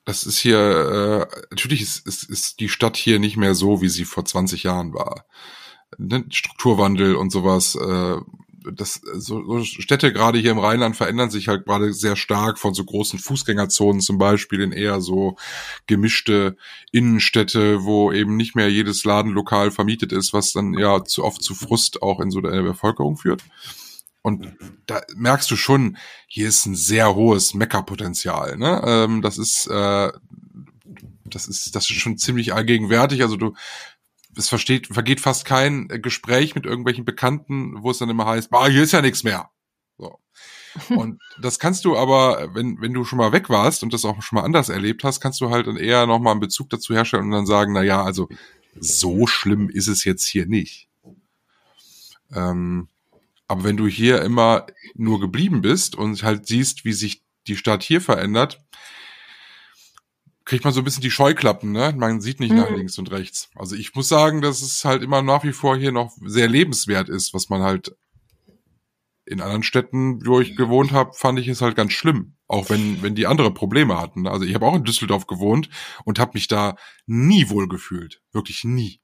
das 0.05 0.23
ist 0.25 0.39
hier, 0.39 0.59
äh, 1.31 1.47
natürlich 1.51 1.83
ist, 1.83 2.07
ist, 2.07 2.23
ist 2.25 2.61
die 2.61 2.69
Stadt 2.69 2.97
hier 2.97 3.19
nicht 3.19 3.37
mehr 3.37 3.55
so, 3.55 3.83
wie 3.83 3.89
sie 3.91 4.05
vor 4.05 4.25
20 4.25 4.63
Jahren 4.63 4.95
war. 4.95 5.27
Ne? 5.99 6.25
Strukturwandel 6.31 7.15
und 7.15 7.31
sowas. 7.31 7.75
Äh, 7.75 8.17
das, 8.73 9.01
so, 9.15 9.43
so 9.47 9.65
Städte 9.65 10.13
gerade 10.13 10.39
hier 10.39 10.51
im 10.51 10.59
Rheinland 10.59 10.97
verändern 10.97 11.31
sich 11.31 11.49
halt 11.49 11.65
gerade 11.65 11.93
sehr 11.93 12.17
stark 12.17 12.59
von 12.59 12.75
so 12.75 12.85
großen 12.85 13.19
Fußgängerzonen 13.19 14.01
zum 14.01 14.19
Beispiel 14.19 14.61
in 14.61 14.73
eher 14.73 15.01
so 15.01 15.37
gemischte 15.87 16.57
Innenstädte, 16.93 17.85
wo 17.85 18.13
eben 18.13 18.37
nicht 18.37 18.55
mehr 18.55 18.71
jedes 18.71 19.05
Ladenlokal 19.05 19.71
vermietet 19.71 20.13
ist, 20.13 20.33
was 20.33 20.53
dann 20.53 20.75
ja 20.75 21.05
zu 21.05 21.25
oft 21.25 21.43
zu 21.43 21.55
Frust 21.55 22.03
auch 22.03 22.21
in 22.21 22.31
so 22.31 22.41
der 22.41 22.63
Bevölkerung 22.63 23.17
führt. 23.17 23.43
Und 24.23 24.53
da 24.87 25.01
merkst 25.17 25.51
du 25.51 25.57
schon, 25.57 25.97
hier 26.27 26.49
ist 26.49 26.67
ein 26.67 26.75
sehr 26.75 27.15
hohes 27.15 27.55
Meckerpotenzial. 27.55 28.57
Ne? 28.59 28.83
Ähm, 28.85 29.23
das 29.23 29.39
ist, 29.39 29.67
äh, 29.69 30.13
das 31.25 31.47
ist, 31.47 31.75
das 31.75 31.89
ist 31.89 31.97
schon 31.97 32.19
ziemlich 32.19 32.53
allgegenwärtig. 32.53 33.23
Also 33.23 33.37
du, 33.37 33.55
es 34.39 34.49
versteht, 34.49 34.87
vergeht 34.89 35.21
fast 35.21 35.45
kein 35.45 35.89
Gespräch 35.89 36.55
mit 36.55 36.65
irgendwelchen 36.65 37.05
Bekannten, 37.05 37.83
wo 37.83 37.91
es 37.91 37.99
dann 37.99 38.09
immer 38.09 38.27
heißt, 38.27 38.53
ah, 38.53 38.67
hier 38.67 38.83
ist 38.83 38.93
ja 38.93 39.03
nichts 39.03 39.25
mehr. 39.25 39.51
So. 39.99 40.19
Und 40.91 41.21
das 41.41 41.59
kannst 41.59 41.85
du 41.85 41.97
aber, 41.97 42.55
wenn, 42.55 42.81
wenn 42.81 42.95
du 42.95 43.05
schon 43.05 43.19
mal 43.19 43.33
weg 43.33 43.49
warst 43.49 43.83
und 43.83 43.93
das 43.93 44.05
auch 44.05 44.23
schon 44.23 44.37
mal 44.37 44.45
anders 44.45 44.69
erlebt 44.69 45.03
hast, 45.03 45.21
kannst 45.21 45.41
du 45.41 45.51
halt 45.51 45.67
dann 45.67 45.77
eher 45.77 46.07
nochmal 46.07 46.33
einen 46.33 46.41
Bezug 46.41 46.71
dazu 46.71 46.95
herstellen 46.95 47.25
und 47.25 47.31
dann 47.33 47.47
sagen, 47.47 47.73
na 47.73 47.83
ja, 47.83 48.03
also 48.03 48.29
so 48.79 49.27
schlimm 49.27 49.69
ist 49.71 49.89
es 49.89 50.05
jetzt 50.05 50.27
hier 50.27 50.47
nicht. 50.47 50.89
Ähm, 52.33 52.89
aber 53.49 53.65
wenn 53.65 53.77
du 53.79 53.87
hier 53.89 54.23
immer 54.23 54.67
nur 54.95 55.21
geblieben 55.21 55.63
bist 55.63 55.97
und 55.97 56.23
halt 56.23 56.47
siehst, 56.47 56.85
wie 56.85 56.93
sich 56.93 57.23
die 57.47 57.57
Stadt 57.57 57.83
hier 57.83 58.01
verändert, 58.01 58.61
kriegt 60.49 60.65
man 60.65 60.73
so 60.73 60.81
ein 60.81 60.85
bisschen 60.85 61.03
die 61.03 61.11
Scheuklappen, 61.11 61.73
ne? 61.73 61.95
Man 61.95 62.23
sieht 62.23 62.41
nicht 62.41 62.55
nach 62.55 62.71
Mhm. 62.71 62.77
links 62.77 62.99
und 62.99 63.11
rechts. 63.11 63.51
Also 63.55 63.77
ich 63.77 63.95
muss 63.95 64.09
sagen, 64.09 64.41
dass 64.41 64.63
es 64.63 64.83
halt 64.83 65.03
immer 65.03 65.21
nach 65.21 65.45
wie 65.45 65.53
vor 65.53 65.77
hier 65.77 65.93
noch 65.93 66.17
sehr 66.25 66.49
lebenswert 66.49 67.11
ist, 67.11 67.35
was 67.35 67.51
man 67.51 67.61
halt 67.63 67.95
in 69.27 69.43
anderen 69.43 69.63
Städten, 69.63 70.27
wo 70.27 70.41
ich 70.41 70.57
gewohnt 70.57 70.91
habe, 70.93 71.13
fand 71.13 71.39
ich 71.39 71.49
es 71.49 71.61
halt 71.61 71.77
ganz 71.77 71.93
schlimm. 71.93 72.37
Auch 72.47 72.71
wenn, 72.71 73.03
wenn 73.03 73.15
die 73.15 73.27
andere 73.27 73.53
Probleme 73.53 74.01
hatten. 74.01 74.27
Also 74.27 74.47
ich 74.47 74.55
habe 74.55 74.65
auch 74.65 74.75
in 74.75 74.85
Düsseldorf 74.85 75.27
gewohnt 75.27 75.69
und 76.07 76.19
habe 76.19 76.31
mich 76.33 76.49
da 76.49 76.77
nie 77.05 77.51
wohl 77.51 77.69
gefühlt. 77.69 78.23
Wirklich 78.33 78.65
nie. 78.65 79.03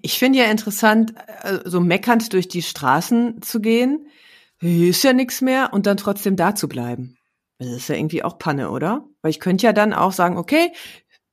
Ich 0.00 0.18
finde 0.20 0.38
ja 0.38 0.44
interessant, 0.44 1.12
äh, 1.42 1.58
so 1.64 1.80
meckernd 1.80 2.32
durch 2.32 2.46
die 2.46 2.62
Straßen 2.62 3.42
zu 3.42 3.60
gehen. 3.60 4.06
Hier 4.60 4.90
ist 4.90 5.02
ja 5.02 5.12
nichts 5.12 5.40
mehr 5.40 5.72
und 5.72 5.86
dann 5.86 5.96
trotzdem 5.96 6.36
da 6.36 6.54
zu 6.54 6.68
bleiben. 6.68 7.16
Das 7.58 7.68
ist 7.68 7.88
ja 7.88 7.96
irgendwie 7.96 8.22
auch 8.22 8.38
Panne, 8.38 8.70
oder? 8.70 9.09
Weil 9.22 9.30
ich 9.30 9.40
könnte 9.40 9.66
ja 9.66 9.72
dann 9.72 9.92
auch 9.92 10.12
sagen, 10.12 10.38
okay, 10.38 10.72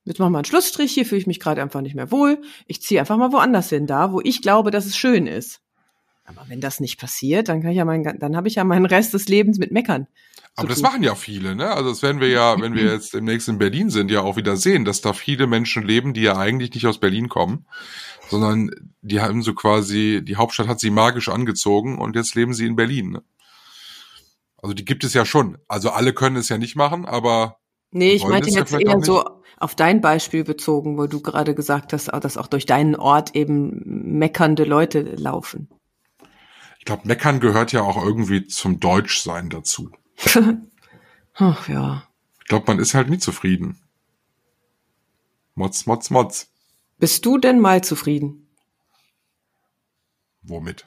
jetzt 0.04 0.18
machen 0.18 0.32
wir 0.32 0.38
einen 0.38 0.44
Schlussstrich, 0.44 0.92
hier 0.92 1.06
fühle 1.06 1.20
ich 1.20 1.26
mich 1.26 1.40
gerade 1.40 1.62
einfach 1.62 1.80
nicht 1.80 1.94
mehr 1.94 2.10
wohl. 2.10 2.40
Ich 2.66 2.82
ziehe 2.82 3.00
einfach 3.00 3.16
mal 3.16 3.32
woanders 3.32 3.68
hin, 3.68 3.86
da, 3.86 4.12
wo 4.12 4.20
ich 4.22 4.42
glaube, 4.42 4.70
dass 4.70 4.86
es 4.86 4.96
schön 4.96 5.26
ist. 5.26 5.60
Aber 6.24 6.44
wenn 6.48 6.60
das 6.60 6.78
nicht 6.80 7.00
passiert, 7.00 7.48
dann 7.48 7.62
kann 7.62 7.70
ich 7.70 7.78
ja 7.78 7.86
mein, 7.86 8.02
dann 8.02 8.36
habe 8.36 8.48
ich 8.48 8.56
ja 8.56 8.64
meinen 8.64 8.84
Rest 8.84 9.14
des 9.14 9.28
Lebens 9.28 9.58
mit 9.58 9.72
Meckern. 9.72 10.06
Aber 10.56 10.68
das 10.68 10.82
machen 10.82 11.02
ja 11.02 11.14
viele, 11.14 11.54
ne? 11.54 11.70
Also 11.70 11.90
das 11.90 12.02
werden 12.02 12.20
wir 12.20 12.28
ja, 12.28 12.60
wenn 12.60 12.74
wir 12.74 12.84
jetzt 12.92 13.14
demnächst 13.14 13.48
in 13.48 13.58
Berlin 13.58 13.90
sind, 13.90 14.10
ja 14.10 14.20
auch 14.22 14.36
wieder 14.36 14.56
sehen, 14.56 14.84
dass 14.84 15.00
da 15.00 15.12
viele 15.12 15.46
Menschen 15.46 15.86
leben, 15.86 16.12
die 16.14 16.22
ja 16.22 16.36
eigentlich 16.36 16.74
nicht 16.74 16.86
aus 16.86 16.98
Berlin 16.98 17.28
kommen, 17.28 17.66
sondern 18.28 18.70
die 19.00 19.20
haben 19.20 19.42
so 19.42 19.54
quasi, 19.54 20.20
die 20.22 20.36
Hauptstadt 20.36 20.68
hat 20.68 20.80
sie 20.80 20.90
magisch 20.90 21.28
angezogen 21.28 21.98
und 21.98 22.16
jetzt 22.16 22.34
leben 22.34 22.52
sie 22.52 22.66
in 22.66 22.76
Berlin. 22.76 23.12
Ne? 23.12 23.22
Also 24.60 24.74
die 24.74 24.84
gibt 24.84 25.04
es 25.04 25.14
ja 25.14 25.24
schon. 25.24 25.58
Also 25.68 25.90
alle 25.90 26.12
können 26.12 26.36
es 26.36 26.48
ja 26.48 26.58
nicht 26.58 26.76
machen, 26.76 27.06
aber 27.06 27.58
Nee, 27.90 28.12
ich 28.12 28.26
meinte 28.26 28.50
jetzt 28.50 28.72
eher 28.72 29.00
so 29.00 29.24
auf 29.56 29.74
dein 29.74 30.00
Beispiel 30.00 30.44
bezogen, 30.44 30.98
wo 30.98 31.06
du 31.06 31.20
gerade 31.20 31.54
gesagt 31.54 31.92
hast, 31.92 32.08
dass 32.08 32.36
auch 32.36 32.46
durch 32.46 32.66
deinen 32.66 32.94
Ort 32.94 33.34
eben 33.34 33.82
meckernde 34.18 34.64
Leute 34.64 35.00
laufen. 35.02 35.68
ich 36.78 36.84
glaube, 36.84 37.08
Meckern 37.08 37.40
gehört 37.40 37.72
ja 37.72 37.82
auch 37.82 38.02
irgendwie 38.02 38.46
zum 38.46 38.78
Deutschsein 38.80 39.50
dazu. 39.50 39.90
Ach 41.34 41.68
ja. 41.68 42.04
Ich 42.40 42.46
glaube, 42.46 42.64
man 42.68 42.78
ist 42.78 42.94
halt 42.94 43.10
nie 43.10 43.18
zufrieden. 43.18 43.78
Motz, 45.54 45.86
Motz, 45.86 46.10
Motz. 46.10 46.48
Bist 46.98 47.26
du 47.26 47.38
denn 47.38 47.60
mal 47.60 47.82
zufrieden? 47.82 48.48
Womit? 50.42 50.86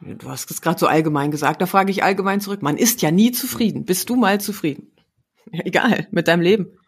Du 0.00 0.28
hast 0.28 0.50
es 0.50 0.60
gerade 0.60 0.78
so 0.78 0.86
allgemein 0.86 1.30
gesagt, 1.30 1.62
da 1.62 1.66
frage 1.66 1.90
ich 1.90 2.02
allgemein 2.02 2.40
zurück. 2.40 2.62
Man 2.62 2.76
ist 2.76 3.00
ja 3.00 3.10
nie 3.10 3.32
zufrieden. 3.32 3.84
Bist 3.84 4.10
du 4.10 4.16
mal 4.16 4.40
zufrieden? 4.40 4.93
Egal, 5.52 6.08
mit 6.10 6.28
deinem 6.28 6.42
Leben. 6.42 6.78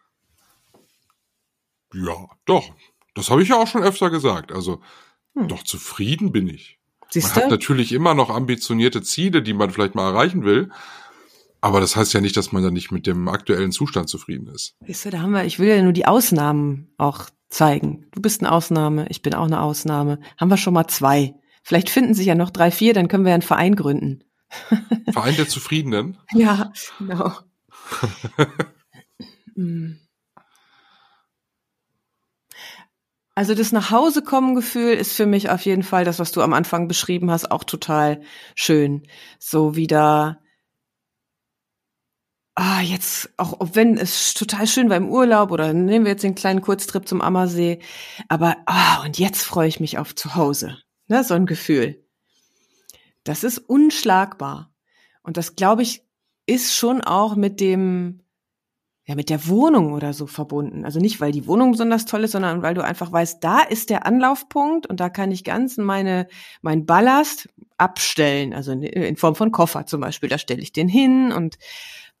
Ja, 1.93 2.27
doch. 2.45 2.71
Das 3.15 3.29
habe 3.29 3.41
ich 3.41 3.49
ja 3.49 3.55
auch 3.55 3.67
schon 3.67 3.83
öfter 3.83 4.09
gesagt. 4.09 4.51
Also, 4.51 4.81
Hm. 5.35 5.47
doch 5.47 5.63
zufrieden 5.63 6.31
bin 6.31 6.47
ich. 6.47 6.79
Siehst 7.09 7.35
Man 7.35 7.45
hat 7.45 7.51
natürlich 7.51 7.93
immer 7.93 8.13
noch 8.13 8.29
ambitionierte 8.29 9.01
Ziele, 9.01 9.41
die 9.41 9.53
man 9.53 9.71
vielleicht 9.71 9.95
mal 9.95 10.09
erreichen 10.09 10.43
will. 10.43 10.69
Aber 11.61 11.79
das 11.79 11.95
heißt 11.95 12.13
ja 12.13 12.21
nicht, 12.21 12.37
dass 12.37 12.51
man 12.51 12.63
dann 12.63 12.73
nicht 12.73 12.91
mit 12.91 13.07
dem 13.07 13.27
aktuellen 13.27 13.71
Zustand 13.71 14.09
zufrieden 14.09 14.47
ist. 14.47 14.75
Siehst 14.85 15.05
du, 15.05 15.09
da 15.09 15.21
haben 15.21 15.31
wir, 15.31 15.45
ich 15.45 15.57
will 15.57 15.69
ja 15.69 15.81
nur 15.81 15.93
die 15.93 16.05
Ausnahmen 16.05 16.93
auch 16.97 17.25
zeigen. 17.49 18.07
Du 18.11 18.21
bist 18.21 18.41
eine 18.41 18.51
Ausnahme, 18.51 19.07
ich 19.09 19.21
bin 19.21 19.33
auch 19.33 19.45
eine 19.45 19.61
Ausnahme. 19.61 20.19
Haben 20.37 20.49
wir 20.49 20.57
schon 20.57 20.73
mal 20.73 20.87
zwei. 20.87 21.33
Vielleicht 21.63 21.89
finden 21.89 22.13
sich 22.13 22.27
ja 22.27 22.35
noch 22.35 22.49
drei, 22.49 22.71
vier, 22.71 22.93
dann 22.93 23.07
können 23.07 23.23
wir 23.23 23.29
ja 23.29 23.35
einen 23.35 23.41
Verein 23.41 23.75
gründen. 23.75 24.23
Verein 25.11 25.35
der 25.35 25.47
Zufriedenen. 25.47 26.17
Ja, 26.33 26.71
genau. 26.99 27.31
Mm. 29.55 29.95
Also 33.33 33.53
das 33.53 33.71
Nachhausekommen-Gefühl 33.71 34.93
ist 34.93 35.13
für 35.13 35.25
mich 35.27 35.49
auf 35.49 35.61
jeden 35.61 35.83
Fall 35.83 36.05
das, 36.05 36.17
was 36.17 36.31
du 36.31 36.41
am 36.41 36.53
Anfang 36.53 36.87
beschrieben 36.87 37.29
hast, 37.29 37.51
auch 37.51 37.63
total 37.63 38.21
schön. 38.55 39.03
So 39.37 39.75
wieder, 39.75 40.41
ah, 42.55 42.81
jetzt, 42.81 43.29
auch 43.37 43.59
auch 43.59 43.69
wenn 43.73 43.95
es 43.95 44.33
total 44.33 44.65
schön 44.65 44.89
war 44.89 44.97
im 44.97 45.09
Urlaub 45.09 45.51
oder 45.51 45.73
nehmen 45.73 46.05
wir 46.05 46.13
jetzt 46.13 46.23
den 46.23 46.33
kleinen 46.33 46.61
Kurztrip 46.61 47.07
zum 47.07 47.21
Ammersee, 47.21 47.79
aber, 48.27 48.57
ah, 48.65 49.03
und 49.03 49.19
jetzt 49.19 49.43
freue 49.43 49.67
ich 49.67 49.79
mich 49.79 49.99
auf 49.99 50.15
zu 50.15 50.33
Hause. 50.33 50.79
Ne, 51.07 51.23
so 51.23 51.35
ein 51.35 51.45
Gefühl. 51.45 52.03
Das 53.23 53.43
ist 53.43 53.59
unschlagbar. 53.59 54.73
Und 55.21 55.37
das, 55.37 55.55
glaube 55.55 55.83
ich, 55.83 56.06
ist 56.47 56.75
schon 56.75 57.01
auch 57.01 57.35
mit 57.35 57.59
dem, 57.59 58.21
ja, 59.05 59.15
mit 59.15 59.29
der 59.29 59.47
Wohnung 59.47 59.93
oder 59.93 60.13
so 60.13 60.25
verbunden. 60.25 60.83
Also 60.83 60.99
nicht, 60.99 61.21
weil 61.21 61.31
die 61.31 61.45
Wohnung 61.45 61.71
besonders 61.71 62.05
toll 62.05 62.23
ist, 62.23 62.31
sondern 62.31 62.61
weil 62.63 62.73
du 62.73 62.83
einfach 62.83 63.11
weißt, 63.11 63.43
da 63.43 63.61
ist 63.61 63.89
der 63.89 64.05
Anlaufpunkt 64.05 64.87
und 64.87 64.99
da 64.99 65.09
kann 65.09 65.31
ich 65.31 65.43
ganz 65.43 65.77
meine, 65.77 66.27
mein 66.61 66.85
Ballast 66.85 67.49
abstellen. 67.77 68.53
Also 68.53 68.71
in, 68.71 68.83
in 68.83 69.17
Form 69.17 69.35
von 69.35 69.51
Koffer 69.51 69.85
zum 69.85 70.01
Beispiel. 70.01 70.29
Da 70.29 70.37
stelle 70.37 70.61
ich 70.61 70.73
den 70.73 70.89
hin 70.89 71.31
und 71.31 71.57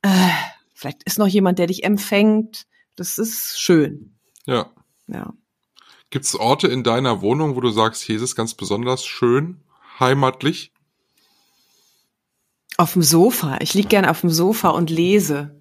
äh, 0.01 0.29
vielleicht 0.73 1.03
ist 1.03 1.17
noch 1.17 1.27
jemand, 1.27 1.57
der 1.57 1.67
dich 1.67 1.83
empfängt. 1.83 2.67
Das 2.95 3.17
ist 3.17 3.59
schön. 3.59 4.15
Ja. 4.45 4.71
Ja. 5.07 5.33
Gibt 6.09 6.25
es 6.25 6.35
Orte 6.35 6.67
in 6.67 6.83
deiner 6.83 7.21
Wohnung, 7.21 7.55
wo 7.55 7.61
du 7.61 7.69
sagst, 7.69 8.01
hier 8.01 8.15
ist 8.15 8.21
es 8.21 8.35
ganz 8.35 8.53
besonders 8.53 9.05
schön, 9.05 9.61
heimatlich? 9.99 10.71
Auf 12.77 12.93
dem 12.93 13.01
Sofa. 13.01 13.57
Ich 13.61 13.73
lieg 13.73 13.89
gerne 13.89 14.09
auf 14.11 14.21
dem 14.21 14.29
Sofa 14.29 14.69
und 14.69 14.89
lese. 14.89 15.57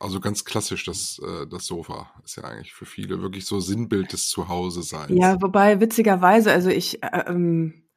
Also 0.00 0.20
ganz 0.20 0.44
klassisch, 0.44 0.84
das, 0.84 1.20
äh, 1.24 1.46
das 1.48 1.66
Sofa 1.66 2.12
ist 2.24 2.36
ja 2.36 2.44
eigentlich 2.44 2.72
für 2.72 2.86
viele 2.86 3.20
wirklich 3.20 3.46
so 3.46 3.58
Sinnbild 3.58 4.12
des 4.12 4.28
Zuhause-Seins. 4.28 5.10
Ja, 5.12 5.42
wobei 5.42 5.80
witzigerweise, 5.80 6.52
also 6.52 6.70
ich, 6.70 7.02
äh, 7.02 7.24
ähm, 7.26 7.88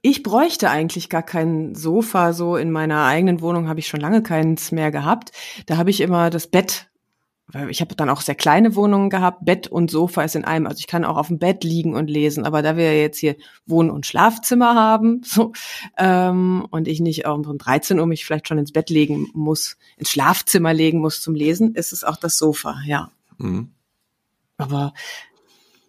ich 0.00 0.22
bräuchte 0.22 0.70
eigentlich 0.70 1.10
gar 1.10 1.22
kein 1.22 1.74
Sofa. 1.74 2.32
So 2.32 2.56
in 2.56 2.70
meiner 2.70 3.04
eigenen 3.04 3.42
Wohnung 3.42 3.68
habe 3.68 3.80
ich 3.80 3.88
schon 3.88 4.00
lange 4.00 4.22
keins 4.22 4.72
mehr 4.72 4.90
gehabt. 4.90 5.32
Da 5.66 5.76
habe 5.76 5.90
ich 5.90 6.00
immer 6.00 6.30
das 6.30 6.46
Bett. 6.46 6.90
Weil 7.46 7.70
ich 7.70 7.82
habe 7.82 7.94
dann 7.94 8.08
auch 8.08 8.22
sehr 8.22 8.34
kleine 8.34 8.74
Wohnungen 8.74 9.10
gehabt. 9.10 9.44
Bett 9.44 9.68
und 9.68 9.90
Sofa 9.90 10.22
ist 10.22 10.34
in 10.34 10.44
einem. 10.44 10.66
Also 10.66 10.78
ich 10.78 10.86
kann 10.86 11.04
auch 11.04 11.18
auf 11.18 11.28
dem 11.28 11.38
Bett 11.38 11.62
liegen 11.62 11.94
und 11.94 12.08
lesen. 12.08 12.46
Aber 12.46 12.62
da 12.62 12.76
wir 12.76 12.98
jetzt 12.98 13.18
hier 13.18 13.36
Wohn- 13.66 13.90
und 13.90 14.06
Schlafzimmer 14.06 14.74
haben, 14.74 15.22
so 15.24 15.52
ähm, 15.98 16.66
und 16.70 16.88
ich 16.88 17.00
nicht 17.00 17.26
um 17.26 17.58
13 17.58 17.98
Uhr 18.00 18.06
mich 18.06 18.24
vielleicht 18.24 18.48
schon 18.48 18.58
ins 18.58 18.72
Bett 18.72 18.88
legen 18.88 19.28
muss, 19.34 19.76
ins 19.98 20.10
Schlafzimmer 20.10 20.72
legen 20.72 21.00
muss 21.00 21.20
zum 21.20 21.34
Lesen, 21.34 21.74
ist 21.74 21.92
es 21.92 22.02
auch 22.02 22.16
das 22.16 22.38
Sofa. 22.38 22.76
Ja. 22.86 23.10
Mhm. 23.36 23.70
Aber 24.56 24.94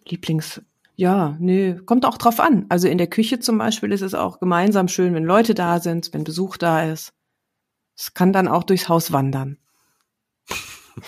Lieblings, 0.08 0.62
ja, 0.95 1.36
nö, 1.39 1.82
kommt 1.84 2.06
auch 2.06 2.18
drauf 2.18 2.39
an. 2.39 2.66
Also 2.70 2.88
in 2.88 2.97
der 2.97 3.08
Küche 3.08 3.39
zum 3.39 3.58
Beispiel 3.58 3.91
ist 3.91 4.01
es 4.01 4.14
auch 4.14 4.39
gemeinsam 4.39 4.88
schön, 4.88 5.14
wenn 5.14 5.24
Leute 5.24 5.53
da 5.53 5.80
sind, 5.80 6.14
wenn 6.14 6.24
Besuch 6.24 6.58
da 6.58 6.84
ist. 6.84 7.14
Es 7.97 8.14
kann 8.14 8.34
dann 8.34 8.47
auch 8.47 8.64
durchs 8.64 8.89
Haus 8.89 9.12
wandern. 9.12 9.58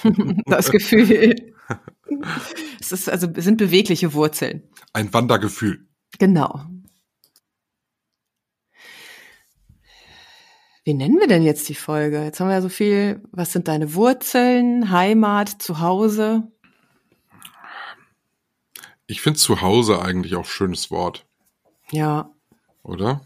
das 0.45 0.71
Gefühl. 0.71 1.53
Es 2.79 2.91
ist 2.91 3.09
also 3.09 3.27
es 3.35 3.43
sind 3.43 3.57
bewegliche 3.57 4.13
Wurzeln. 4.13 4.63
Ein 4.93 5.13
Wandergefühl. 5.13 5.87
Genau. 6.19 6.65
Wie 10.83 10.93
nennen 10.93 11.19
wir 11.19 11.27
denn 11.27 11.43
jetzt 11.43 11.67
die 11.67 11.75
Folge? 11.75 12.23
Jetzt 12.23 12.39
haben 12.39 12.47
wir 12.47 12.53
ja 12.53 12.61
so 12.61 12.69
viel. 12.69 13.21
Was 13.31 13.51
sind 13.51 13.67
deine 13.67 13.93
Wurzeln, 13.93 14.89
Heimat, 14.89 15.61
Zuhause? 15.61 16.49
Ich 19.05 19.21
finde 19.21 19.37
Zuhause 19.39 20.01
eigentlich 20.01 20.35
auch 20.35 20.45
schönes 20.45 20.89
Wort, 20.91 21.25
Ja, 21.91 22.31
oder? 22.83 23.21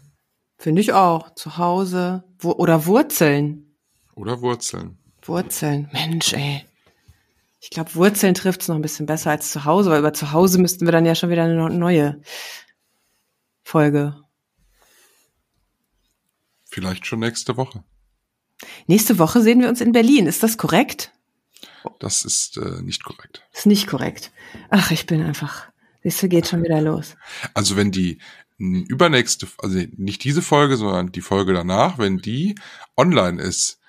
Finde 0.58 0.80
ich 0.80 0.92
auch. 0.92 1.34
Zu 1.34 1.56
Hause. 1.56 2.24
Wo, 2.38 2.52
oder 2.52 2.86
Wurzeln. 2.86 3.76
Oder 4.14 4.40
Wurzeln. 4.40 4.98
Wurzeln. 5.28 5.88
Mensch, 5.92 6.32
ey. 6.32 6.64
Ich 7.60 7.70
glaube, 7.70 7.94
Wurzeln 7.94 8.34
trifft 8.34 8.62
es 8.62 8.68
noch 8.68 8.76
ein 8.76 8.82
bisschen 8.82 9.06
besser 9.06 9.30
als 9.30 9.52
zu 9.52 9.64
Hause, 9.64 9.90
weil 9.90 10.00
über 10.00 10.12
zu 10.12 10.32
Hause 10.32 10.58
müssten 10.58 10.84
wir 10.84 10.92
dann 10.92 11.06
ja 11.06 11.14
schon 11.14 11.30
wieder 11.30 11.44
eine 11.44 11.70
neue 11.70 12.20
Folge. 13.62 14.16
Vielleicht 16.64 17.06
schon 17.06 17.20
nächste 17.20 17.56
Woche. 17.56 17.84
Nächste 18.86 19.18
Woche 19.18 19.42
sehen 19.42 19.60
wir 19.60 19.68
uns 19.68 19.80
in 19.80 19.92
Berlin. 19.92 20.26
Ist 20.26 20.42
das 20.42 20.58
korrekt? 20.58 21.12
Das 21.98 22.24
ist 22.24 22.56
äh, 22.56 22.82
nicht 22.82 23.04
korrekt. 23.04 23.42
Ist 23.52 23.66
nicht 23.66 23.86
korrekt. 23.86 24.32
Ach, 24.70 24.90
ich 24.90 25.06
bin 25.06 25.22
einfach. 25.22 25.68
Siehst 26.02 26.22
du, 26.22 26.28
geht 26.28 26.48
schon 26.48 26.62
wieder 26.64 26.80
los. 26.80 27.14
Also 27.54 27.76
wenn 27.76 27.92
die 27.92 28.18
übernächste, 28.58 29.48
also 29.58 29.80
nicht 29.96 30.24
diese 30.24 30.42
Folge, 30.42 30.76
sondern 30.76 31.12
die 31.12 31.20
Folge 31.20 31.52
danach, 31.52 31.98
wenn 31.98 32.18
die 32.18 32.54
online 32.96 33.42
ist, 33.42 33.80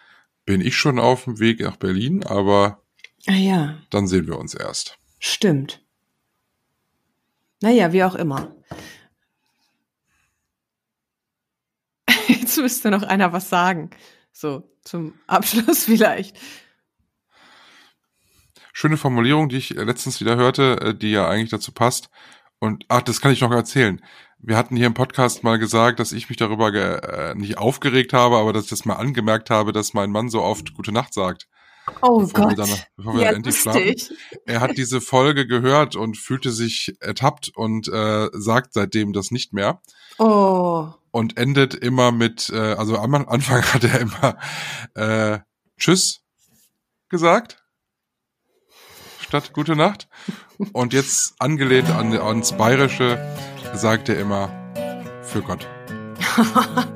bin 0.45 0.61
ich 0.61 0.75
schon 0.77 0.99
auf 0.99 1.23
dem 1.25 1.39
Weg 1.39 1.59
nach 1.61 1.77
Berlin, 1.77 2.23
aber 2.25 2.81
Ah 3.27 3.33
ja, 3.33 3.77
dann 3.89 4.07
sehen 4.07 4.27
wir 4.27 4.37
uns 4.37 4.53
erst. 4.53 4.97
stimmt. 5.19 5.79
Naja, 7.61 7.93
wie 7.93 8.03
auch 8.03 8.15
immer. 8.15 8.53
Jetzt 12.27 12.57
müsste 12.57 12.91
noch 12.91 13.03
einer 13.03 13.31
was 13.31 13.49
sagen. 13.49 13.89
So, 14.33 14.69
zum 14.83 15.13
Abschluss 15.27 15.83
vielleicht. 15.85 16.37
Schöne 18.73 18.97
Formulierung, 18.97 19.49
die 19.49 19.57
ich 19.57 19.69
letztens 19.69 20.19
wieder 20.19 20.35
hörte, 20.35 20.77
äh, 20.81 20.95
die 20.95 21.11
ja 21.11 21.29
eigentlich 21.29 21.51
dazu 21.51 21.71
passt. 21.71 22.09
Und 22.59 22.85
ach, 22.89 23.01
das 23.03 23.21
kann 23.21 23.31
ich 23.31 23.41
noch 23.41 23.51
erzählen. 23.51 24.03
Wir 24.45 24.57
hatten 24.57 24.75
hier 24.75 24.87
im 24.87 24.93
Podcast 24.93 25.45
mal 25.45 25.57
gesagt, 25.57 26.01
dass 26.01 26.11
ich 26.11 26.27
mich 26.27 26.37
darüber 26.37 26.73
ge 26.73 26.99
äh, 26.99 27.33
nicht 27.33 27.57
aufgeregt 27.57 28.11
habe, 28.11 28.35
aber 28.35 28.51
dass 28.51 28.65
ich 28.65 28.69
das 28.71 28.83
mal 28.83 28.95
angemerkt 28.95 29.49
habe, 29.49 29.71
dass 29.71 29.93
mein 29.93 30.11
Mann 30.11 30.27
so 30.27 30.41
oft 30.41 30.73
Gute 30.73 30.91
Nacht 30.91 31.13
sagt. 31.13 31.47
Oh 32.01 32.19
bevor 32.19 32.49
Gott. 32.49 32.59
dann, 32.59 32.69
bevor 32.97 33.15
wir 33.15 33.23
Ja, 33.23 33.31
endlich 33.31 33.57
schlafen. 33.57 33.95
Er 34.45 34.59
hat 34.59 34.75
diese 34.75 34.99
Folge 34.99 35.47
gehört 35.47 35.95
und 35.95 36.17
fühlte 36.17 36.51
sich 36.51 36.93
ertappt 36.99 37.51
und 37.55 37.87
äh, 37.87 38.27
sagt 38.33 38.73
seitdem 38.73 39.13
das 39.13 39.31
nicht 39.31 39.53
mehr. 39.53 39.81
Oh. 40.19 40.89
Und 41.11 41.37
endet 41.37 41.73
immer 41.73 42.11
mit, 42.11 42.49
äh, 42.49 42.73
also 42.73 42.97
am 42.97 43.15
Anfang 43.15 43.63
hat 43.73 43.85
er 43.85 44.01
immer 44.01 44.37
äh, 44.95 45.39
Tschüss 45.77 46.19
gesagt. 47.07 47.63
Statt 49.21 49.53
Gute 49.53 49.77
Nacht. 49.77 50.09
Und 50.73 50.91
jetzt 50.91 51.35
angelehnt 51.39 51.89
an, 51.89 52.11
ans 52.17 52.51
Bayerische 52.57 53.17
sagt 53.73 54.09
er 54.09 54.19
immer 54.19 54.49
für 55.21 55.41
Gott. 55.41 55.67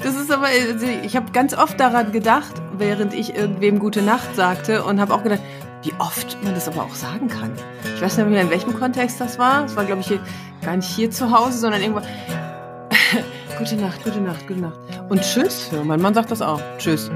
Das 0.00 0.14
ist 0.14 0.30
aber, 0.30 0.46
also 0.46 0.86
ich 0.86 1.16
habe 1.16 1.32
ganz 1.32 1.54
oft 1.54 1.78
daran 1.80 2.12
gedacht, 2.12 2.52
während 2.72 3.14
ich 3.14 3.34
irgendwem 3.34 3.80
gute 3.80 4.00
Nacht 4.00 4.36
sagte 4.36 4.84
und 4.84 5.00
habe 5.00 5.12
auch 5.12 5.24
gedacht, 5.24 5.40
wie 5.82 5.92
oft 5.98 6.42
man 6.44 6.54
das 6.54 6.68
aber 6.68 6.82
auch 6.82 6.94
sagen 6.94 7.28
kann. 7.28 7.52
Ich 7.96 8.00
weiß 8.00 8.16
nicht 8.16 8.28
mehr, 8.28 8.42
in 8.42 8.50
welchem 8.50 8.78
Kontext 8.78 9.20
das 9.20 9.38
war. 9.38 9.64
Es 9.64 9.76
war, 9.76 9.84
glaube 9.84 10.00
ich, 10.00 10.08
hier, 10.08 10.20
gar 10.62 10.76
nicht 10.76 10.88
hier 10.88 11.10
zu 11.10 11.30
Hause, 11.30 11.58
sondern 11.58 11.82
irgendwo. 11.82 12.00
gute 13.58 13.76
Nacht, 13.76 14.02
gute 14.04 14.20
Nacht, 14.20 14.46
gute 14.46 14.60
Nacht. 14.60 14.78
Und 15.08 15.20
Tschüss. 15.20 15.70
Ja, 15.72 15.82
mein 15.82 16.00
Mann 16.00 16.14
sagt 16.14 16.30
das 16.30 16.42
auch. 16.42 16.60
Tschüss. 16.78 17.10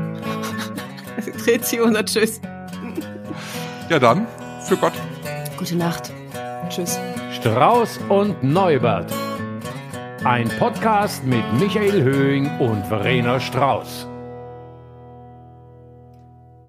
Dreht 1.45 1.65
sie 1.65 1.81
unser 1.81 2.05
Tschüss. 2.05 2.41
Ja 3.89 3.99
dann, 3.99 4.27
für 4.65 4.77
Gott. 4.77 4.95
Gute 5.57 5.77
Nacht. 5.77 6.13
Tschüss. 6.69 6.99
Strauß 7.43 7.99
und 8.09 8.41
Neubert. 8.45 9.13
Ein 10.23 10.49
Podcast 10.61 11.25
mit 11.25 11.43
Michael 11.59 12.01
Höhing 12.01 12.49
und 12.61 12.87
Verena 12.87 13.41
Strauß. 13.41 14.07